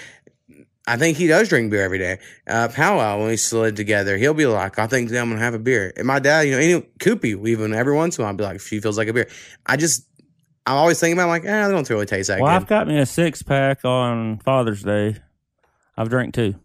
I 0.85 0.97
think 0.97 1.15
he 1.15 1.27
does 1.27 1.47
drink 1.47 1.71
beer 1.71 1.83
every 1.83 1.99
day. 1.99 2.19
Uh, 2.45 2.67
Powwow, 2.67 3.19
when 3.19 3.29
we 3.29 3.37
slid 3.37 3.77
together, 3.77 4.17
he'll 4.17 4.33
be 4.33 4.45
like, 4.45 4.77
I 4.77 4.87
think 4.87 5.09
I'm 5.11 5.29
going 5.29 5.37
to 5.37 5.37
have 5.37 5.53
a 5.53 5.59
beer. 5.59 5.93
And 5.95 6.05
my 6.05 6.19
dad, 6.19 6.41
you 6.41 6.51
know, 6.51 6.57
any, 6.57 6.81
Koopy, 6.99 7.47
even 7.47 7.73
every 7.73 7.95
once 7.95 8.17
in 8.17 8.23
a 8.23 8.25
while, 8.25 8.31
I'll 8.33 8.37
be 8.37 8.43
like, 8.43 8.59
she 8.59 8.81
feels 8.81 8.97
like 8.97 9.07
a 9.07 9.13
beer. 9.13 9.29
I 9.65 9.77
just, 9.77 10.05
I'm 10.65 10.75
always 10.75 10.99
thinking 10.99 11.17
about 11.17 11.29
like, 11.29 11.45
eh, 11.45 11.67
they 11.67 11.73
don't 11.73 11.89
really 11.89 12.07
taste 12.07 12.27
that 12.27 12.41
Well, 12.41 12.51
good. 12.51 12.55
I've 12.63 12.67
got 12.67 12.89
me 12.89 12.97
a 12.97 13.05
six 13.05 13.41
pack 13.41 13.85
on 13.85 14.39
Father's 14.39 14.83
Day. 14.83 15.15
I've 15.95 16.09
drank 16.09 16.33
two. 16.33 16.55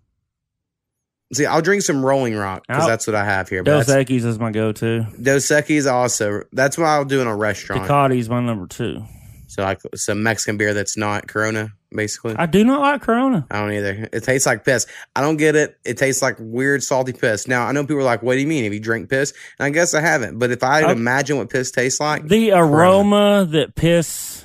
See, 1.32 1.44
I'll 1.44 1.62
drink 1.62 1.82
some 1.82 2.04
Rolling 2.04 2.36
Rock 2.36 2.64
because 2.68 2.86
that's 2.86 3.06
what 3.06 3.16
I 3.16 3.24
have 3.24 3.48
here. 3.48 3.62
Dos 3.62 3.86
Equis 3.88 4.24
is 4.24 4.38
my 4.38 4.52
go-to. 4.52 5.06
Dos 5.20 5.46
Equis 5.48 5.90
also, 5.90 6.42
that's 6.52 6.78
what 6.78 6.86
I'll 6.86 7.04
do 7.04 7.20
in 7.20 7.26
a 7.26 7.34
restaurant. 7.34 7.86
Tecate's 7.88 8.28
my 8.28 8.40
number 8.40 8.66
two. 8.68 9.04
So 9.48 9.62
like 9.62 9.80
some 9.94 10.22
Mexican 10.22 10.56
beer 10.56 10.74
that's 10.74 10.96
not 10.96 11.26
Corona, 11.28 11.72
basically. 11.90 12.36
I, 12.36 12.46
do 12.46 12.62
not 12.64 12.80
like 12.80 13.02
Corona. 13.02 13.46
I 13.50 13.60
don't 13.60 13.72
either. 13.72 14.08
It 14.12 14.22
tastes 14.22 14.46
like 14.46 14.64
piss. 14.64 14.86
I 15.16 15.20
don't 15.20 15.36
get 15.36 15.56
it. 15.56 15.78
It 15.84 15.96
tastes 15.98 16.20
like 16.22 16.36
weird 16.38 16.82
salty 16.82 17.12
piss. 17.12 17.48
Now 17.48 17.64
I 17.66 17.72
know 17.72 17.82
people 17.82 17.98
are 18.00 18.02
like, 18.04 18.22
"What 18.22 18.34
do 18.34 18.40
you 18.40 18.46
mean? 18.46 18.64
Have 18.64 18.74
you 18.74 18.80
drink 18.80 19.08
piss?" 19.08 19.32
And 19.58 19.66
I 19.66 19.70
guess 19.70 19.94
I 19.94 20.00
haven't. 20.00 20.38
But 20.38 20.50
if 20.50 20.62
I 20.62 20.82
I- 20.82 20.92
imagine 20.92 21.38
what 21.38 21.48
piss 21.48 21.70
tastes 21.70 22.00
like, 22.00 22.26
The 22.28 22.52
aroma 22.52 23.46
that 23.50 23.74
piss 23.76 24.44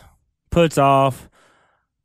puts 0.50 0.78
off 0.78 1.30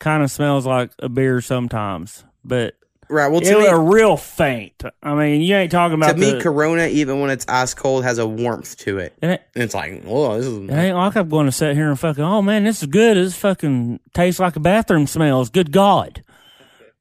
kind 0.01 0.23
of 0.23 0.31
smells 0.31 0.67
like 0.67 0.91
a 0.99 1.09
beer 1.09 1.41
sometimes, 1.41 2.25
but 2.45 2.75
right? 3.09 3.29
Well, 3.29 3.41
it 3.41 3.45
to 3.47 3.55
was 3.57 3.65
me, 3.65 3.71
a 3.71 3.79
real 3.79 4.17
faint. 4.17 4.83
I 5.03 5.15
mean, 5.15 5.41
you 5.41 5.55
ain't 5.55 5.71
talking 5.71 5.95
about 5.95 6.13
to 6.13 6.19
me, 6.19 6.33
the, 6.33 6.41
Corona, 6.41 6.87
even 6.87 7.21
when 7.21 7.31
it's 7.31 7.45
ice 7.49 7.75
cold, 7.75 8.05
has 8.05 8.19
a 8.19 8.27
warmth 8.27 8.77
to 8.79 8.99
it. 8.99 9.15
it, 9.23 9.43
And 9.55 9.65
it's 9.65 9.75
like, 9.75 10.03
whoa, 10.03 10.37
this 10.37 10.47
is. 10.47 10.57
it 10.59 10.71
ain't 10.73 10.97
like 10.97 11.17
I'm 11.17 11.29
going 11.29 11.47
to 11.47 11.53
sit 11.53 11.75
here 11.77 11.89
and 11.89 11.99
fucking. 11.99 12.23
Oh 12.25 12.43
man, 12.43 12.65
this 12.65 12.83
is 12.83 12.89
good. 12.89 13.17
This 13.17 13.37
fucking 13.37 14.01
tastes 14.15 14.41
like 14.41 14.57
a 14.57 14.61
bathroom 14.61 15.07
smells. 15.07 15.51
Good 15.51 15.73
God, 15.73 16.23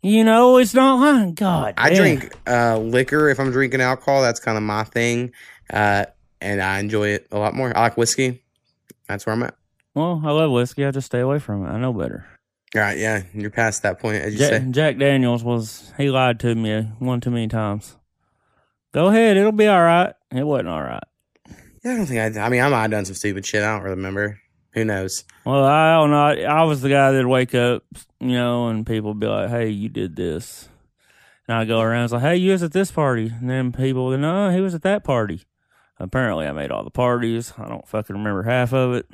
you 0.01 0.23
know 0.23 0.57
it's 0.57 0.73
not 0.73 0.95
like 0.99 1.35
God. 1.35 1.73
I 1.77 1.89
damn. 1.89 1.97
drink 1.97 2.33
uh, 2.47 2.77
liquor 2.77 3.29
if 3.29 3.39
I'm 3.39 3.51
drinking 3.51 3.81
alcohol. 3.81 4.21
That's 4.21 4.39
kind 4.39 4.57
of 4.57 4.63
my 4.63 4.83
thing, 4.83 5.31
uh, 5.71 6.05
and 6.41 6.61
I 6.61 6.79
enjoy 6.79 7.09
it 7.09 7.27
a 7.31 7.37
lot 7.39 7.53
more. 7.55 7.75
I 7.75 7.81
like 7.81 7.97
whiskey. 7.97 8.43
That's 9.07 9.25
where 9.25 9.33
I'm 9.33 9.43
at. 9.43 9.55
Well, 9.93 10.21
I 10.25 10.31
love 10.31 10.51
whiskey. 10.51 10.85
I 10.85 10.91
just 10.91 11.05
stay 11.05 11.19
away 11.19 11.39
from 11.39 11.65
it. 11.65 11.69
I 11.69 11.77
know 11.77 11.93
better. 11.93 12.25
All 12.73 12.81
right, 12.81 12.97
yeah, 12.97 13.23
you're 13.33 13.51
past 13.51 13.83
that 13.83 13.99
point, 13.99 14.21
as 14.23 14.33
you 14.33 14.39
Jack, 14.39 14.49
say. 14.49 14.67
Jack 14.71 14.97
Daniels 14.97 15.43
was 15.43 15.93
he 15.97 16.09
lied 16.09 16.39
to 16.41 16.55
me 16.55 16.81
one 16.99 17.21
too 17.21 17.31
many 17.31 17.47
times. 17.47 17.95
Go 18.93 19.07
ahead, 19.07 19.37
it'll 19.37 19.51
be 19.51 19.67
all 19.67 19.81
right. 19.81 20.13
It 20.31 20.43
wasn't 20.43 20.69
all 20.69 20.81
right. 20.81 21.03
Yeah, 21.83 21.93
I 21.93 21.97
don't 21.97 22.05
think 22.05 22.37
I. 22.37 22.41
I 22.41 22.49
mean, 22.49 22.61
I 22.61 22.69
might 22.69 22.81
have 22.81 22.91
done 22.91 23.05
some 23.05 23.15
stupid 23.15 23.45
shit. 23.45 23.63
I 23.63 23.77
don't 23.77 23.83
remember. 23.83 24.39
Who 24.73 24.83
knows? 24.83 25.23
Well, 25.45 25.63
I 25.63 25.93
don't 25.93 26.11
know. 26.11 26.47
I, 26.47 26.61
I 26.61 26.63
was 26.63 26.81
the 26.81 26.89
guy 26.89 27.11
that'd 27.11 27.25
wake 27.27 27.55
up, 27.55 27.83
you 28.19 28.31
know, 28.33 28.67
and 28.67 28.85
people 28.85 29.11
would 29.11 29.19
be 29.19 29.27
like, 29.27 29.49
"Hey, 29.49 29.69
you 29.69 29.87
did 29.87 30.15
this," 30.17 30.67
and 31.47 31.55
I 31.55 31.63
go 31.63 31.79
around, 31.79 32.05
it's 32.05 32.13
like, 32.13 32.23
"Hey, 32.23 32.35
you 32.37 32.51
was 32.51 32.63
at 32.63 32.73
this 32.73 32.91
party," 32.91 33.31
and 33.39 33.49
then 33.49 33.71
people, 33.71 34.07
would, 34.07 34.19
"No, 34.19 34.49
he 34.49 34.59
was 34.59 34.75
at 34.75 34.81
that 34.81 35.03
party." 35.05 35.43
Apparently, 35.97 36.45
I 36.45 36.51
made 36.51 36.71
all 36.71 36.83
the 36.83 36.89
parties. 36.89 37.53
I 37.57 37.69
don't 37.69 37.87
fucking 37.87 38.15
remember 38.17 38.43
half 38.43 38.73
of 38.73 38.95
it. 38.95 39.05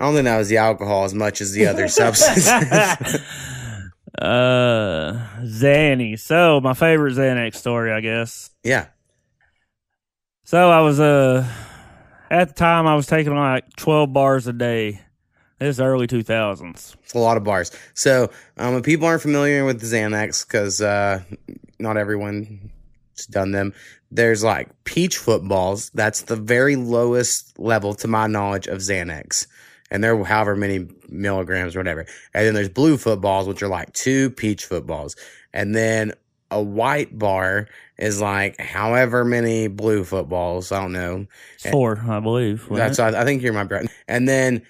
I 0.00 0.06
don't 0.06 0.14
think 0.14 0.24
that 0.24 0.38
was 0.38 0.48
the 0.48 0.56
alcohol 0.58 1.04
as 1.04 1.14
much 1.14 1.40
as 1.40 1.52
the 1.52 1.66
other 1.66 1.88
substances. 2.00 2.48
uh, 4.18 5.26
Zanny. 5.42 6.18
So 6.18 6.60
my 6.60 6.74
favorite 6.74 7.14
Xanax 7.14 7.54
story, 7.56 7.92
I 7.92 8.00
guess. 8.00 8.50
yeah, 8.62 8.86
So 10.44 10.70
I 10.70 10.80
was 10.80 11.00
uh 11.00 11.46
at 12.30 12.48
the 12.48 12.54
time 12.54 12.86
I 12.86 12.94
was 12.94 13.06
taking 13.06 13.34
like 13.34 13.64
twelve 13.76 14.12
bars 14.12 14.46
a 14.46 14.52
day. 14.52 15.00
This 15.60 15.78
early 15.78 16.06
two 16.08 16.22
thousands. 16.22 16.96
it's 17.04 17.14
a 17.14 17.18
lot 17.18 17.36
of 17.36 17.44
bars. 17.44 17.70
So, 17.94 18.30
um, 18.58 18.74
if 18.74 18.82
people 18.82 19.06
aren't 19.06 19.22
familiar 19.22 19.64
with 19.64 19.80
the 19.80 19.86
Xanax, 19.86 20.46
because 20.46 20.82
uh, 20.82 21.22
not 21.78 21.96
everyone's 21.96 22.58
done 23.30 23.52
them, 23.52 23.72
there's 24.10 24.42
like 24.42 24.68
peach 24.84 25.16
footballs. 25.16 25.90
That's 25.94 26.22
the 26.22 26.36
very 26.36 26.74
lowest 26.76 27.56
level, 27.58 27.94
to 27.94 28.08
my 28.08 28.26
knowledge, 28.26 28.66
of 28.66 28.78
Xanax. 28.80 29.46
And 29.94 30.02
they're 30.02 30.24
however 30.24 30.56
many 30.56 30.88
milligrams 31.08 31.76
or 31.76 31.78
whatever. 31.78 32.04
And 32.34 32.44
then 32.44 32.52
there's 32.52 32.68
blue 32.68 32.96
footballs, 32.98 33.46
which 33.46 33.62
are 33.62 33.68
like 33.68 33.92
two 33.92 34.30
peach 34.30 34.64
footballs. 34.64 35.14
And 35.52 35.72
then 35.72 36.14
a 36.50 36.60
white 36.60 37.16
bar 37.16 37.68
is 37.96 38.20
like 38.20 38.60
however 38.60 39.24
many 39.24 39.68
blue 39.68 40.02
footballs. 40.02 40.72
I 40.72 40.80
don't 40.80 40.92
know. 40.92 41.26
Four, 41.70 42.02
I 42.08 42.18
believe. 42.18 42.66
That's? 42.68 42.98
I, 42.98 43.20
I 43.20 43.24
think 43.24 43.42
you're 43.42 43.52
my 43.52 43.62
brother. 43.62 43.86
And 44.08 44.28
then 44.28 44.62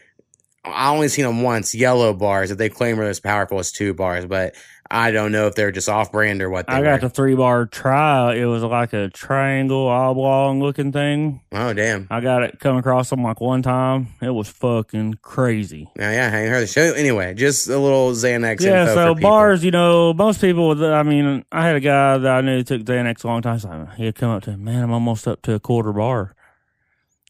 I 0.62 0.90
only 0.90 1.08
seen 1.08 1.24
them 1.24 1.40
once, 1.40 1.74
yellow 1.74 2.12
bars 2.12 2.50
that 2.50 2.56
they 2.56 2.68
claim 2.68 3.00
are 3.00 3.04
as 3.04 3.18
powerful 3.18 3.58
as 3.58 3.72
two 3.72 3.94
bars, 3.94 4.26
but 4.26 4.54
I 4.90 5.11
don't 5.11 5.33
know 5.33 5.47
if 5.47 5.55
they're 5.55 5.73
just 5.73 5.88
off 5.88 6.12
brand 6.12 6.42
or 6.42 6.51
what 6.51 6.66
they 6.66 6.75
I 6.75 6.79
were. 6.81 6.85
got 6.85 7.01
the 7.01 7.09
three 7.09 7.35
bar 7.35 7.66
try. 7.66 8.35
It 8.35 8.44
was 8.44 8.62
like 8.62 8.92
a 8.92 9.09
triangle 9.09 9.88
oblong 9.88 10.61
looking 10.61 10.92
thing. 10.92 11.40
oh 11.53 11.73
damn. 11.73 12.07
I 12.11 12.20
got 12.20 12.42
it 12.42 12.61
come 12.61 12.77
across 12.77 13.11
them 13.11 13.23
like 13.23 13.40
one 13.40 13.62
time. 13.62 14.09
It 14.20 14.31
was 14.31 14.49
fucking 14.49 15.18
crazy. 15.23 15.88
Yeah, 15.97 16.12
yeah, 16.12 16.37
I 16.37 16.40
ain't 16.42 16.51
heard 16.51 16.62
the 16.62 16.66
show. 16.66 16.92
Anyway, 16.92 17.35
just 17.35 17.66
a 17.68 17.79
little 17.79 18.12
Xanax 18.12 18.61
yeah, 18.61 18.92
so 18.94 19.14
bars, 19.14 19.64
you 19.64 19.70
know, 19.70 20.12
most 20.12 20.40
people. 20.40 20.85
I 20.85 21.03
mean, 21.03 21.44
I 21.51 21.66
had 21.66 21.77
a 21.77 21.81
guy 21.81 22.18
that 22.18 22.31
I 22.37 22.40
knew 22.42 22.62
took 22.62 22.83
Xanax 22.83 23.25
a 23.25 23.27
long 23.27 23.42
time. 23.42 23.59
So 23.59 23.88
he'd 23.97 24.14
come 24.14 24.31
up 24.31 24.42
to 24.44 24.51
me, 24.57 24.64
man, 24.64 24.83
I'm 24.85 24.92
almost 24.92 25.27
up 25.27 25.40
to 25.42 25.55
a 25.55 25.61
quarter 25.61 25.92
bar. 25.92 26.35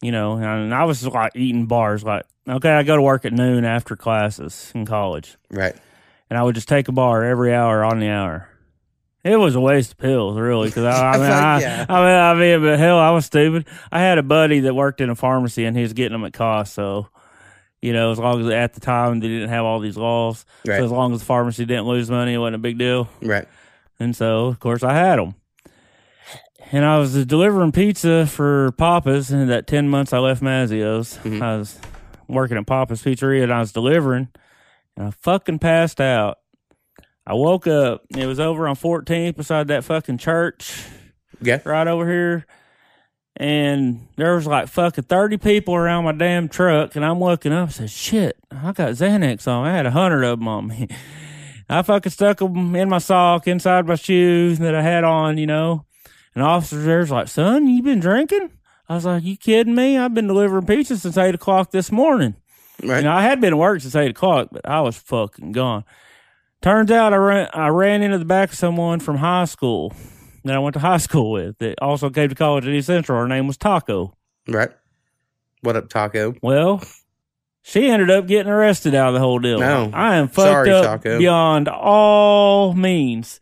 You 0.03 0.13
know, 0.13 0.37
and 0.37 0.75
I 0.75 0.85
was 0.85 1.07
like 1.07 1.33
eating 1.35 1.67
bars. 1.67 2.05
Like, 2.05 2.25
okay, 2.49 2.71
I 2.73 2.83
go 2.83 2.97
to 2.97 3.01
work 3.03 3.25
at 3.25 3.33
noon 3.33 3.65
after 3.65 3.97
classes 3.97 4.71
in 4.75 4.85
college, 4.85 5.37
Right. 5.51 5.75
And 6.35 6.41
I 6.41 6.43
would 6.43 6.57
just 6.57 6.67
take 6.67 6.89
a 6.89 6.93
bar 6.93 7.23
every 7.23 7.55
hour 7.55 7.85
on 7.85 8.01
the 8.01 8.09
hour. 8.09 8.49
It 9.23 9.37
was 9.37 9.55
a 9.55 9.61
waste 9.61 9.93
of 9.93 9.99
pills, 9.99 10.37
really, 10.37 10.67
because 10.67 10.83
I, 10.83 11.13
I 11.13 11.13
mean, 11.19 11.31
I, 11.31 11.61
Yeah. 11.61 11.87
I 11.89 11.95
mean, 12.01 12.11
I 12.11 12.35
mean, 12.59 12.61
but 12.71 12.77
hell, 12.81 12.99
I 12.99 13.11
was 13.11 13.25
stupid. 13.27 13.69
I 13.93 14.01
had 14.01 14.19
a 14.19 14.23
buddy 14.25 14.59
that 14.59 14.75
worked 14.75 15.01
in 15.01 15.11
a 15.11 15.15
pharmacy, 15.15 15.65
and 15.65 15.77
he 15.77 15.85
was 15.85 15.93
getting 15.93 16.11
them 16.11 16.25
at 16.25 16.33
cost. 16.33 16.75
So, 16.75 17.07
you 17.81 17.93
know, 17.93 18.11
as 18.11 18.19
long 18.19 18.41
as 18.41 18.49
at 18.53 18.73
the 18.75 18.81
time 18.81 19.21
they 19.21 19.29
didn't 19.29 19.51
have 19.51 19.65
all 19.65 19.79
these 19.79 19.97
laws, 19.97 20.45
Right. 20.67 20.79
so 20.79 20.85
as 20.87 20.91
long 20.91 21.13
as 21.13 21.21
the 21.21 21.25
pharmacy 21.25 21.65
didn't 21.67 21.87
lose 21.87 22.11
money, 22.11 22.35
it 22.35 22.39
wasn't 22.39 22.57
a 22.57 22.59
big 22.59 22.79
deal. 22.79 23.09
Right. 23.23 23.47
And 24.01 24.17
so, 24.17 24.47
of 24.47 24.59
course, 24.59 24.83
I 24.83 24.93
had 24.93 25.21
them. 25.21 25.37
And 26.73 26.85
I 26.85 26.99
was 26.99 27.25
delivering 27.27 27.71
pizza 27.71 28.27
for 28.27 28.73
Papa's, 28.73 29.31
and 29.31 29.49
that 29.51 29.69
ten 29.69 29.89
months 29.89 30.13
I 30.13 30.19
left 30.19 30.43
Mazzio's, 30.43 31.17
Mhm. 31.19 31.41
I 31.41 31.59
was 31.59 31.79
working 32.27 32.57
at 32.57 32.67
Papa's 32.67 33.05
Pizzeria, 33.05 33.45
and 33.45 33.53
I 33.53 33.61
was 33.61 33.71
delivering, 33.71 34.29
and 34.97 35.09
I 35.09 35.11
fucking 35.11 35.59
passed 35.59 36.01
out. 36.01 36.39
I 37.27 37.35
woke 37.35 37.67
up. 37.67 38.03
It 38.17 38.27
was 38.27 38.39
over 38.41 38.69
on 38.69 38.77
14th 38.77 39.37
beside 39.37 39.69
that 39.69 39.85
fucking 39.85 40.19
church 40.19 40.85
Yeah. 41.41 41.61
right 41.65 41.87
over 41.87 42.07
here. 42.07 42.47
And 43.37 44.07
there 44.17 44.35
was 44.37 44.47
like 44.47 44.69
fucking 44.69 45.05
30 45.05 45.39
people 45.39 45.75
around 45.75 46.05
my 46.05 46.13
damn 46.13 46.49
truck. 46.49 46.95
And 46.95 47.05
I'm 47.05 47.19
looking 47.21 47.53
up 47.53 47.65
and 47.69 47.73
said, 47.73 47.91
shit, 47.91 48.37
I 48.51 48.73
got 48.73 48.93
Xanax 48.93 49.49
on. 49.49 49.67
I 49.67 49.73
had 49.75 49.87
a 49.87 49.91
hundred 49.91 50.23
of 50.25 50.39
them 50.39 50.47
on 50.49 50.69
me. 50.69 50.89
I 51.69 51.81
fucking 51.83 52.13
stuck 52.13 52.39
them 52.39 52.77
in 52.77 52.91
my 52.91 52.99
sock 52.99 53.49
inside 53.49 53.87
my 53.87 53.95
shoes 53.95 54.59
that 54.59 54.75
I 54.75 54.83
had 54.83 55.03
on, 55.03 55.39
you 55.39 55.47
know. 55.47 55.87
And 56.35 56.45
officer 56.45 56.81
there's 56.83 57.11
like, 57.11 57.29
son, 57.29 57.67
you 57.67 57.83
been 57.83 58.01
drinking? 58.01 58.51
I 58.89 58.97
was 58.97 59.07
like, 59.07 59.25
you 59.25 59.37
kidding 59.39 59.75
me? 59.75 59.97
I've 59.97 60.13
been 60.13 60.27
delivering 60.27 60.67
pizza 60.67 60.99
since 60.99 61.17
eight 61.17 61.35
o'clock 61.35 61.71
this 61.71 61.91
morning. 61.91 62.37
Right. 62.83 62.99
You 62.99 63.05
know, 63.05 63.13
I 63.13 63.23
had 63.23 63.41
been 63.41 63.53
at 63.53 63.59
work 63.59 63.81
since 63.81 63.95
eight 63.95 64.11
o'clock, 64.11 64.49
but 64.53 64.69
I 64.69 64.81
was 64.81 64.97
fucking 64.97 65.53
gone. 65.53 65.85
Turns 66.61 66.91
out 66.91 67.13
I 67.13 67.17
ran, 67.17 67.49
I 67.53 67.69
ran 67.69 68.03
into 68.03 68.19
the 68.19 68.25
back 68.25 68.51
of 68.51 68.57
someone 68.57 68.99
from 69.01 69.17
high 69.17 69.45
school 69.45 69.93
that 70.45 70.55
I 70.55 70.59
went 70.59 70.75
to 70.75 70.81
high 70.81 70.97
school 70.99 71.31
with 71.31 71.59
that 71.59 71.81
also 71.81 72.11
came 72.11 72.29
to 72.29 72.35
college 72.35 72.67
at 72.67 72.73
East 72.73 72.87
Central. 72.87 73.19
Her 73.21 73.29
name 73.29 73.47
was 73.47 73.57
Taco. 73.57 74.17
Right. 74.49 74.71
What 75.61 75.77
up, 75.77 75.89
Taco? 75.89 76.35
Well, 76.43 76.83
she 77.63 77.89
ended 77.89 78.11
up 78.11 78.27
getting 78.27 78.51
arrested 78.53 78.95
out 78.95 79.09
of 79.09 79.15
the 79.15 79.21
whole 79.21 79.39
deal. 79.39 79.59
No. 79.59 79.91
I 79.95 80.17
am 80.17 80.29
fucked 80.29 80.49
Sorry, 80.49 80.71
up 80.71 80.85
Taco. 80.85 81.19
beyond 81.19 81.69
all 81.69 82.75
means. 82.75 83.41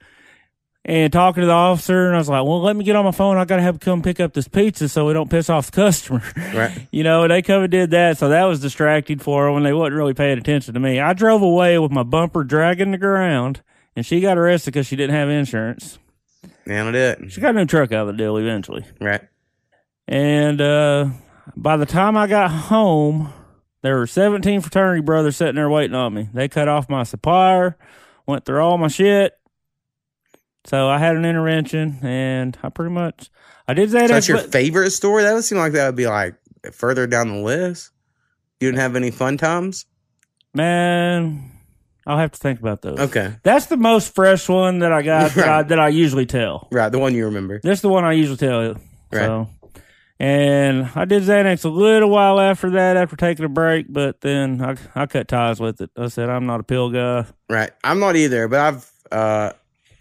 And 0.85 1.13
talking 1.13 1.43
to 1.43 1.47
the 1.47 1.53
officer, 1.53 2.07
and 2.07 2.17
I 2.17 2.19
was 2.19 2.29
like, 2.29 2.45
"Well, 2.45 2.61
let 2.61 2.75
me 2.75 2.85
get 2.85 2.97
on 2.97 3.05
my 3.05 3.13
phone. 3.13 3.37
I 3.37 3.45
got 3.45 3.57
to 3.57 3.63
have 3.63 3.77
him 3.77 3.79
come 3.79 4.03
pick 4.03 4.19
up 4.19 4.33
this 4.33 4.49
pizza 4.49 4.89
so 4.89 5.07
we 5.07 5.13
don't 5.13 5.31
piss 5.31 5.49
off 5.49 5.71
the 5.71 5.77
customer." 5.77 6.23
Right. 6.53 6.89
you 6.91 7.05
know, 7.05 7.29
they 7.29 7.41
come 7.41 7.63
and 7.63 7.71
did 7.71 7.93
that, 7.93 8.19
so 8.19 8.29
that 8.31 8.45
was 8.45 8.59
distracting 8.59 9.21
for 9.21 9.45
her 9.45 9.53
when 9.53 9.63
they 9.63 9.73
wasn't 9.73 9.95
really 9.95 10.15
paying 10.15 10.39
attention 10.39 10.75
to 10.75 10.81
me. 10.81 10.99
I 10.99 11.13
drove 11.13 11.41
away 11.41 11.79
with 11.79 11.93
my 11.93 12.03
bumper 12.03 12.43
dragging 12.43 12.91
the 12.91 12.99
ground, 12.99 13.63
and 13.95 14.05
she 14.05 14.21
got 14.21 14.37
arrested 14.37 14.73
because 14.73 14.89
she 14.89 14.97
didn't 14.97 15.15
have 15.15 15.29
insurance. 15.29 16.01
Nailed 16.67 16.95
it. 16.97 17.21
Did. 17.21 17.33
She 17.33 17.41
got 17.41 17.55
a 17.55 17.59
new 17.59 17.67
truck 17.67 17.93
out 17.93 18.09
of 18.09 18.17
the 18.17 18.19
deal 18.19 18.37
eventually. 18.37 18.85
Right. 19.01 19.23
And 20.09 20.61
uh, 20.61 21.11
by 21.57 21.77
the 21.77 21.87
time 21.87 22.17
I 22.17 22.27
got 22.27 22.51
home, 22.51 23.33
there 23.83 23.97
were 23.99 24.07
17 24.07 24.61
fraternity 24.61 25.01
brothers 25.03 25.37
sitting 25.37 25.57
there 25.57 25.71
waiting 25.71 25.95
on 25.95 26.15
me. 26.15 26.29
They 26.33 26.49
cut 26.49 26.69
off 26.69 26.89
my 26.89 27.03
supplier, 27.03 27.77
went 28.27 28.45
through 28.45 28.61
all 28.61 28.79
my 28.79 28.89
shit. 28.89 29.39
So 30.65 30.89
I 30.89 30.99
had 30.99 31.17
an 31.17 31.25
intervention, 31.25 31.99
and 32.03 32.57
I 32.63 32.69
pretty 32.69 32.93
much 32.93 33.31
I 33.67 33.75
did 33.75 33.91
that. 33.91 34.09
So 34.09 34.15
that's 34.15 34.29
your 34.29 34.39
but- 34.39 34.53
favorite 34.53 34.91
story? 34.93 35.23
That 35.25 35.35
would 35.35 35.45
seem 35.45 35.59
like 35.59 35.73
that 35.73 35.87
would 35.87 35.97
be 35.97 36.07
like 36.07 36.35
further 36.73 37.07
down 37.07 37.29
the 37.29 37.41
list. 37.43 37.91
You 38.61 38.69
didn't 38.69 38.81
have 38.81 38.95
any 38.97 39.11
fun 39.11 39.37
times? 39.39 39.87
man. 40.55 41.49
I'll 42.05 42.19
have 42.19 42.33
to 42.33 42.39
think 42.39 42.59
about 42.59 42.83
those. 42.83 42.99
Okay. 42.99 43.33
That's 43.45 43.67
the 43.67 43.77
most 43.77 44.13
fresh 44.15 44.49
one 44.49 44.81
that 44.81 44.93
I 44.93 45.03
got 45.13 45.33
that, 45.35 45.49
I, 45.49 45.63
that 45.63 45.79
I 45.79 45.89
usually 45.89 46.27
tell. 46.27 46.67
Right. 46.73 46.89
The 46.91 46.99
one 46.99 47.15
you 47.15 47.27
remember. 47.27 47.61
That's 47.63 47.81
the 47.81 47.89
one 47.89 48.05
I 48.05 48.13
usually 48.13 48.39
tell 48.39 48.63
you. 48.65 48.77
Right. 49.13 49.25
So, 49.27 49.49
and 50.19 50.91
I 50.97 51.05
did 51.05 51.23
Xanax 51.23 51.65
a 51.65 51.69
little 51.69 52.11
while 52.11 52.41
after 52.41 52.71
that, 52.71 52.97
after 52.97 53.15
taking 53.15 53.45
a 53.45 53.49
break, 53.49 53.87
but 53.89 54.21
then 54.21 54.61
I 54.61 54.77
I 55.01 55.07
cut 55.07 55.29
ties 55.29 55.61
with 55.61 55.81
it. 55.81 55.91
I 55.97 56.09
said 56.09 56.29
I'm 56.29 56.45
not 56.47 56.59
a 56.59 56.65
pill 56.65 56.91
guy. 56.91 57.27
Right. 57.49 57.71
I'm 57.85 58.01
not 58.01 58.17
either, 58.17 58.49
but 58.49 58.59
I've 58.61 58.91
uh, 59.13 59.53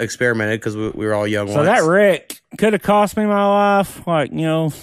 experimented 0.02 0.60
because 0.60 0.76
we, 0.76 0.90
we 0.90 1.06
were 1.06 1.14
all 1.14 1.28
young 1.28 1.48
So 1.48 1.56
once. 1.56 1.68
that 1.68 1.84
wreck 1.88 2.42
could 2.58 2.74
have 2.74 2.82
cost 2.82 3.16
me 3.16 3.26
my 3.26 3.46
life. 3.78 4.06
Like 4.06 4.32
you 4.32 4.42
know, 4.42 4.74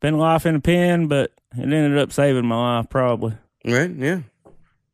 been 0.00 0.16
life 0.16 0.46
in 0.46 0.54
a 0.54 0.60
pen, 0.60 1.08
but 1.08 1.32
it 1.56 1.62
ended 1.62 1.98
up 1.98 2.12
saving 2.12 2.46
my 2.46 2.78
life 2.78 2.88
probably. 2.88 3.34
Right. 3.64 3.90
Yeah. 3.90 4.20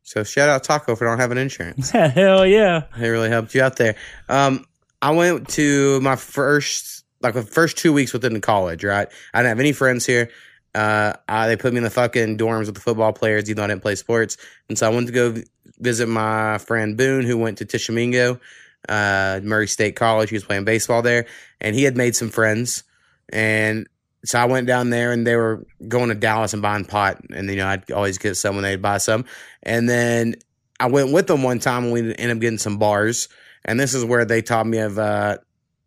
So 0.03 0.23
shout 0.23 0.49
out 0.49 0.63
Taco 0.63 0.95
for 0.95 1.05
not 1.05 1.19
having 1.19 1.37
insurance. 1.37 1.89
Hell 1.91 2.45
yeah. 2.45 2.83
It 2.97 3.07
really 3.07 3.29
helped 3.29 3.55
you 3.55 3.61
out 3.63 3.77
there. 3.77 3.95
Um, 4.29 4.65
I 5.01 5.11
went 5.11 5.49
to 5.49 5.99
my 6.01 6.15
first, 6.15 7.03
like 7.21 7.33
the 7.33 7.41
first 7.43 7.77
two 7.77 7.91
weeks 7.93 8.13
within 8.13 8.33
the 8.33 8.39
college. 8.39 8.83
Right, 8.83 9.07
I 9.33 9.39
didn't 9.39 9.49
have 9.49 9.59
any 9.59 9.71
friends 9.73 10.05
here. 10.05 10.29
Uh, 10.73 11.13
I, 11.29 11.47
they 11.47 11.55
put 11.55 11.71
me 11.71 11.77
in 11.77 11.83
the 11.85 11.89
fucking 11.89 12.37
dorms 12.37 12.65
with 12.65 12.75
the 12.75 12.81
football 12.81 13.13
players, 13.13 13.49
even 13.49 13.57
though 13.57 13.63
I 13.63 13.67
didn't 13.67 13.81
play 13.81 13.95
sports. 13.95 14.35
And 14.67 14.77
so 14.77 14.85
I 14.85 14.93
went 14.93 15.07
to 15.07 15.13
go 15.13 15.35
visit 15.79 16.07
my 16.09 16.57
friend 16.57 16.97
Boone, 16.97 17.23
who 17.23 17.37
went 17.37 17.59
to 17.59 17.65
Tishomingo, 17.65 18.39
uh, 18.87 19.39
Murray 19.43 19.67
State 19.67 19.95
College. 19.95 20.29
He 20.29 20.35
was 20.35 20.43
playing 20.43 20.65
baseball 20.65 21.01
there, 21.01 21.25
and 21.61 21.75
he 21.75 21.83
had 21.83 21.97
made 21.97 22.15
some 22.15 22.29
friends. 22.29 22.83
And 23.29 23.87
so 24.23 24.39
I 24.39 24.45
went 24.45 24.67
down 24.67 24.89
there, 24.89 25.11
and 25.11 25.25
they 25.25 25.35
were 25.35 25.65
going 25.87 26.09
to 26.09 26.15
Dallas 26.15 26.53
and 26.53 26.61
buying 26.61 26.85
pot. 26.85 27.21
And 27.33 27.49
you 27.49 27.57
know, 27.57 27.67
I'd 27.67 27.91
always 27.91 28.17
get 28.17 28.35
some 28.35 28.55
when 28.55 28.63
they'd 28.63 28.81
buy 28.81 28.97
some. 28.97 29.25
And 29.63 29.89
then 29.89 30.35
I 30.79 30.87
went 30.87 31.11
with 31.11 31.27
them 31.27 31.43
one 31.43 31.59
time, 31.59 31.85
and 31.85 31.93
we 31.93 31.99
ended 31.99 32.31
up 32.31 32.39
getting 32.39 32.57
some 32.57 32.77
bars. 32.77 33.29
And 33.63 33.79
this 33.79 33.93
is 33.93 34.05
where 34.05 34.25
they 34.25 34.41
taught 34.41 34.67
me 34.67 34.79
of. 34.79 34.99
Uh, 34.99 35.37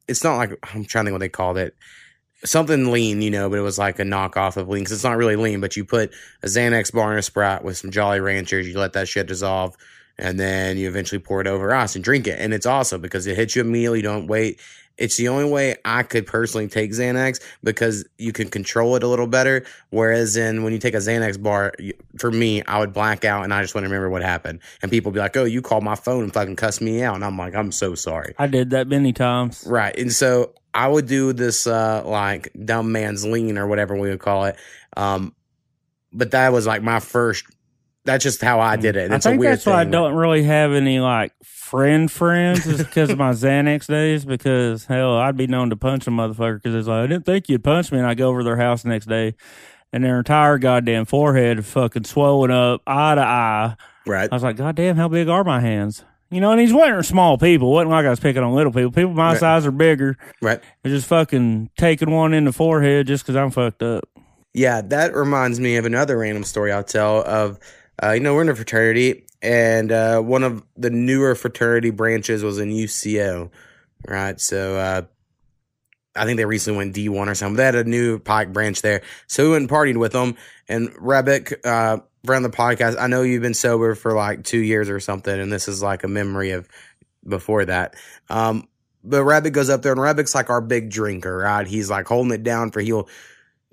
it's 0.09 0.25
not 0.25 0.37
like 0.37 0.51
I'm 0.75 0.85
trying 0.85 1.05
to 1.05 1.09
think 1.11 1.13
what 1.13 1.21
they 1.21 1.29
called 1.29 1.59
it. 1.59 1.77
Something 2.45 2.93
lean, 2.93 3.21
you 3.21 3.31
know, 3.31 3.51
but 3.51 3.59
it 3.59 3.63
was 3.63 3.79
like 3.79 3.99
a 3.99 4.05
knockoff 4.05 4.57
of 4.57 4.69
lean 4.69 4.83
because 4.83 4.93
it's 4.93 5.05
not 5.05 5.17
really 5.17 5.37
lean. 5.37 5.61
But 5.61 5.77
you 5.77 5.85
put 5.85 6.13
a 6.43 6.47
Xanax 6.47 6.93
bar 6.93 7.13
in 7.13 7.19
a 7.19 7.23
Sprite 7.23 7.65
with 7.65 7.77
some 7.77 7.91
Jolly 7.91 8.21
Ranchers, 8.21 8.67
you 8.67 8.79
let 8.79 8.95
that 8.95 9.09
shit 9.09 9.27
dissolve, 9.27 9.77
and 10.19 10.39
then 10.39 10.77
you 10.77 10.89
eventually 10.89 11.19
pour 11.19 11.41
it 11.41 11.47
over 11.47 11.75
ice 11.75 11.95
and 11.95 12.05
drink 12.05 12.27
it. 12.27 12.39
And 12.41 12.53
it's 12.53 12.67
awesome 12.67 13.01
because 13.01 13.27
it 13.27 13.37
hits 13.37 13.55
you 13.55 13.63
immediately. 13.63 13.99
You 13.99 14.03
don't 14.03 14.27
wait. 14.27 14.61
It's 14.97 15.17
the 15.17 15.29
only 15.29 15.49
way 15.49 15.77
I 15.85 16.03
could 16.03 16.27
personally 16.27 16.67
take 16.67 16.91
Xanax 16.91 17.41
because 17.63 18.05
you 18.19 18.33
can 18.33 18.49
control 18.49 18.97
it 18.97 19.05
a 19.05 19.07
little 19.07 19.29
better. 19.29 19.65
Whereas 19.91 20.37
in 20.37 20.65
when 20.65 20.73
you 20.73 20.81
take 20.81 20.95
a 20.95 20.99
Xanax 20.99 21.41
bar, 21.41 21.73
for 22.19 22.33
me, 22.33 22.65
I 22.65 22.81
would 22.81 22.93
black 22.93 23.25
out 23.25 23.45
and 23.45 23.55
I 23.55 23.63
just 23.63 23.75
wouldn't 23.75 23.91
remember 23.93 24.11
what 24.11 24.23
happened. 24.23 24.59
And 24.83 24.91
people 24.91 25.13
be 25.13 25.21
like, 25.21 25.37
"Oh, 25.37 25.45
you 25.45 25.63
called 25.63 25.85
my 25.85 25.95
phone 25.95 26.25
and 26.25 26.35
fucking 26.35 26.57
cussed 26.57 26.81
me 26.81 27.01
out," 27.05 27.15
and 27.15 27.25
I'm 27.25 27.39
like, 27.39 27.55
"I'm 27.55 27.71
so 27.71 27.95
sorry." 27.95 28.35
I 28.39 28.49
did 28.49 28.71
that 28.71 28.89
many 28.89 29.13
times. 29.13 29.65
Right. 29.65 29.97
And 29.97 30.13
so 30.13 30.53
I 30.75 30.89
would 30.89 31.07
do 31.07 31.33
this 31.33 31.69
uh 31.69 32.03
like 32.05 32.51
dumb 32.65 32.91
man's 32.91 33.25
lean 33.25 33.57
or 33.57 33.69
whatever 33.69 33.95
we 33.95 34.09
would 34.11 34.21
call 34.21 34.47
it. 34.47 34.57
Um 34.97 35.33
but 36.13 36.33
that 36.33 36.53
was 36.53 36.67
like 36.67 36.83
my 36.83 37.01
first 37.01 37.47
that's 38.09 38.25
just 38.25 38.41
how 38.43 38.59
I 38.61 38.77
did 38.77 38.97
it. 38.97 39.13
I 39.13 39.17
it's 39.17 39.27
a 39.27 39.31
think 39.31 39.43
that's 39.43 39.67
why 39.67 39.81
I 39.81 39.85
don't 39.85 40.15
really 40.15 40.43
have 40.43 40.73
any 40.73 40.99
like 40.99 41.33
friend 41.45 42.11
friends 42.11 42.67
is 42.67 42.79
because 42.79 43.11
of 43.11 43.19
my 43.19 43.31
Xanax 43.33 43.87
days. 43.87 44.25
Because 44.25 44.87
hell, 44.87 45.17
I'd 45.19 45.37
be 45.37 45.47
known 45.47 45.71
to 45.71 45.77
punch 45.77 46.07
a 46.07 46.11
motherfucker 46.11 46.63
because 46.63 46.75
it's 46.75 46.89
like 46.89 47.05
I 47.05 47.07
didn't 47.07 47.27
think 47.27 47.49
you'd 47.49 47.63
punch 47.63 47.93
me, 47.93 47.99
and 47.99 48.07
I 48.07 48.15
go 48.15 48.29
over 48.31 48.41
to 48.41 48.45
their 48.45 48.57
house 48.57 48.83
the 48.83 48.89
next 48.89 49.07
day, 49.07 49.35
and 49.93 50.03
their 50.03 50.19
entire 50.19 50.57
goddamn 50.59 51.05
forehead 51.05 51.65
fucking 51.67 52.05
swollen 52.05 52.51
up, 52.51 52.81
eye 52.87 53.15
to 53.15 53.21
eye. 53.21 53.77
Right. 54.07 54.29
I 54.33 54.35
was 54.35 54.43
like, 54.43 54.57
God 54.57 54.75
damn, 54.75 54.97
how 54.97 55.09
big 55.09 55.29
are 55.29 55.45
my 55.45 55.61
hands? 55.61 56.03
You 56.31 56.41
know, 56.41 56.51
and 56.51 56.61
these 56.61 56.73
weren't 56.73 57.05
small 57.07 57.37
people. 57.39 57.69
It 57.69 57.73
wasn't 57.75 57.91
like 57.91 58.07
I 58.07 58.11
was 58.11 58.21
picking 58.21 58.43
on 58.43 58.55
little 58.55 58.73
people. 58.73 58.91
People 58.91 59.13
my 59.13 59.33
Right. 59.33 59.39
size 59.41 59.67
are 59.67 59.71
bigger. 59.71 60.17
Right. 60.43 60.61
They're 60.83 60.93
just 60.93 61.07
fucking 61.07 61.71
taking 61.79 62.11
one 62.11 62.35
in 62.35 62.45
the 62.45 62.53
forehead 62.53 63.07
just 63.07 63.25
because 63.25 63.37
I'm 63.37 63.51
fucked 63.51 63.83
up. 63.83 64.05
Yeah, 64.55 64.81
that 64.81 65.15
reminds 65.15 65.61
me 65.61 65.77
of 65.77 65.85
another 65.85 66.19
random 66.19 66.43
story 66.45 66.73
I'll 66.73 66.83
tell 66.83 67.23
of 67.23 67.59
uh, 68.03 68.13
you 68.13 68.21
know, 68.21 68.35
we're 68.35 68.43
in 68.43 68.49
a 68.49 68.55
fraternity 68.55 69.27
and 69.43 69.93
uh, 69.93 70.21
one 70.21 70.43
of 70.43 70.63
the 70.77 70.91
newer 70.91 71.35
fraternity 71.35 71.91
branches 71.91 72.43
was 72.43 72.59
in 72.59 72.71
UCO. 72.71 73.51
Right. 74.07 74.41
So 74.41 74.77
uh 74.77 75.03
I 76.19 76.25
think 76.25 76.37
they 76.37 76.45
recently 76.45 76.79
went 76.79 76.95
D 76.95 77.09
one 77.09 77.29
or 77.29 77.35
something. 77.35 77.57
They 77.57 77.65
had 77.65 77.75
a 77.75 77.85
new 77.85 78.19
Pike 78.19 78.53
branch 78.53 78.83
there. 78.83 79.03
So 79.27 79.45
we 79.45 79.51
went 79.51 79.63
and 79.63 79.71
partied 79.71 79.97
with 79.97 80.13
them. 80.13 80.37
And 80.69 80.91
Rebic, 80.95 81.65
uh, 81.65 82.01
friend 82.25 82.45
of 82.45 82.51
the 82.51 82.57
podcast, 82.57 82.99
I 82.99 83.07
know 83.07 83.23
you've 83.23 83.43
been 83.43 83.55
sober 83.55 83.95
for 83.95 84.13
like 84.15 84.45
two 84.45 84.59
years 84.59 84.91
or 84.91 85.01
something, 85.01 85.39
and 85.39 85.53
this 85.53 85.69
is 85.69 85.83
like 85.83 86.05
a 86.05 86.09
memory 86.09 86.51
of 86.51 86.69
before 87.27 87.65
that. 87.65 87.95
Um, 88.29 88.69
but 89.05 89.25
Rabbit 89.25 89.51
goes 89.51 89.71
up 89.71 89.83
there, 89.83 89.93
and 89.93 90.01
Rabbit's 90.01 90.35
like 90.35 90.51
our 90.51 90.61
big 90.61 90.91
drinker, 90.91 91.39
right? 91.39 91.67
He's 91.67 91.89
like 91.89 92.09
holding 92.09 92.33
it 92.33 92.43
down 92.43 92.73
for 92.73 92.81
he'll 92.81 93.09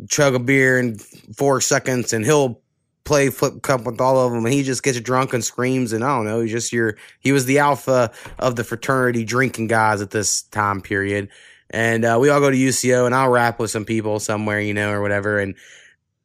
chug 0.07 0.35
a 0.35 0.39
beer 0.39 0.79
in 0.79 0.97
four 0.97 1.61
seconds, 1.61 2.13
and 2.13 2.23
he'll 2.23 2.61
play 3.05 3.29
flip 3.29 3.61
cup 3.61 3.85
with 3.85 4.01
all 4.01 4.19
of 4.19 4.33
them, 4.33 4.43
and 4.43 4.53
he 4.53 4.63
just 4.63 4.83
gets 4.83 4.99
drunk 4.99 5.33
and 5.33 5.43
screams, 5.43 5.93
and 5.93 6.03
I 6.03 6.15
don't 6.15 6.25
know, 6.25 6.41
he's 6.41 6.51
just 6.51 6.73
your 6.73 6.97
he 7.19 7.31
was 7.31 7.45
the 7.45 7.59
alpha 7.59 8.11
of 8.37 8.55
the 8.55 8.63
fraternity 8.63 9.23
drinking 9.23 9.67
guys 9.67 10.01
at 10.01 10.11
this 10.11 10.41
time 10.41 10.81
period. 10.81 11.29
And 11.69 12.05
uh, 12.05 12.17
we 12.19 12.29
all 12.29 12.39
go 12.39 12.51
to 12.51 12.57
UCO, 12.57 13.05
and 13.05 13.15
I'll 13.15 13.29
rap 13.29 13.59
with 13.59 13.71
some 13.71 13.85
people 13.85 14.19
somewhere, 14.19 14.59
you 14.59 14.73
know, 14.73 14.91
or 14.91 15.01
whatever. 15.01 15.39
And 15.39 15.55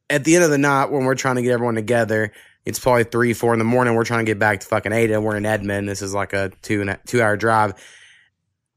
at 0.09 0.23
the 0.23 0.35
end 0.35 0.43
of 0.43 0.51
the 0.51 0.57
night, 0.57 0.91
when 0.91 1.05
we're 1.05 1.15
trying 1.15 1.37
to 1.37 1.41
get 1.41 1.51
everyone 1.51 1.75
together, 1.75 2.31
it's 2.65 2.79
probably 2.79 3.05
three, 3.05 3.33
four 3.33 3.53
in 3.53 3.59
the 3.59 3.65
morning. 3.65 3.95
We're 3.95 4.05
trying 4.05 4.25
to 4.25 4.29
get 4.29 4.39
back 4.39 4.59
to 4.59 4.67
fucking 4.67 4.91
Ada. 4.91 5.19
We're 5.19 5.37
in 5.37 5.45
Edmond. 5.45 5.89
This 5.89 6.01
is 6.01 6.13
like 6.13 6.33
a 6.33 6.51
two 6.61 6.81
and 6.81 6.91
a, 6.91 6.99
two 7.05 7.21
hour 7.21 7.35
drive. 7.37 7.73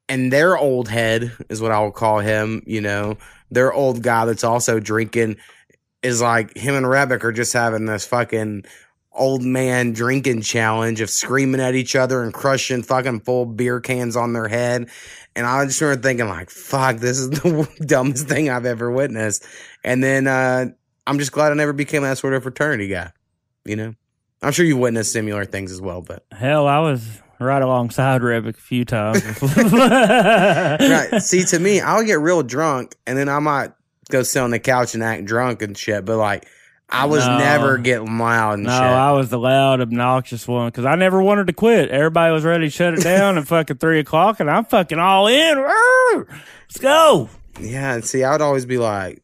And 0.08 0.32
their 0.32 0.56
old 0.56 0.88
head 0.88 1.32
is 1.48 1.60
what 1.60 1.72
I 1.72 1.80
will 1.80 1.92
call 1.92 2.20
him. 2.20 2.62
You 2.66 2.80
know, 2.80 3.18
their 3.50 3.72
old 3.72 4.02
guy 4.02 4.24
that's 4.24 4.44
also 4.44 4.80
drinking 4.80 5.36
is 6.04 6.20
like 6.20 6.56
him 6.56 6.74
and 6.74 6.86
Rebic 6.86 7.24
are 7.24 7.32
just 7.32 7.52
having 7.52 7.86
this 7.86 8.06
fucking 8.06 8.64
old 9.10 9.42
man 9.42 9.92
drinking 9.92 10.42
challenge 10.42 11.00
of 11.00 11.08
screaming 11.08 11.60
at 11.60 11.74
each 11.74 11.96
other 11.96 12.22
and 12.22 12.34
crushing 12.34 12.82
fucking 12.82 13.20
full 13.20 13.46
beer 13.46 13.80
cans 13.80 14.16
on 14.16 14.32
their 14.32 14.48
head. 14.48 14.88
And 15.34 15.46
I 15.46 15.64
just 15.64 15.78
started 15.78 16.02
thinking 16.02 16.28
like, 16.28 16.50
fuck, 16.50 16.98
this 16.98 17.18
is 17.18 17.30
the 17.30 17.68
dumbest 17.86 18.28
thing 18.28 18.50
I've 18.50 18.66
ever 18.66 18.90
witnessed. 18.90 19.44
And 19.82 20.02
then, 20.02 20.26
uh, 20.26 20.66
I'm 21.06 21.18
just 21.18 21.32
glad 21.32 21.52
I 21.52 21.54
never 21.54 21.72
became 21.72 22.02
that 22.02 22.18
sort 22.18 22.34
of 22.34 22.42
fraternity 22.42 22.88
guy. 22.88 23.12
You 23.64 23.76
know, 23.76 23.94
I'm 24.42 24.52
sure 24.52 24.64
you 24.64 24.76
witnessed 24.76 25.12
similar 25.12 25.44
things 25.44 25.72
as 25.72 25.80
well, 25.80 26.02
but 26.02 26.24
Hell, 26.32 26.66
I 26.66 26.78
was 26.78 27.20
right 27.38 27.62
alongside 27.62 28.20
Rebic 28.22 28.56
a 28.56 28.60
few 28.60 28.84
times. 28.84 29.22
right. 29.42 31.18
See, 31.22 31.44
to 31.44 31.58
me, 31.58 31.80
I'll 31.80 32.04
get 32.04 32.20
real 32.20 32.42
drunk 32.42 32.94
and 33.06 33.18
then 33.18 33.28
I 33.28 33.38
might 33.38 33.72
go 34.10 34.22
sit 34.22 34.40
on 34.40 34.50
the 34.50 34.58
couch 34.58 34.94
and 34.94 35.02
act 35.02 35.24
drunk 35.24 35.62
and 35.62 35.76
shit. 35.76 36.04
But 36.04 36.18
like, 36.18 36.46
I 36.88 37.06
was 37.06 37.26
No. 37.26 37.38
never 37.38 37.78
getting 37.78 38.18
loud 38.18 38.54
and 38.54 38.64
No, 38.64 38.70
shit. 38.72 38.80
I 38.82 39.12
was 39.12 39.30
the 39.30 39.38
loud, 39.38 39.80
obnoxious 39.80 40.46
one 40.46 40.68
because 40.68 40.84
I 40.84 40.94
never 40.96 41.22
wanted 41.22 41.46
to 41.46 41.52
quit. 41.52 41.90
Everybody 41.90 42.32
was 42.32 42.44
ready 42.44 42.66
to 42.66 42.70
shut 42.70 42.94
it 42.94 43.02
down 43.02 43.38
at 43.38 43.46
fucking 43.48 43.78
three 43.78 43.98
o'clock, 44.00 44.38
and 44.40 44.50
I'm 44.50 44.64
fucking 44.66 44.98
all 44.98 45.26
in. 45.26 45.58
Let's 46.16 46.78
go. 46.80 47.28
yeah. 47.60 47.94
And 47.94 48.04
see, 48.04 48.22
I 48.24 48.32
would 48.32 48.42
always 48.42 48.66
be 48.66 48.78
like, 48.78 49.22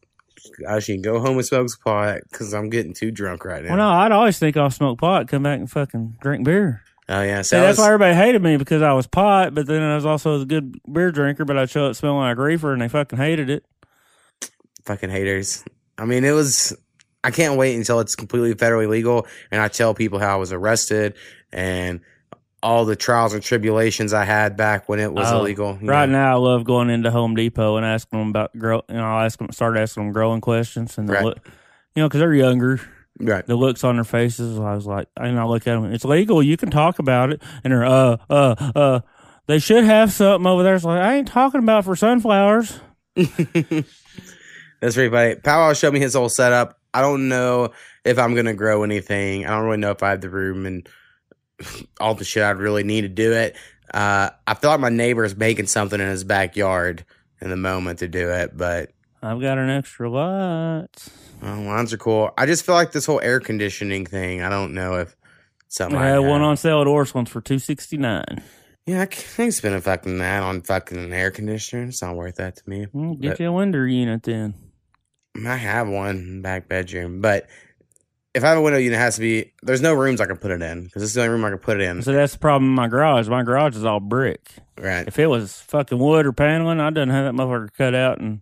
I 0.67 0.79
should 0.79 1.03
go 1.03 1.19
home 1.19 1.37
and 1.37 1.45
smoke 1.45 1.69
some 1.69 1.79
pot 1.83 2.19
because 2.31 2.53
I'm 2.53 2.69
getting 2.69 2.93
too 2.93 3.11
drunk 3.11 3.45
right 3.45 3.63
now. 3.63 3.69
Well, 3.69 3.77
no, 3.77 3.89
I'd 3.89 4.11
always 4.11 4.37
think 4.39 4.57
I'll 4.57 4.69
smoke 4.69 4.99
pot, 4.99 5.27
come 5.27 5.43
back 5.43 5.59
and 5.59 5.69
fucking 5.69 6.17
drink 6.21 6.43
beer. 6.45 6.81
Oh 7.09 7.21
yeah. 7.21 7.41
See, 7.41 7.49
So 7.49 7.57
I 7.57 7.61
that's 7.61 7.77
was- 7.77 7.79
why 7.85 7.87
everybody 7.93 8.15
hated 8.15 8.41
me 8.41 8.57
because 8.57 8.81
I 8.81 8.93
was 8.93 9.05
pot, 9.07 9.53
but 9.53 9.67
then 9.67 9.81
I 9.81 9.95
was 9.95 10.05
also 10.05 10.41
a 10.41 10.45
good 10.45 10.75
beer 10.91 11.11
drinker, 11.11 11.45
but 11.45 11.57
I'd 11.57 11.69
show 11.69 11.85
up 11.87 11.95
smelling 11.95 12.19
like 12.19 12.37
reefer, 12.37 12.73
and 12.73 12.81
they 12.81 12.87
fucking 12.87 13.17
hated 13.19 13.49
it. 13.49 13.65
Fucking 14.85 15.09
haters. 15.09 15.63
I 15.97 16.05
mean, 16.05 16.23
it 16.23 16.31
was. 16.31 16.75
I 17.23 17.29
can't 17.31 17.57
wait 17.57 17.75
until 17.75 17.99
it's 17.99 18.15
completely 18.15 18.55
federally 18.55 18.87
legal, 18.87 19.27
and 19.51 19.61
I 19.61 19.67
tell 19.67 19.93
people 19.93 20.17
how 20.19 20.33
I 20.33 20.37
was 20.37 20.51
arrested 20.51 21.13
and 21.53 21.99
all 22.63 22.85
the 22.85 22.95
trials 22.95 23.33
and 23.33 23.41
tribulations 23.43 24.13
I 24.13 24.23
had 24.25 24.55
back 24.57 24.87
when 24.89 24.99
it 24.99 25.11
was 25.13 25.31
Oh, 25.31 25.39
illegal. 25.39 25.77
Right 25.81 26.07
know. 26.07 26.13
now, 26.19 26.31
I 26.33 26.35
love 26.39 26.63
going 26.63 26.89
into 26.89 27.09
Home 27.11 27.35
Depot 27.35 27.75
and 27.77 27.85
asking 27.85 28.19
them 28.19 28.29
about 28.29 28.57
grow. 28.57 28.81
You 28.89 28.95
know, 28.95 29.03
I 29.03 29.25
ask 29.25 29.37
them, 29.39 29.51
start 29.51 29.77
asking 29.77 30.03
them 30.05 30.13
growing 30.13 30.41
questions, 30.41 30.97
and 30.97 31.07
the 31.09 31.13
Right. 31.13 31.23
look, 31.25 31.37
you 31.95 32.01
know, 32.01 32.07
because 32.07 32.19
they're 32.21 32.33
younger. 32.33 32.79
right? 33.19 33.45
the 33.45 33.55
looks 33.55 33.83
on 33.83 33.95
their 33.97 34.03
faces. 34.03 34.59
I 34.59 34.73
was 34.75 34.85
like, 34.87 35.07
and 35.17 35.39
I 35.39 35.43
look 35.45 35.67
at 35.67 35.73
them. 35.79 35.91
It's 35.93 36.05
legal. 36.05 36.41
You 36.41 36.55
can 36.57 36.69
talk 36.71 36.97
about 36.99 37.31
it. 37.31 37.41
And 37.63 37.71
they're 37.73 37.85
uh 37.85 38.17
uh 38.29 38.55
uh. 38.75 38.99
They 39.47 39.59
should 39.59 39.83
have 39.83 40.11
something 40.11 40.45
over 40.47 40.63
there. 40.63 40.75
It's 40.75 40.85
like 40.85 41.01
I 41.01 41.15
ain't 41.15 41.27
talking 41.27 41.61
about 41.61 41.85
for 41.85 41.95
sunflowers. 41.95 42.79
That's 44.81 44.95
pretty 44.95 45.09
funny. 45.11 45.35
Powwow 45.35 45.73
showed 45.73 45.93
me 45.93 45.99
his 45.99 46.13
whole 46.15 46.29
setup. 46.29 46.79
I 46.93 47.01
don't 47.01 47.29
know 47.29 47.71
if 48.03 48.19
I'm 48.19 48.35
gonna 48.35 48.53
grow 48.53 48.83
anything. 48.83 49.45
I 49.45 49.51
don't 49.51 49.65
really 49.65 49.77
know 49.77 49.91
if 49.91 50.03
I 50.03 50.09
have 50.09 50.21
the 50.21 50.29
room 50.29 50.65
and 50.65 50.89
all 51.99 52.15
the 52.15 52.25
shit 52.25 52.43
I'd 52.43 52.57
really 52.57 52.83
need 52.83 53.01
to 53.01 53.09
do 53.09 53.31
it. 53.31 53.55
Uh, 53.93 54.29
I 54.47 54.53
feel 54.55 54.71
like 54.71 54.79
my 54.79 54.89
neighbor's 54.89 55.35
making 55.35 55.67
something 55.67 55.99
in 55.99 56.07
his 56.09 56.23
backyard 56.23 57.05
in 57.41 57.49
the 57.49 57.57
moment 57.57 57.99
to 57.99 58.07
do 58.07 58.29
it, 58.29 58.55
but 58.57 58.91
I've 59.21 59.39
got 59.39 59.57
an 59.57 59.69
extra 59.69 60.09
lot. 60.09 60.89
Oh, 61.43 61.61
lines 61.61 61.93
are 61.93 61.97
cool. 61.97 62.31
I 62.37 62.45
just 62.45 62.65
feel 62.65 62.75
like 62.75 62.91
this 62.91 63.05
whole 63.05 63.19
air 63.21 63.39
conditioning 63.39 64.05
thing. 64.05 64.41
I 64.41 64.49
don't 64.49 64.73
know 64.73 64.95
if 64.95 65.15
Something 65.67 65.97
I 65.99 66.07
had 66.07 66.19
like 66.19 66.29
one 66.29 66.41
on 66.41 66.57
sale 66.57 66.81
at 66.81 66.87
Orscheln's 66.87 67.29
for 67.29 67.39
two 67.39 67.57
sixty 67.57 67.95
nine. 67.95 68.43
Yeah, 68.85 69.01
I 69.03 69.05
can't 69.05 69.53
spend 69.53 69.75
a 69.75 69.79
fucking 69.79 70.17
that 70.17 70.43
on 70.43 70.61
fucking 70.63 70.97
an 70.97 71.13
air 71.13 71.31
conditioner. 71.31 71.83
It's 71.83 72.01
not 72.01 72.15
worth 72.17 72.35
that 72.35 72.57
to 72.57 72.69
me. 72.69 72.87
Well, 72.91 73.13
get 73.13 73.31
But- 73.31 73.39
you 73.39 73.47
a 73.47 73.51
window 73.53 73.83
unit 73.83 74.23
then. 74.23 74.53
I 75.35 75.55
have 75.55 75.87
one 75.87 76.41
back 76.41 76.67
bedroom, 76.67 77.21
but 77.21 77.47
if 78.33 78.43
I 78.43 78.49
have 78.49 78.57
a 78.57 78.61
window 78.61 78.79
unit, 78.79 78.97
it 78.97 79.01
has 79.01 79.15
to 79.15 79.21
be. 79.21 79.53
There's 79.61 79.81
no 79.81 79.93
rooms 79.93 80.21
I 80.21 80.25
can 80.25 80.37
put 80.37 80.51
it 80.51 80.61
in 80.61 80.85
because 80.85 81.03
it's 81.03 81.13
the 81.13 81.21
only 81.21 81.33
room 81.33 81.45
I 81.45 81.49
can 81.49 81.57
put 81.57 81.79
it 81.79 81.83
in. 81.83 82.01
So 82.01 82.13
that's 82.13 82.33
the 82.33 82.39
problem 82.39 82.69
in 82.69 82.75
my 82.75 82.87
garage. 82.87 83.27
My 83.27 83.43
garage 83.43 83.75
is 83.75 83.83
all 83.83 83.99
brick. 83.99 84.53
Right. 84.77 85.07
If 85.07 85.19
it 85.19 85.27
was 85.27 85.59
fucking 85.61 85.99
wood 85.99 86.25
or 86.25 86.31
paneling, 86.31 86.79
I 86.79 86.89
done 86.89 87.09
have 87.09 87.25
that 87.25 87.41
motherfucker 87.41 87.73
cut 87.77 87.93
out 87.95 88.19
and 88.19 88.41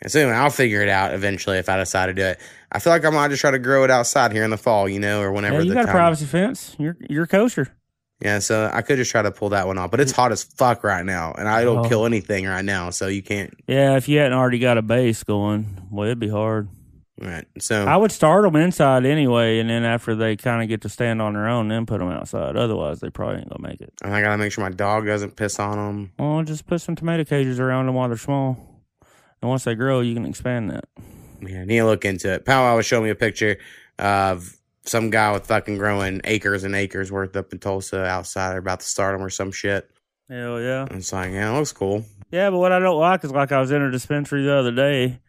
And 0.00 0.10
so 0.10 0.20
anyway, 0.20 0.36
I'll 0.36 0.50
figure 0.50 0.82
it 0.82 0.88
out 0.88 1.14
eventually 1.14 1.58
if 1.58 1.68
I 1.68 1.78
decide 1.78 2.06
to 2.06 2.14
do 2.14 2.22
it. 2.22 2.40
I 2.70 2.78
feel 2.78 2.92
like 2.92 3.04
I 3.04 3.10
might 3.10 3.28
just 3.28 3.40
try 3.40 3.50
to 3.50 3.58
grow 3.58 3.84
it 3.84 3.90
outside 3.90 4.32
here 4.32 4.44
in 4.44 4.50
the 4.50 4.56
fall, 4.56 4.88
you 4.88 5.00
know, 5.00 5.20
or 5.20 5.32
whenever 5.32 5.56
yeah, 5.56 5.62
you 5.62 5.68
the 5.70 5.74
got 5.74 5.88
a 5.88 5.90
privacy 5.90 6.26
fence. 6.26 6.76
You're 6.78 6.96
you're 7.08 7.26
kosher. 7.26 7.74
Yeah, 8.20 8.38
so 8.38 8.70
I 8.72 8.82
could 8.82 8.96
just 8.96 9.10
try 9.10 9.22
to 9.22 9.30
pull 9.32 9.50
that 9.50 9.66
one 9.66 9.76
off, 9.76 9.90
but 9.90 10.00
it's 10.00 10.12
hot 10.12 10.32
as 10.32 10.44
fuck 10.44 10.84
right 10.84 11.04
now, 11.04 11.32
and 11.36 11.48
I 11.48 11.64
don't 11.64 11.84
Oh. 11.84 11.88
kill 11.88 12.06
anything 12.06 12.46
right 12.46 12.64
now, 12.64 12.90
so 12.90 13.08
you 13.08 13.22
can't. 13.22 13.52
Yeah, 13.66 13.96
if 13.96 14.08
you 14.08 14.18
hadn't 14.18 14.38
already 14.38 14.58
got 14.60 14.78
a 14.78 14.82
base 14.82 15.24
going, 15.24 15.66
well, 15.90 16.06
it'd 16.06 16.20
be 16.20 16.28
hard. 16.28 16.68
Right. 17.20 17.44
So 17.60 17.84
I 17.84 17.96
would 17.96 18.10
start 18.12 18.42
them 18.44 18.56
inside 18.56 19.04
anyway, 19.04 19.58
and 19.60 19.68
then 19.70 19.84
after 19.84 20.14
they 20.16 20.36
kind 20.36 20.62
of 20.62 20.68
get 20.68 20.80
to 20.82 20.88
stand 20.88 21.20
on 21.22 21.34
their 21.34 21.48
own, 21.48 21.68
then 21.68 21.86
put 21.86 21.98
them 21.98 22.08
outside. 22.08 22.56
Otherwise, 22.56 23.00
they 23.00 23.10
probably 23.10 23.38
ain't 23.40 23.48
gonna 23.50 23.68
make 23.68 23.80
it. 23.80 23.92
I 24.02 24.20
gotta 24.20 24.38
make 24.38 24.52
sure 24.52 24.64
my 24.64 24.70
dog 24.74 25.06
doesn't 25.06 25.36
piss 25.36 25.58
on 25.60 25.76
them. 25.76 26.12
Well, 26.18 26.42
just 26.44 26.66
put 26.66 26.80
some 26.80 26.96
tomato 26.96 27.24
cages 27.24 27.60
around 27.60 27.86
them 27.86 27.94
while 27.94 28.08
they're 28.08 28.16
small, 28.16 28.56
and 29.42 29.48
once 29.48 29.62
they 29.64 29.74
grow, 29.76 30.00
you 30.00 30.14
can 30.14 30.24
expand 30.26 30.70
that. 30.70 30.86
Yeah, 31.40 31.60
I 31.60 31.64
need 31.66 31.78
to 31.78 31.84
look 31.86 32.04
into 32.04 32.32
it. 32.32 32.44
Powwow 32.44 32.76
was 32.76 32.86
showing 32.86 33.04
me 33.04 33.10
a 33.10 33.14
picture 33.14 33.58
of 33.98 34.56
some 34.84 35.10
guy 35.10 35.32
with 35.32 35.46
fucking 35.46 35.78
growing 35.78 36.20
acres 36.24 36.64
and 36.64 36.74
acres 36.74 37.10
worth 37.10 37.36
up 37.36 37.52
in 37.52 37.58
Tulsa 37.58 38.04
outside. 38.04 38.56
About 38.56 38.80
to 38.80 38.86
start 38.86 39.14
them 39.16 39.24
or 39.24 39.30
some 39.30 39.50
shit. 39.52 39.90
Hell 40.28 40.60
yeah. 40.60 40.82
And 40.82 40.98
it's 40.98 41.12
like, 41.12 41.32
yeah, 41.32 41.50
it 41.54 41.58
looks 41.58 41.72
cool. 41.72 42.04
Yeah, 42.30 42.50
but 42.50 42.58
what 42.58 42.72
I 42.72 42.78
don't 42.78 42.98
like 42.98 43.24
is 43.24 43.30
like 43.30 43.52
I 43.52 43.60
was 43.60 43.70
in 43.70 43.82
a 43.82 43.90
dispensary 43.90 44.42
the 44.44 44.54
other 44.54 44.72
day, 44.72 45.20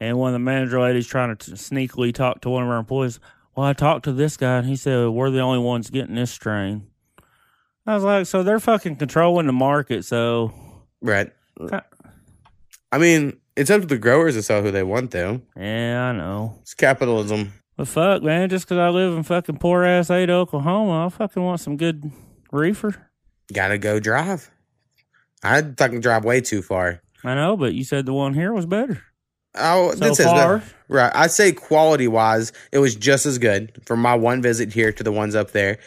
and 0.00 0.16
one 0.18 0.30
of 0.30 0.32
the 0.34 0.38
manager 0.38 0.80
ladies 0.80 1.06
trying 1.06 1.36
to 1.36 1.46
t- 1.46 1.52
sneakily 1.52 2.12
talk 2.14 2.40
to 2.42 2.50
one 2.50 2.62
of 2.62 2.68
our 2.68 2.78
employees. 2.78 3.20
Well, 3.54 3.66
I 3.66 3.72
talked 3.72 4.04
to 4.06 4.12
this 4.12 4.36
guy, 4.36 4.58
and 4.58 4.66
he 4.66 4.74
said 4.76 5.08
we're 5.08 5.30
the 5.30 5.40
only 5.40 5.58
ones 5.60 5.90
getting 5.90 6.14
this 6.14 6.30
strain. 6.30 6.86
I 7.86 7.94
was 7.94 8.02
like, 8.04 8.26
so 8.26 8.42
they're 8.42 8.60
fucking 8.60 8.96
controlling 8.96 9.46
the 9.46 9.52
market. 9.52 10.04
So 10.04 10.52
Right. 11.02 11.30
Ki- 11.68 11.76
I 12.90 12.98
mean, 12.98 13.38
it's 13.56 13.70
up 13.70 13.82
to 13.82 13.86
the 13.86 13.98
growers 13.98 14.34
to 14.34 14.42
sell 14.42 14.62
who 14.62 14.70
they 14.70 14.82
want, 14.82 15.10
though. 15.10 15.42
yeah, 15.56 16.08
I 16.10 16.12
know. 16.12 16.58
It's 16.62 16.74
capitalism. 16.74 17.52
But 17.76 17.88
fuck, 17.88 18.22
man, 18.22 18.48
just 18.48 18.66
because 18.66 18.78
I 18.78 18.88
live 18.88 19.14
in 19.16 19.22
fucking 19.24 19.58
poor 19.58 19.82
ass 19.84 20.10
Ada, 20.10 20.32
Oklahoma, 20.32 21.06
I 21.06 21.08
fucking 21.08 21.42
want 21.42 21.60
some 21.60 21.76
good 21.76 22.10
reefer. 22.52 22.94
Gotta 23.52 23.78
go 23.78 23.98
drive. 23.98 24.50
I'd 25.42 25.76
fucking 25.76 26.00
drive 26.00 26.24
way 26.24 26.40
too 26.40 26.62
far. 26.62 27.02
I 27.24 27.34
know, 27.34 27.56
but 27.56 27.74
you 27.74 27.84
said 27.84 28.06
the 28.06 28.12
one 28.12 28.34
here 28.34 28.52
was 28.52 28.66
better. 28.66 29.02
Oh, 29.56 29.90
So 29.92 29.96
this 29.96 30.20
is 30.20 30.26
far. 30.26 30.62
right. 30.88 31.12
I'd 31.14 31.30
say 31.30 31.52
quality 31.52 32.08
wise, 32.08 32.52
it 32.72 32.78
was 32.78 32.94
just 32.96 33.26
as 33.26 33.38
good 33.38 33.80
from 33.86 34.00
my 34.00 34.14
one 34.14 34.42
visit 34.42 34.72
here 34.72 34.92
to 34.92 35.02
the 35.02 35.12
ones 35.12 35.34
up 35.34 35.50
there, 35.52 35.78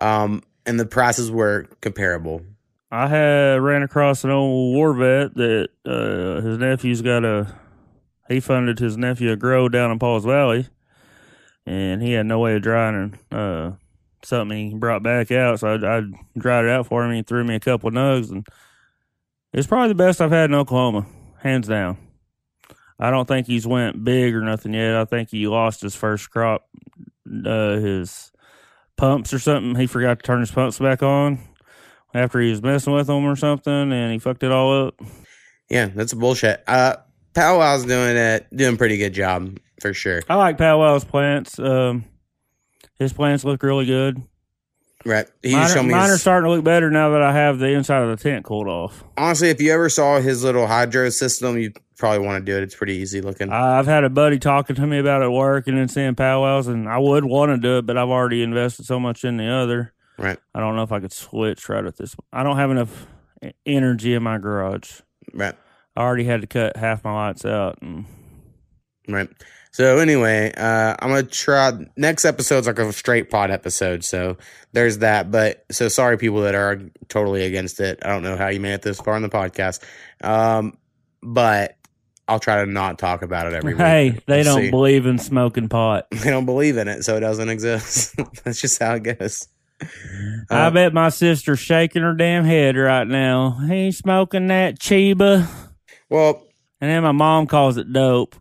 um, 0.00 0.42
and 0.66 0.78
the 0.78 0.86
prices 0.86 1.30
were 1.30 1.66
comparable. 1.80 2.42
I 2.90 3.06
had 3.08 3.60
ran 3.62 3.82
across 3.82 4.24
an 4.24 4.30
old 4.30 4.74
war 4.74 4.92
vet 4.94 5.34
that 5.36 5.68
uh, 5.86 6.40
his 6.40 6.58
nephew's 6.58 7.02
got 7.02 7.24
a. 7.24 7.54
He 8.28 8.40
funded 8.40 8.78
his 8.78 8.96
nephew 8.96 9.32
a 9.32 9.36
grow 9.36 9.68
down 9.68 9.90
in 9.90 9.98
Pauls 9.98 10.24
Valley, 10.24 10.66
and 11.66 12.02
he 12.02 12.12
had 12.12 12.26
no 12.26 12.38
way 12.38 12.56
of 12.56 12.62
drying 12.62 13.18
uh, 13.30 13.72
something 14.22 14.70
he 14.70 14.74
brought 14.74 15.02
back 15.02 15.30
out. 15.30 15.60
So 15.60 15.74
I, 15.74 15.98
I 15.98 16.02
dried 16.38 16.64
it 16.64 16.70
out 16.70 16.86
for 16.86 17.04
him. 17.04 17.12
He 17.12 17.22
threw 17.22 17.44
me 17.44 17.54
a 17.56 17.60
couple 17.60 17.90
nugs, 17.90 18.30
and 18.30 18.46
it's 19.52 19.66
probably 19.66 19.88
the 19.88 19.94
best 19.94 20.20
I've 20.20 20.30
had 20.30 20.50
in 20.50 20.54
Oklahoma, 20.54 21.06
hands 21.38 21.68
down. 21.68 21.96
I 22.98 23.10
don't 23.10 23.26
think 23.26 23.46
he's 23.46 23.66
went 23.66 24.04
big 24.04 24.34
or 24.34 24.42
nothing 24.42 24.74
yet. 24.74 24.94
I 24.94 25.04
think 25.06 25.30
he 25.30 25.46
lost 25.46 25.80
his 25.80 25.94
first 25.94 26.30
crop, 26.30 26.68
uh, 27.26 27.76
his 27.76 28.30
pumps 28.96 29.32
or 29.32 29.38
something. 29.38 29.74
He 29.74 29.86
forgot 29.86 30.18
to 30.18 30.22
turn 30.22 30.40
his 30.40 30.50
pumps 30.50 30.78
back 30.78 31.02
on 31.02 31.38
after 32.12 32.40
he 32.40 32.50
was 32.50 32.62
messing 32.62 32.92
with 32.92 33.06
them 33.06 33.24
or 33.24 33.36
something, 33.36 33.92
and 33.92 34.12
he 34.12 34.18
fucked 34.18 34.42
it 34.42 34.52
all 34.52 34.88
up. 34.88 35.00
Yeah, 35.70 35.86
that's 35.86 36.12
bullshit. 36.12 36.62
Uh, 36.66 36.96
Powwow's 37.32 37.86
doing 37.86 38.16
it, 38.16 38.46
doing 38.54 38.76
pretty 38.76 38.98
good 38.98 39.14
job 39.14 39.58
for 39.80 39.92
sure. 39.94 40.22
I 40.28 40.34
like 40.36 40.58
Powwow's 40.58 41.04
plants. 41.04 41.58
Um, 41.58 42.04
his 42.98 43.12
plants 43.12 43.44
look 43.44 43.62
really 43.62 43.86
good. 43.86 44.22
Right. 45.06 45.26
He 45.42 45.52
Mine, 45.52 45.62
just 45.62 45.72
are, 45.72 45.78
showed 45.78 45.86
me. 45.86 45.94
mine 45.94 46.10
are 46.10 46.18
starting 46.18 46.46
to 46.50 46.54
look 46.54 46.62
better 46.64 46.90
now 46.90 47.10
that 47.10 47.22
I 47.22 47.32
have 47.32 47.58
the 47.58 47.68
inside 47.68 48.02
of 48.02 48.10
the 48.18 48.22
tent 48.22 48.44
cooled 48.44 48.68
off. 48.68 49.02
honestly, 49.16 49.48
if 49.48 49.60
you 49.60 49.72
ever 49.72 49.88
saw 49.88 50.20
his 50.20 50.44
little 50.44 50.66
hydro 50.66 51.08
system, 51.08 51.56
you 51.58 51.72
probably 51.96 52.26
want 52.26 52.44
to 52.44 52.52
do 52.52 52.58
it. 52.58 52.62
It's 52.64 52.74
pretty 52.74 52.96
easy 52.96 53.22
looking. 53.22 53.50
I've 53.50 53.86
had 53.86 54.04
a 54.04 54.10
buddy 54.10 54.38
talking 54.38 54.76
to 54.76 54.86
me 54.86 54.98
about 54.98 55.22
it 55.22 55.26
at 55.26 55.30
work 55.32 55.66
and 55.68 55.78
then 55.78 55.88
seeing 55.88 56.14
powwows, 56.14 56.66
and 56.66 56.86
I 56.86 56.98
would 56.98 57.24
want 57.24 57.50
to 57.50 57.56
do 57.56 57.78
it, 57.78 57.86
but 57.86 57.96
I've 57.96 58.10
already 58.10 58.42
invested 58.42 58.84
so 58.84 59.00
much 59.00 59.24
in 59.24 59.38
the 59.38 59.46
other. 59.48 59.94
right. 60.18 60.38
I 60.54 60.60
don't 60.60 60.76
know 60.76 60.82
if 60.82 60.92
I 60.92 61.00
could 61.00 61.12
switch 61.14 61.66
right 61.70 61.84
at 61.86 61.96
this. 61.96 62.14
I 62.30 62.42
don't 62.42 62.56
have 62.58 62.70
enough 62.70 63.06
energy 63.64 64.12
in 64.12 64.22
my 64.22 64.36
garage. 64.36 65.00
Right. 65.32 65.54
I 65.96 66.00
already 66.02 66.24
had 66.24 66.42
to 66.42 66.46
cut 66.46 66.76
half 66.76 67.04
my 67.04 67.12
lights 67.14 67.46
out, 67.46 67.78
and 67.80 68.04
Right. 69.08 69.28
So 69.72 69.98
anyway, 69.98 70.52
uh, 70.56 70.96
I'm 70.98 71.10
gonna 71.10 71.22
try 71.22 71.72
next 71.96 72.24
episode's 72.24 72.66
like 72.66 72.78
a 72.78 72.92
straight 72.92 73.30
pod 73.30 73.50
episode. 73.50 74.04
So 74.04 74.36
there's 74.72 74.98
that. 74.98 75.30
But 75.30 75.64
so 75.70 75.88
sorry, 75.88 76.16
people 76.18 76.40
that 76.42 76.54
are 76.56 76.80
totally 77.08 77.44
against 77.44 77.78
it. 77.80 78.00
I 78.04 78.08
don't 78.08 78.22
know 78.22 78.36
how 78.36 78.48
you 78.48 78.58
made 78.60 78.74
it 78.74 78.82
this 78.82 79.00
far 79.00 79.16
in 79.16 79.22
the 79.22 79.28
podcast. 79.28 79.80
Um, 80.22 80.76
but 81.22 81.76
I'll 82.26 82.40
try 82.40 82.64
to 82.64 82.70
not 82.70 82.98
talk 82.98 83.22
about 83.22 83.46
it 83.46 83.52
every 83.54 83.74
week. 83.74 83.80
hey, 83.82 84.18
they 84.26 84.42
don't 84.42 84.60
see. 84.62 84.70
believe 84.70 85.06
in 85.06 85.18
smoking 85.18 85.68
pot. 85.68 86.06
they 86.10 86.30
don't 86.30 86.46
believe 86.46 86.76
in 86.76 86.88
it, 86.88 87.04
so 87.04 87.16
it 87.16 87.20
doesn't 87.20 87.48
exist. 87.48 88.14
That's 88.44 88.60
just 88.60 88.80
how 88.82 88.94
it 88.94 89.02
goes. 89.04 89.48
I 90.50 90.66
Uh, 90.66 90.70
bet 90.70 90.92
my 90.92 91.08
sister's 91.10 91.58
shaking 91.58 92.02
her 92.02 92.12
damn 92.14 92.44
head 92.44 92.76
right 92.76 93.06
now. 93.06 93.58
He 93.68 93.92
smoking 93.92 94.48
that 94.48 94.78
Chiba. 94.78 95.48
Well, 96.08 96.44
And 96.80 96.90
then 96.90 97.02
my 97.02 97.12
mom 97.12 97.46
calls 97.46 97.76
it 97.78 97.92
dope. 97.92 98.36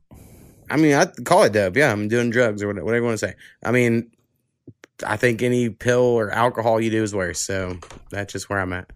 I 0.69 0.77
mean, 0.77 0.93
I 0.93 1.05
call 1.05 1.43
it 1.43 1.53
dope. 1.53 1.75
Yeah, 1.75 1.91
I'm 1.91 2.07
doing 2.07 2.29
drugs 2.29 2.61
or 2.63 2.67
whatever, 2.67 2.85
whatever 2.85 3.03
you 3.03 3.07
want 3.07 3.19
to 3.19 3.27
say. 3.27 3.35
I 3.63 3.71
mean, 3.71 4.11
I 5.05 5.17
think 5.17 5.41
any 5.41 5.69
pill 5.69 6.01
or 6.01 6.29
alcohol 6.31 6.79
you 6.81 6.89
do 6.89 7.03
is 7.03 7.13
worse. 7.15 7.39
So 7.39 7.77
that's 8.11 8.33
just 8.33 8.49
where 8.49 8.59
I'm 8.59 8.73
at. 8.73 8.91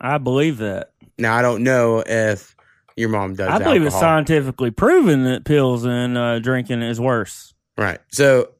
I 0.00 0.18
believe 0.18 0.58
that. 0.58 0.92
Now 1.18 1.36
I 1.36 1.42
don't 1.42 1.62
know 1.62 2.02
if 2.06 2.56
your 2.96 3.08
mom 3.10 3.34
does. 3.34 3.48
I 3.48 3.58
believe 3.62 3.82
it's 3.82 3.98
scientifically 3.98 4.70
proven 4.70 5.24
that 5.24 5.44
pills 5.44 5.84
and 5.84 6.16
uh, 6.16 6.38
drinking 6.38 6.82
is 6.82 6.98
worse. 7.00 7.54
Right. 7.76 7.98
So 8.10 8.50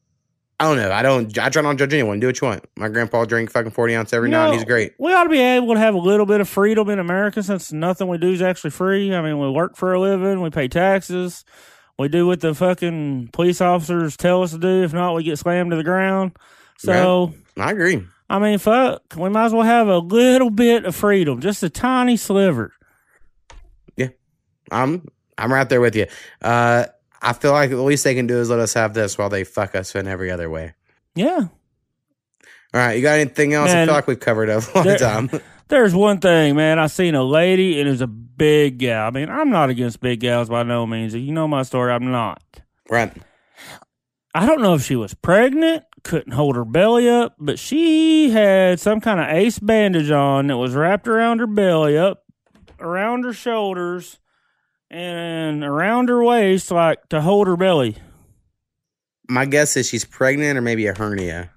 I 0.59 0.65
don't 0.65 0.77
know. 0.77 0.91
I 0.91 1.01
don't. 1.01 1.37
I 1.39 1.49
try 1.49 1.63
not 1.63 1.71
to 1.71 1.77
judge 1.79 1.93
anyone. 1.93 2.19
Do 2.19 2.27
what 2.27 2.39
you 2.39 2.47
want. 2.47 2.63
My 2.75 2.87
grandpa 2.87 3.25
drank 3.25 3.49
fucking 3.49 3.71
forty 3.71 3.95
ounce 3.95 4.13
every 4.13 4.29
You 4.29 4.33
night. 4.33 4.43
know, 4.45 4.51
and 4.51 4.53
He's 4.59 4.63
great. 4.65 4.93
We 4.99 5.11
ought 5.11 5.23
to 5.23 5.29
be 5.29 5.39
able 5.39 5.73
to 5.73 5.79
have 5.79 5.95
a 5.95 5.99
little 5.99 6.27
bit 6.27 6.39
of 6.39 6.47
freedom 6.47 6.87
in 6.89 6.99
America 6.99 7.41
since 7.41 7.71
nothing 7.71 8.07
we 8.07 8.19
do 8.19 8.31
is 8.31 8.43
actually 8.43 8.69
free. 8.69 9.13
I 9.13 9.21
mean, 9.23 9.39
we 9.39 9.49
work 9.49 9.75
for 9.75 9.91
a 9.93 9.99
living, 9.99 10.39
we 10.41 10.51
pay 10.51 10.67
taxes, 10.67 11.43
we 12.01 12.09
do 12.09 12.27
what 12.27 12.41
the 12.41 12.53
fucking 12.53 13.29
police 13.31 13.61
officers 13.61 14.17
tell 14.17 14.43
us 14.43 14.51
to 14.51 14.57
do. 14.57 14.83
If 14.83 14.93
not, 14.93 15.15
we 15.15 15.23
get 15.23 15.37
slammed 15.39 15.71
to 15.71 15.77
the 15.77 15.83
ground. 15.83 16.33
So, 16.77 17.33
I 17.57 17.71
agree. 17.71 18.03
I 18.29 18.39
mean, 18.39 18.57
fuck, 18.59 19.01
we 19.17 19.29
might 19.29 19.45
as 19.45 19.53
well 19.53 19.63
have 19.63 19.87
a 19.87 19.97
little 19.99 20.49
bit 20.49 20.85
of 20.85 20.95
freedom, 20.95 21.41
just 21.41 21.63
a 21.63 21.69
tiny 21.69 22.17
sliver. 22.17 22.73
Yeah, 23.97 24.07
I'm 24.71 25.07
I'm 25.37 25.51
right 25.51 25.67
there 25.67 25.81
with 25.81 25.95
you. 25.95 26.07
Uh, 26.41 26.85
I 27.21 27.33
feel 27.33 27.51
like 27.51 27.69
the 27.69 27.81
least 27.81 28.03
they 28.03 28.15
can 28.15 28.27
do 28.27 28.37
is 28.39 28.49
let 28.49 28.59
us 28.59 28.73
have 28.73 28.93
this 28.93 29.17
while 29.17 29.29
they 29.29 29.43
fuck 29.43 29.75
us 29.75 29.93
in 29.95 30.07
every 30.07 30.31
other 30.31 30.49
way. 30.49 30.73
Yeah. 31.13 31.39
All 32.73 32.79
right. 32.79 32.93
You 32.93 33.01
got 33.01 33.19
anything 33.19 33.53
else? 33.53 33.69
I 33.69 33.85
feel 33.85 33.93
like 33.93 34.07
we've 34.07 34.19
covered 34.19 34.49
a 34.49 34.61
long 34.75 34.85
there- 34.85 34.97
time. 34.97 35.29
There's 35.71 35.95
one 35.95 36.19
thing, 36.19 36.57
man. 36.57 36.79
I 36.79 36.87
seen 36.87 37.15
a 37.15 37.23
lady 37.23 37.79
and 37.79 37.87
it 37.87 37.91
was 37.91 38.01
a 38.01 38.07
big 38.07 38.77
gal. 38.77 39.07
I 39.07 39.09
mean, 39.11 39.29
I'm 39.29 39.49
not 39.49 39.69
against 39.69 40.01
big 40.01 40.19
gals 40.19 40.49
by 40.49 40.63
no 40.63 40.85
means. 40.85 41.15
You 41.15 41.31
know 41.31 41.47
my 41.47 41.63
story. 41.63 41.93
I'm 41.93 42.11
not. 42.11 42.43
right. 42.89 43.11
I 44.35 44.45
don't 44.45 44.61
know 44.61 44.73
if 44.73 44.83
she 44.83 44.97
was 44.97 45.13
pregnant, 45.13 45.85
couldn't 46.03 46.33
hold 46.33 46.57
her 46.57 46.65
belly 46.65 47.09
up, 47.09 47.35
but 47.39 47.57
she 47.57 48.31
had 48.31 48.81
some 48.81 48.99
kind 48.99 49.21
of 49.21 49.27
ace 49.29 49.59
bandage 49.59 50.11
on 50.11 50.47
that 50.47 50.57
was 50.57 50.75
wrapped 50.75 51.07
around 51.07 51.39
her 51.39 51.47
belly, 51.47 51.97
up 51.97 52.23
around 52.79 53.23
her 53.23 53.33
shoulders, 53.33 54.19
and 54.89 55.63
around 55.63 56.09
her 56.09 56.21
waist, 56.21 56.69
like 56.69 57.07
to 57.09 57.21
hold 57.21 57.47
her 57.47 57.55
belly. 57.55 57.95
My 59.29 59.45
guess 59.45 59.77
is 59.77 59.87
she's 59.87 60.03
pregnant 60.03 60.57
or 60.57 60.61
maybe 60.61 60.87
a 60.87 60.93
hernia. 60.93 61.49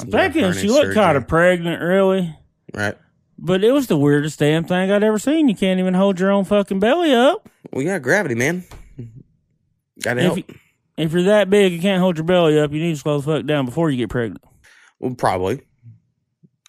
I'm 0.00 0.10
thinking 0.10 0.52
she 0.52 0.68
looked 0.68 0.94
kind 0.94 1.16
of 1.16 1.26
pregnant, 1.28 1.80
really. 1.82 2.34
Right. 2.72 2.96
But 3.36 3.64
it 3.64 3.72
was 3.72 3.88
the 3.88 3.96
weirdest 3.96 4.38
damn 4.38 4.64
thing 4.64 4.90
I'd 4.92 5.02
ever 5.02 5.18
seen. 5.18 5.48
You 5.48 5.56
can't 5.56 5.80
even 5.80 5.92
hold 5.94 6.20
your 6.20 6.30
own 6.30 6.44
fucking 6.44 6.78
belly 6.78 7.12
up. 7.12 7.48
Well, 7.72 7.82
yeah, 7.84 7.98
gravity, 7.98 8.36
man. 8.36 8.64
Got 10.02 10.14
to 10.14 10.20
If 10.20 10.24
help. 10.26 10.36
you, 10.38 10.44
if 10.96 11.12
you're 11.12 11.22
that 11.24 11.50
big 11.50 11.72
you 11.72 11.80
can't 11.80 12.00
hold 12.00 12.16
your 12.16 12.24
belly 12.24 12.58
up, 12.60 12.72
you 12.72 12.80
need 12.80 12.94
to 12.94 13.00
slow 13.00 13.18
the 13.18 13.24
fuck 13.24 13.46
down 13.46 13.64
before 13.66 13.90
you 13.90 13.96
get 13.98 14.10
pregnant. 14.10 14.42
Well, 15.00 15.14
probably. 15.14 15.60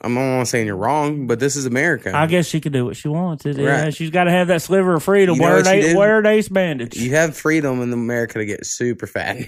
I'm 0.01 0.13
not 0.13 0.43
saying 0.43 0.67
you're 0.67 0.75
wrong, 0.75 1.25
but 1.25 1.39
this 1.39 1.55
is 1.55 1.65
America. 1.65 2.11
I 2.15 2.27
guess 2.27 2.45
she 2.47 2.59
could 2.61 2.73
do 2.73 2.85
what 2.85 2.95
she 2.97 3.07
wants. 3.07 3.45
It- 3.45 3.57
yeah, 3.57 3.83
Right. 3.85 3.93
she's 3.95 4.09
got 4.11 4.25
to 4.25 4.31
have 4.31 4.47
that 4.47 4.61
sliver 4.61 4.95
of 4.95 5.03
freedom. 5.03 5.35
You 5.35 5.41
know 5.41 5.47
wear, 5.47 5.57
what 5.57 5.67
an 5.67 5.81
she 5.81 5.87
ace, 5.89 5.95
wear 5.95 6.19
an 6.19 6.25
ace 6.25 6.49
bandage. 6.49 6.97
you 6.97 7.11
have 7.11 7.35
freedom 7.35 7.81
in 7.81 7.91
America 7.93 8.39
to 8.39 8.45
get 8.45 8.65
super 8.65 9.07
fat. 9.07 9.37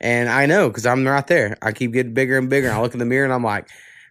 And 0.00 0.28
I 0.28 0.46
know 0.46 0.68
because 0.68 0.86
I'm 0.86 1.04
right 1.04 1.26
there. 1.26 1.56
I 1.60 1.72
keep 1.72 1.92
getting 1.92 2.14
bigger 2.14 2.38
and 2.38 2.48
bigger. 2.48 2.70
I 2.70 2.80
look 2.80 2.92
in 2.92 3.00
the 3.00 3.04
mirror 3.04 3.24
and 3.24 3.32
I'm 3.34 3.42
like, 3.42 3.68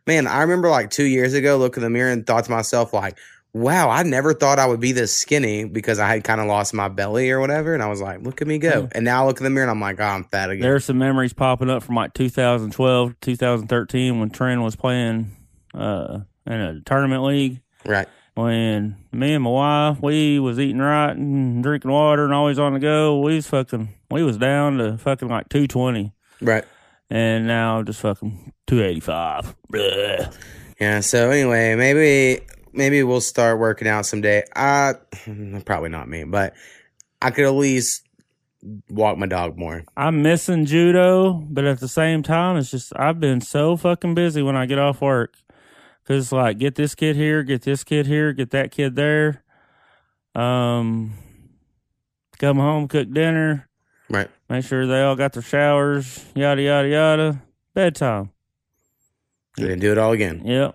man, 0.07 0.25
I 0.25 0.41
remember 0.41 0.69
like 0.69 0.89
two 0.89 1.03
years 1.05 1.33
ago, 1.33 1.57
look 1.57 1.77
in 1.77 1.83
the 1.83 1.89
mirror 1.89 2.11
and 2.11 2.25
thought 2.25 2.45
to 2.45 2.51
myself, 2.51 2.93
like, 2.93 3.17
wow, 3.53 3.89
I 3.89 4.03
never 4.03 4.33
thought 4.33 4.59
I 4.59 4.65
would 4.65 4.79
be 4.79 4.91
this 4.91 5.15
skinny 5.15 5.65
because 5.65 5.99
I 5.99 6.07
had 6.07 6.23
kind 6.23 6.39
of 6.39 6.47
lost 6.47 6.73
my 6.73 6.87
belly 6.87 7.29
or 7.31 7.39
whatever. 7.39 7.73
And 7.73 7.83
I 7.83 7.87
was 7.87 8.01
like, 8.01 8.21
look 8.21 8.41
at 8.41 8.47
me 8.47 8.57
go. 8.57 8.69
Yeah. 8.69 8.87
And 8.93 9.05
now 9.05 9.23
I 9.23 9.27
look 9.27 9.39
in 9.39 9.43
the 9.43 9.49
mirror 9.49 9.63
and 9.63 9.71
I'm 9.71 9.81
like, 9.81 9.99
oh, 9.99 10.03
I'm 10.03 10.23
fat 10.25 10.49
again. 10.49 10.61
There's 10.61 10.85
some 10.85 10.97
memories 10.97 11.33
popping 11.33 11.69
up 11.69 11.83
from 11.83 11.95
like 11.95 12.13
2012, 12.13 13.15
2013 13.19 14.19
when 14.19 14.29
Trent 14.29 14.61
was 14.61 14.75
playing 14.75 15.31
uh, 15.73 16.19
in 16.45 16.53
a 16.53 16.81
tournament 16.81 17.23
league. 17.23 17.61
right. 17.85 18.07
When 18.35 18.97
me 19.11 19.33
and 19.33 19.43
my 19.43 19.49
wife, 19.49 19.97
we 19.99 20.37
was 20.37 20.59
eating 20.59 20.77
right 20.77 21.09
and 21.09 21.63
drinking 21.63 21.89
water 21.89 22.23
and 22.23 22.35
always 22.35 22.59
on 22.59 22.73
the 22.73 22.79
go. 22.79 23.19
We 23.19 23.33
was 23.33 23.47
fucking, 23.47 23.89
we 24.11 24.21
was 24.21 24.37
down 24.37 24.77
to 24.77 24.99
fucking 24.99 25.27
like 25.27 25.49
220. 25.49 26.13
Right. 26.41 26.63
And 27.09 27.47
now 27.47 27.81
just 27.81 27.99
fucking 28.01 28.53
285. 28.67 29.55
Bleh. 29.71 30.33
Yeah. 30.79 30.99
So 30.99 31.29
anyway, 31.31 31.75
maybe 31.75 32.43
maybe 32.73 33.01
we'll 33.03 33.21
start 33.21 33.59
working 33.59 33.87
out 33.87 34.05
someday. 34.05 34.43
Uh 34.55 34.93
probably 35.65 35.89
not 35.89 36.07
me, 36.07 36.23
but 36.23 36.53
I 37.21 37.31
could 37.31 37.45
at 37.45 37.53
least 37.55 38.03
walk 38.89 39.17
my 39.17 39.25
dog 39.27 39.57
more. 39.57 39.83
I'm 39.95 40.21
missing 40.21 40.65
judo, 40.65 41.33
but 41.49 41.65
at 41.65 41.79
the 41.79 41.87
same 41.87 42.21
time, 42.23 42.57
it's 42.57 42.69
just 42.71 42.93
I've 42.95 43.19
been 43.19 43.41
so 43.41 43.75
fucking 43.77 44.13
busy 44.15 44.41
when 44.41 44.55
I 44.55 44.65
get 44.65 44.79
off 44.79 45.01
work. 45.01 45.35
Cause 46.05 46.23
it's 46.23 46.31
like 46.31 46.57
get 46.57 46.75
this 46.75 46.95
kid 46.95 47.15
here, 47.17 47.43
get 47.43 47.63
this 47.63 47.83
kid 47.83 48.05
here, 48.07 48.31
get 48.33 48.51
that 48.51 48.71
kid 48.71 48.95
there. 48.95 49.43
Um, 50.35 51.13
come 52.37 52.57
home, 52.57 52.87
cook 52.87 53.11
dinner, 53.11 53.67
Right. 54.09 54.29
make 54.49 54.63
sure 54.63 54.85
they 54.87 55.01
all 55.01 55.15
got 55.15 55.33
their 55.33 55.41
showers, 55.43 56.23
yada 56.35 56.61
yada 56.61 56.87
yada. 56.87 57.41
Bedtime. 57.73 58.29
You 59.57 59.65
didn't 59.67 59.79
do 59.81 59.91
it 59.91 59.97
all 59.97 60.11
again. 60.11 60.41
Yeah. 60.45 60.71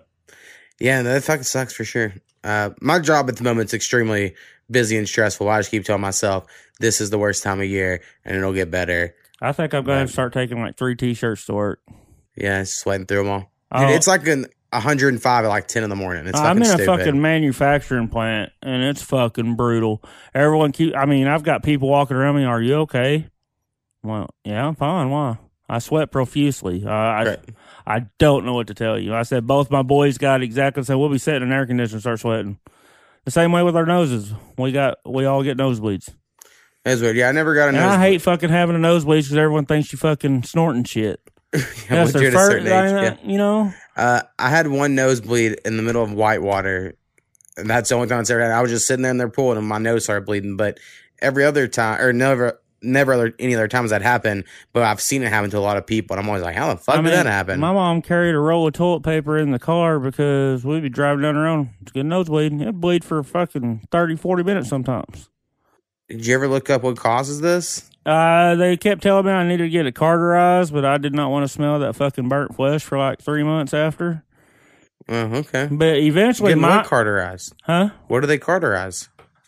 Yeah, 0.79 1.01
that 1.03 1.23
fucking 1.23 1.43
sucks 1.43 1.73
for 1.73 1.85
sure. 1.85 2.13
Uh, 2.43 2.71
my 2.81 2.99
job 2.99 3.29
at 3.29 3.37
the 3.37 3.43
moment 3.43 3.69
is 3.69 3.73
extremely 3.73 4.35
busy 4.69 4.97
and 4.97 5.07
stressful. 5.07 5.47
I 5.47 5.59
just 5.59 5.71
keep 5.71 5.85
telling 5.85 6.01
myself 6.01 6.45
this 6.79 6.99
is 6.99 7.09
the 7.09 7.17
worst 7.17 7.43
time 7.43 7.61
of 7.61 7.67
year 7.67 8.01
and 8.25 8.35
it'll 8.37 8.53
get 8.53 8.69
better. 8.71 9.15
I 9.41 9.51
think 9.53 9.73
I'm 9.73 9.83
going 9.85 10.05
to 10.07 10.11
start 10.11 10.33
taking 10.33 10.59
like 10.61 10.77
three 10.77 10.95
t-shirts 10.95 11.45
to 11.45 11.53
work. 11.53 11.81
Yeah, 12.35 12.63
sweating 12.63 13.05
through 13.05 13.23
them 13.23 13.29
all. 13.29 13.39
Dude, 13.39 13.47
Oh. 13.71 13.87
it's 13.89 14.07
like 14.07 14.27
an 14.27 14.47
105 14.71 15.45
at 15.45 15.47
like 15.47 15.67
10 15.67 15.83
in 15.83 15.89
the 15.89 15.95
morning. 15.95 16.27
It's 16.27 16.37
I'm 16.39 16.57
in 16.57 16.63
a 16.63 16.65
stupid. 16.65 16.85
fucking 16.85 17.21
manufacturing 17.21 18.07
plant, 18.07 18.51
and 18.61 18.83
it's 18.83 19.01
fucking 19.01 19.55
brutal. 19.55 20.03
Everyone 20.33 20.71
keep. 20.71 20.95
I 20.95 21.05
mean, 21.05 21.27
I've 21.27 21.43
got 21.43 21.61
people 21.63 21.89
walking 21.89 22.17
around 22.17 22.35
me. 22.37 22.43
Are 22.45 22.61
you 22.61 22.75
okay? 22.81 23.27
Well, 24.01 24.29
yeah, 24.43 24.67
I'm 24.67 24.75
fine. 24.75 25.09
Why? 25.09 25.37
I 25.69 25.79
sweat 25.79 26.11
profusely. 26.11 26.83
Uh, 26.85 26.89
I 26.89 27.23
Right. 27.25 27.39
I 27.85 28.05
don't 28.17 28.45
know 28.45 28.53
what 28.53 28.67
to 28.67 28.73
tell 28.73 28.97
you. 28.97 29.13
I 29.13 29.23
said 29.23 29.45
both 29.45 29.69
my 29.69 29.81
boys 29.81 30.17
got 30.17 30.41
exactly 30.41 30.81
the 30.81 30.85
same. 30.85 30.99
We'll 30.99 31.09
be 31.09 31.17
sitting 31.17 31.43
in 31.43 31.51
air 31.51 31.65
conditioner, 31.65 31.95
and 31.97 32.01
start 32.01 32.19
sweating. 32.19 32.59
The 33.25 33.31
same 33.31 33.51
way 33.51 33.63
with 33.63 33.75
our 33.75 33.85
noses. 33.85 34.33
We 34.57 34.71
got 34.71 34.97
we 35.05 35.25
all 35.25 35.43
get 35.43 35.57
nosebleeds. 35.57 36.09
That's 36.83 36.99
weird. 37.01 37.15
Yeah, 37.15 37.29
I 37.29 37.31
never 37.31 37.55
got 37.55 37.65
a 37.65 37.67
And 37.69 37.77
nose. 37.77 37.91
I 37.91 37.99
hate 37.99 38.21
fucking 38.21 38.49
having 38.49 38.75
a 38.75 38.79
nosebleed 38.79 39.23
because 39.23 39.37
everyone 39.37 39.65
thinks 39.65 39.91
you 39.93 39.97
fucking 39.97 40.43
snorting 40.43 40.83
shit. 40.83 41.21
yeah, 41.53 41.61
That's 41.89 42.13
their 42.13 42.31
first. 42.31 42.65
Yeah. 42.65 43.15
you 43.23 43.37
know. 43.37 43.73
Uh, 43.95 44.21
I 44.39 44.49
had 44.49 44.67
one 44.67 44.95
nosebleed 44.95 45.59
in 45.65 45.77
the 45.77 45.83
middle 45.83 46.03
of 46.03 46.11
Whitewater, 46.11 46.95
and 47.55 47.69
that's 47.69 47.89
the 47.89 47.95
only 47.95 48.07
time 48.07 48.21
it's 48.21 48.29
ever 48.29 48.41
happened. 48.41 48.57
I 48.57 48.61
was 48.61 48.71
just 48.71 48.87
sitting 48.87 49.03
there 49.03 49.11
in 49.11 49.17
their 49.17 49.29
pool, 49.29 49.51
and 49.53 49.65
my 49.67 49.77
nose 49.77 50.03
started 50.05 50.25
bleeding. 50.25 50.57
But 50.57 50.79
every 51.21 51.45
other 51.45 51.67
time, 51.67 52.01
or 52.01 52.11
never, 52.11 52.59
never 52.83 53.13
other, 53.13 53.33
any 53.39 53.55
other 53.55 53.67
times 53.67 53.89
that 53.91 54.01
happened. 54.01 54.43
But 54.73 54.83
I've 54.83 55.01
seen 55.01 55.23
it 55.23 55.29
happen 55.29 55.49
to 55.51 55.57
a 55.57 55.59
lot 55.59 55.77
of 55.77 55.85
people, 55.87 56.15
and 56.15 56.23
I'm 56.23 56.29
always 56.29 56.43
like, 56.43 56.55
how 56.55 56.73
the 56.73 56.77
fuck 56.79 56.95
I 56.95 56.97
did 56.97 57.03
mean, 57.05 57.13
that 57.13 57.25
happen? 57.25 57.59
My 57.59 57.71
mom 57.73 58.01
carried 58.01 58.35
a 58.35 58.39
roll 58.39 58.67
of 58.67 58.73
toilet 58.73 59.03
paper 59.03 59.37
in 59.37 59.51
the 59.51 59.59
car 59.59 59.99
because 59.99 60.63
we'd 60.65 60.83
be 60.83 60.89
driving 60.89 61.23
down 61.23 61.35
the 61.35 61.41
road. 61.41 61.69
It's 61.81 61.91
getting 61.91 62.09
nosebleed. 62.09 62.61
It 62.61 62.73
bleed 62.79 63.03
for 63.03 63.23
fucking 63.23 63.87
30, 63.91 64.15
40 64.17 64.43
minutes 64.43 64.69
sometimes. 64.69 65.29
did 66.09 66.25
you 66.25 66.35
ever 66.35 66.47
look 66.47 66.69
up 66.69 66.83
what 66.83 66.97
causes 66.97 67.41
this? 67.41 67.89
Uh, 68.05 68.55
they 68.55 68.75
kept 68.75 69.01
telling 69.01 69.25
me 69.25 69.31
I 69.31 69.47
needed 69.47 69.63
to 69.63 69.69
get 69.69 69.85
it 69.85 69.95
carterized, 69.95 70.73
but 70.73 70.83
I 70.83 70.97
did 70.97 71.15
not 71.15 71.31
want 71.31 71.45
to 71.45 71.47
smell 71.47 71.79
that 71.79 71.95
fucking 71.95 72.27
burnt 72.27 72.53
flesh 72.55 72.83
for 72.83 72.97
like 72.97 73.21
three 73.21 73.43
months 73.43 73.73
after. 73.73 74.23
Oh, 75.07 75.15
okay. 75.35 75.67
But 75.71 75.97
eventually, 75.97 76.49
Getting 76.51 76.61
my 76.61 76.83
carterized? 76.83 77.53
huh? 77.63 77.89
What 78.07 78.21
do 78.21 78.27
they 78.27 78.37
carterize? 78.37 79.07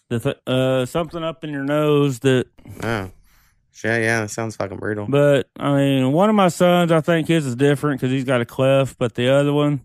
The 0.09 0.19
th- 0.19 0.37
uh 0.47 0.85
something 0.85 1.23
up 1.23 1.43
in 1.43 1.49
your 1.49 1.63
nose 1.63 2.19
that. 2.19 2.45
Oh, 2.83 3.11
yeah, 3.83 3.97
yeah. 3.97 4.21
That 4.21 4.29
sounds 4.31 4.55
fucking 4.55 4.77
brutal. 4.77 5.07
But 5.07 5.49
I 5.57 5.75
mean, 5.75 6.11
one 6.11 6.29
of 6.29 6.35
my 6.35 6.47
sons, 6.49 6.91
I 6.91 7.01
think 7.01 7.27
his 7.27 7.45
is 7.45 7.55
different 7.55 7.99
because 7.99 8.11
he's 8.11 8.23
got 8.23 8.41
a 8.41 8.45
cleft, 8.45 8.97
but 8.97 9.15
the 9.15 9.29
other 9.29 9.53
one. 9.53 9.81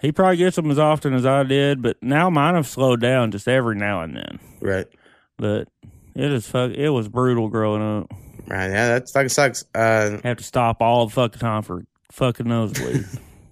He 0.00 0.12
probably 0.12 0.36
gets 0.36 0.54
them 0.54 0.70
as 0.70 0.78
often 0.78 1.12
as 1.12 1.26
I 1.26 1.42
did, 1.42 1.82
but 1.82 1.96
now 2.00 2.30
mine 2.30 2.54
have 2.54 2.68
slowed 2.68 3.00
down 3.00 3.32
just 3.32 3.48
every 3.48 3.74
now 3.74 4.02
and 4.02 4.14
then. 4.14 4.38
Right. 4.60 4.86
but 5.38 5.66
it 6.14 6.32
is 6.32 6.46
fuck. 6.46 6.70
It 6.70 6.90
was 6.90 7.08
brutal 7.08 7.48
growing 7.48 7.82
up. 7.82 8.12
Right. 8.46 8.68
Yeah, 8.70 8.88
that 8.88 9.10
fucking 9.10 9.28
sucks. 9.28 9.64
Uh, 9.74 10.18
Have 10.22 10.36
to 10.36 10.44
stop 10.44 10.80
all 10.80 11.06
the 11.06 11.12
fucking 11.14 11.40
time 11.40 11.62
for 11.62 11.84
fucking 12.12 12.46
nosebleed. 12.46 13.06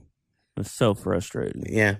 it's 0.56 0.70
so 0.70 0.94
frustrating. 0.94 1.64
yeah. 1.68 1.96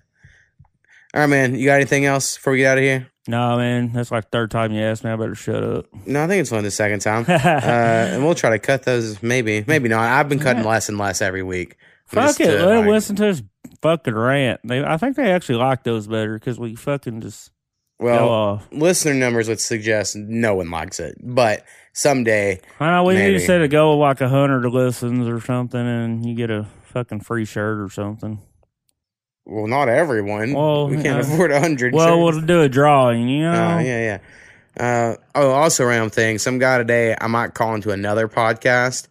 All 1.16 1.22
right, 1.22 1.30
man. 1.30 1.54
You 1.54 1.64
got 1.64 1.76
anything 1.76 2.04
else 2.04 2.36
before 2.36 2.52
we 2.52 2.58
get 2.58 2.72
out 2.72 2.78
of 2.78 2.84
here? 2.84 3.08
Nah, 3.26 3.56
man, 3.56 3.90
that's 3.92 4.10
like 4.10 4.30
third 4.30 4.50
time 4.50 4.70
you 4.72 4.82
asked 4.82 5.02
me. 5.02 5.10
I 5.10 5.16
better 5.16 5.34
shut 5.34 5.64
up. 5.64 5.86
No, 6.06 6.22
I 6.22 6.26
think 6.28 6.42
it's 6.42 6.52
only 6.52 6.64
the 6.64 6.70
second 6.70 7.00
time. 7.00 7.24
uh, 7.28 7.32
and 7.40 8.22
we'll 8.24 8.34
try 8.34 8.50
to 8.50 8.58
cut 8.58 8.82
those. 8.84 9.22
Maybe, 9.22 9.64
maybe 9.66 9.88
not. 9.88 10.02
I've 10.02 10.28
been 10.28 10.38
cutting 10.38 10.62
Yeah. 10.62 10.68
less 10.68 10.88
and 10.90 10.98
less 10.98 11.22
every 11.22 11.42
week. 11.42 11.76
Fuck 12.06 12.38
it. 12.38 12.44
to, 12.46 12.52
Let 12.52 12.66
them 12.66 12.76
like- 12.84 12.90
listen 12.90 13.16
to 13.16 13.22
this 13.22 13.42
fucking 13.82 14.14
rant. 14.14 14.60
They, 14.62 14.84
I 14.84 14.96
think 14.98 15.16
they 15.16 15.32
actually 15.32 15.56
like 15.56 15.82
those 15.84 16.06
better 16.06 16.34
because 16.34 16.60
we 16.60 16.76
fucking 16.76 17.22
just 17.22 17.50
go 17.98 18.04
Well, 18.04 18.28
off. 18.28 18.68
listener 18.70 19.14
numbers 19.14 19.48
would 19.48 19.58
suggest 19.60 20.14
no 20.16 20.54
one 20.56 20.70
likes 20.70 21.00
it, 21.00 21.16
but 21.20 21.64
someday, 21.94 22.60
I 22.78 22.90
know 22.90 23.04
we 23.04 23.14
need 23.14 23.32
to 23.32 23.40
set 23.40 23.62
a 23.62 23.68
goal 23.68 23.94
of 23.94 24.00
like 24.00 24.20
a 24.20 24.28
hundred 24.28 24.68
listens 24.68 25.26
or 25.26 25.40
something, 25.40 25.80
and 25.80 26.24
you 26.24 26.34
get 26.36 26.50
a 26.50 26.66
fucking 26.92 27.20
free 27.20 27.46
shirt 27.46 27.80
or 27.80 27.88
something. 27.88 28.38
Well, 29.46 29.66
not 29.66 29.88
everyone. 29.88 30.52
Well, 30.52 30.88
we 30.88 30.96
can't 31.02 31.18
uh, 31.18 31.20
afford 31.32 31.52
a 31.52 31.60
hundred. 31.60 31.94
Well, 31.94 32.06
shirts. 32.26 32.36
we'll 32.36 32.46
do 32.46 32.62
a 32.62 32.68
drawing. 32.68 33.28
You 33.28 33.44
know. 33.44 33.76
Oh, 33.76 33.78
yeah, 33.78 34.18
yeah. 34.78 34.82
Uh, 34.84 35.16
oh, 35.34 35.50
also, 35.52 35.84
random 35.86 36.10
thing. 36.10 36.38
Some 36.38 36.58
guy 36.58 36.76
today, 36.78 37.16
I 37.18 37.26
might 37.28 37.54
call 37.54 37.74
into 37.74 37.92
another 37.92 38.28
podcast, 38.28 39.08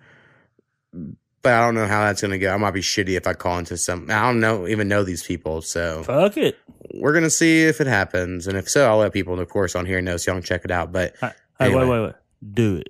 but 0.94 1.54
I 1.54 1.60
don't 1.66 1.74
know 1.74 1.88
how 1.88 2.06
that's 2.06 2.22
going 2.22 2.32
to 2.32 2.38
go. 2.38 2.54
I 2.54 2.58
might 2.58 2.72
be 2.72 2.82
shitty 2.82 3.18
if 3.18 3.26
I 3.26 3.34
call 3.34 3.58
into 3.58 3.76
some. 3.78 4.12
I 4.12 4.22
don't 4.28 4.40
know, 4.40 4.68
even 4.68 4.88
know 4.88 5.04
these 5.04 5.24
people. 5.24 5.62
So 5.64 6.04
Fuck 6.04 6.38
it. 6.38 6.58
we're 6.94 7.14
going 7.14 7.24
to 7.24 7.32
see 7.32 7.64
if 7.64 7.82
it 7.82 7.88
happens. 7.88 8.46
And 8.46 8.58
if 8.58 8.70
so, 8.70 8.88
I'll 8.88 8.98
let 8.98 9.12
people, 9.14 9.40
of 9.40 9.50
course, 9.50 9.76
on 9.76 9.86
here 9.88 10.02
know 10.02 10.18
so 10.18 10.32
y'all 10.32 10.40
can 10.40 10.46
check 10.46 10.66
it 10.66 10.72
out. 10.72 10.92
But 10.92 11.16
Hey, 11.20 11.32
Anyway. 11.60 11.82
wait, 11.86 11.90
wait, 11.90 12.06
wait. 12.06 12.16
Do 12.54 12.76
it. 12.76 12.90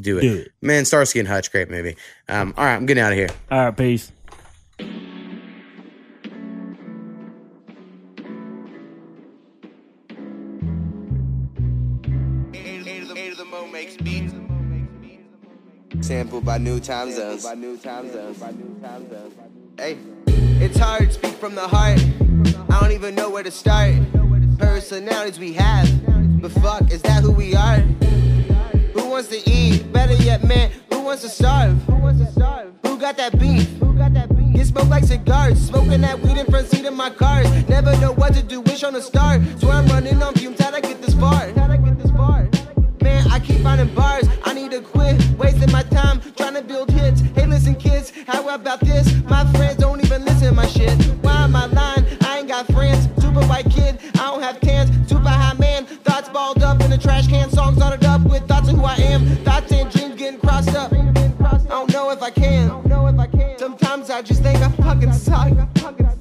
do 0.00 0.16
it. 0.18 0.20
Do 0.22 0.34
it. 0.36 0.52
Man, 0.62 0.84
Starsky 0.86 1.18
and 1.18 1.28
Hutch, 1.28 1.50
great 1.52 1.68
movie. 1.68 1.96
Um, 2.28 2.54
all 2.56 2.64
right, 2.64 2.74
I'm 2.74 2.86
getting 2.86 3.02
out 3.02 3.12
of 3.12 3.18
here. 3.18 3.28
All 3.50 3.64
right, 3.66 3.76
peace. 3.76 4.12
Sampled 16.00 16.44
by 16.44 16.58
New 16.58 16.78
Time 16.80 17.10
Zones. 17.10 17.44
Hey, 19.76 19.98
it's 20.26 20.78
hard 20.78 21.08
to 21.08 21.12
speak 21.12 21.34
from 21.34 21.54
the 21.54 21.66
heart. 21.66 21.98
I 22.70 22.80
don't 22.80 22.92
even 22.92 23.14
know 23.14 23.30
where 23.30 23.42
to 23.42 23.50
start. 23.50 23.94
Personalities 24.58 25.38
we 25.38 25.52
have, 25.52 25.88
but 26.40 26.50
fuck, 26.52 26.90
is 26.90 27.02
that 27.02 27.22
who 27.22 27.32
we 27.32 27.54
are? 27.54 27.78
Who 28.94 29.08
wants 29.10 29.28
to 29.28 29.50
eat? 29.50 29.92
Better 29.92 30.14
yet, 30.14 30.44
man, 30.44 30.70
who 30.90 31.00
wants 31.00 31.22
to 31.22 31.28
starve? 31.28 31.82
Who 31.82 31.96
wants 31.96 32.24
to 32.24 32.32
starve? 32.32 32.72
Who 32.86 32.98
got 32.98 33.16
that 33.18 33.38
beef? 33.38 33.68
Who 33.78 33.94
got 33.94 34.14
that 34.14 34.34
beef? 34.34 34.54
Get 34.54 34.66
smoked 34.66 34.88
like 34.88 35.04
cigars, 35.04 35.60
smoking 35.60 36.00
that 36.02 36.20
weed 36.20 36.38
in 36.38 36.46
front 36.46 36.68
seat 36.68 36.86
of 36.86 36.94
my 36.94 37.10
cars. 37.10 37.46
Never 37.68 37.94
know 37.98 38.12
what 38.12 38.32
to 38.34 38.42
do, 38.42 38.60
wish 38.62 38.82
on 38.84 38.94
a 38.94 39.02
star. 39.02 39.38
Swear 39.58 39.74
I'm 39.74 39.86
running 39.88 40.22
on 40.22 40.32
fumes, 40.34 40.58
how'd 40.60 40.74
I 40.74 40.80
get 40.80 41.02
this 41.02 41.14
far? 41.14 41.34
How'd 41.34 41.70
I 41.70 41.76
get 41.76 41.98
this 41.98 42.10
far? 42.12 42.48
Man, 43.02 43.26
I 43.30 43.40
keep 43.40 43.60
finding 43.60 43.94
bars 43.94 44.26
quit. 44.82 45.16
Wasting 45.38 45.70
my 45.72 45.82
time 45.84 46.20
trying 46.36 46.54
to 46.54 46.62
build 46.62 46.90
hits. 46.90 47.20
Hey, 47.34 47.46
listen, 47.46 47.74
kids, 47.74 48.12
how 48.26 48.48
about 48.48 48.80
this? 48.80 49.12
My 49.24 49.44
friends 49.52 49.76
don't 49.76 50.04
even 50.04 50.24
listen 50.24 50.48
to 50.48 50.54
my 50.54 50.66
shit. 50.66 50.92
Why 51.22 51.44
am 51.44 51.56
I 51.56 51.66
lying? 51.66 52.06
I 52.22 52.38
ain't 52.38 52.48
got 52.48 52.66
friends. 52.72 53.08
Super 53.20 53.44
white 53.46 53.70
kid, 53.70 53.98
I 54.14 54.30
don't 54.30 54.42
have 54.42 54.60
cans. 54.60 54.90
Super 55.08 55.28
high 55.28 55.54
man, 55.54 55.86
thoughts 55.86 56.28
balled 56.28 56.62
up 56.62 56.80
in 56.80 56.92
a 56.92 56.98
trash 56.98 57.26
can. 57.26 57.50
Songs 57.50 57.76
started 57.76 58.04
up 58.04 58.22
with 58.22 58.46
thoughts 58.48 58.68
of 58.68 58.76
who 58.76 58.84
I 58.84 58.94
am. 58.96 59.26
Thoughts 59.44 59.72
and 59.72 59.90
dreams 59.90 60.14
getting 60.16 60.40
crossed 60.40 60.74
up. 60.74 60.92
I 60.92 61.68
don't 61.68 61.92
know 61.92 62.10
if 62.10 62.22
I 62.22 62.30
can. 62.30 62.68
Sometimes 63.58 64.10
I 64.10 64.22
just 64.22 64.42
think 64.42 64.58
I 64.62 64.70
fucking 64.70 65.12
suck. 65.12 65.52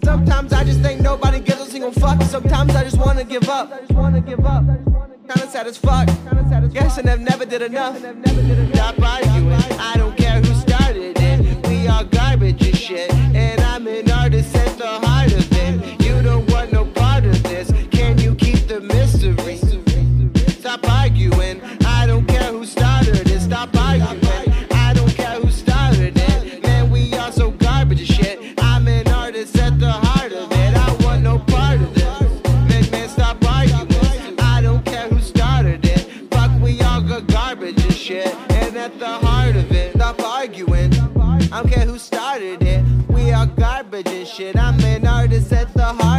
Sometimes 0.03 0.53
I 0.53 0.63
just 0.63 0.81
think 0.81 1.01
nobody 1.01 1.39
gives 1.39 1.61
a 1.61 1.65
single 1.65 1.91
fuck. 1.91 2.21
Sometimes 2.23 2.75
I 2.75 2.83
just 2.83 2.97
wanna 2.97 3.23
give 3.23 3.47
up 3.49 3.71
sad 5.65 5.69
as 5.69 5.77
fuck. 5.77 6.73
Guessing 6.73 7.09
I've 7.09 7.21
never 7.21 7.45
did 7.45 7.61
enough. 7.61 7.97
Stop 7.97 9.01
arguing. 9.01 9.53
I 9.79 9.93
don't 9.97 10.15
care 10.17 10.41
who 10.41 10.53
started 10.55 11.17
it. 11.17 11.67
We 11.67 11.87
are 11.87 12.03
garbage 12.03 12.65
and 12.65 12.77
shit. 12.77 13.11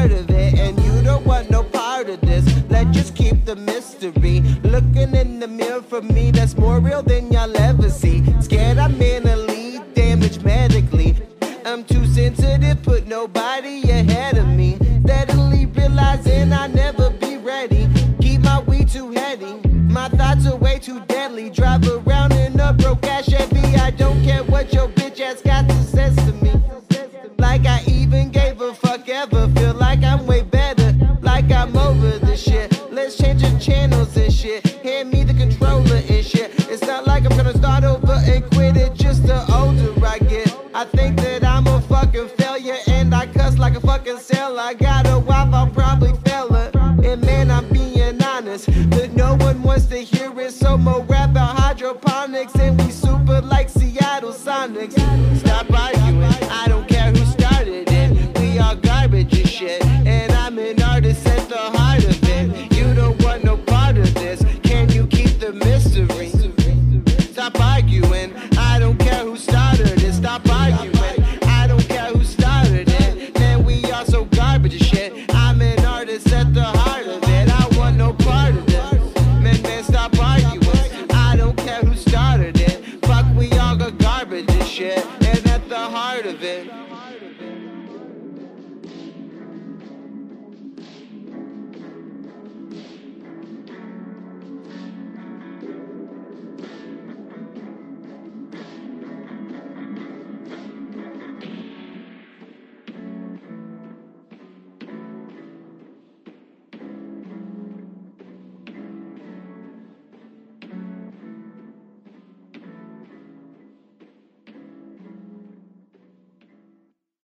part 0.08 0.20
of 0.20 0.30
it, 0.30 0.54
and 0.58 0.78
you 0.84 1.02
don't 1.02 1.26
want 1.26 1.50
no 1.50 1.62
part 1.62 2.08
of 2.08 2.20
this. 2.20 2.44
Let's 2.68 2.96
just 2.96 3.14
keep 3.14 3.44
the 3.44 3.56
mystery. 3.56 4.40
Looking 4.62 5.14
in 5.14 5.40
the 5.40 5.48
mirror 5.48 5.82
for 5.82 6.02
me, 6.02 6.30
that's 6.30 6.56
more 6.56 6.78
real 6.80 7.02
than 7.02 7.32
y'all 7.32 7.56
ever 7.56 7.90
see. 7.90 8.22
Scared 8.40 8.78
I'm 8.78 8.96
mentally 8.98 9.80
damaged 9.94 10.44
medically. 10.44 11.16
I'm 11.64 11.84
too 11.84 12.06
sensitive, 12.06 12.82
put 12.82 13.06
nobody 13.06 13.82
ahead 13.90 14.38
of 14.38 14.46
me. 14.48 14.78
Steadily 15.04 15.66
realizing 15.66 16.52
I 16.52 16.68
never 16.68 17.10
be 17.10 17.36
ready. 17.38 17.88
Keep 18.20 18.42
my 18.42 18.60
weed 18.62 18.88
too 18.88 19.10
heady, 19.10 19.54
my 19.98 20.08
thoughts 20.08 20.46
are 20.46 20.56
way 20.56 20.78
too 20.78 21.00
deadly. 21.06 21.50
Drop 21.50 21.84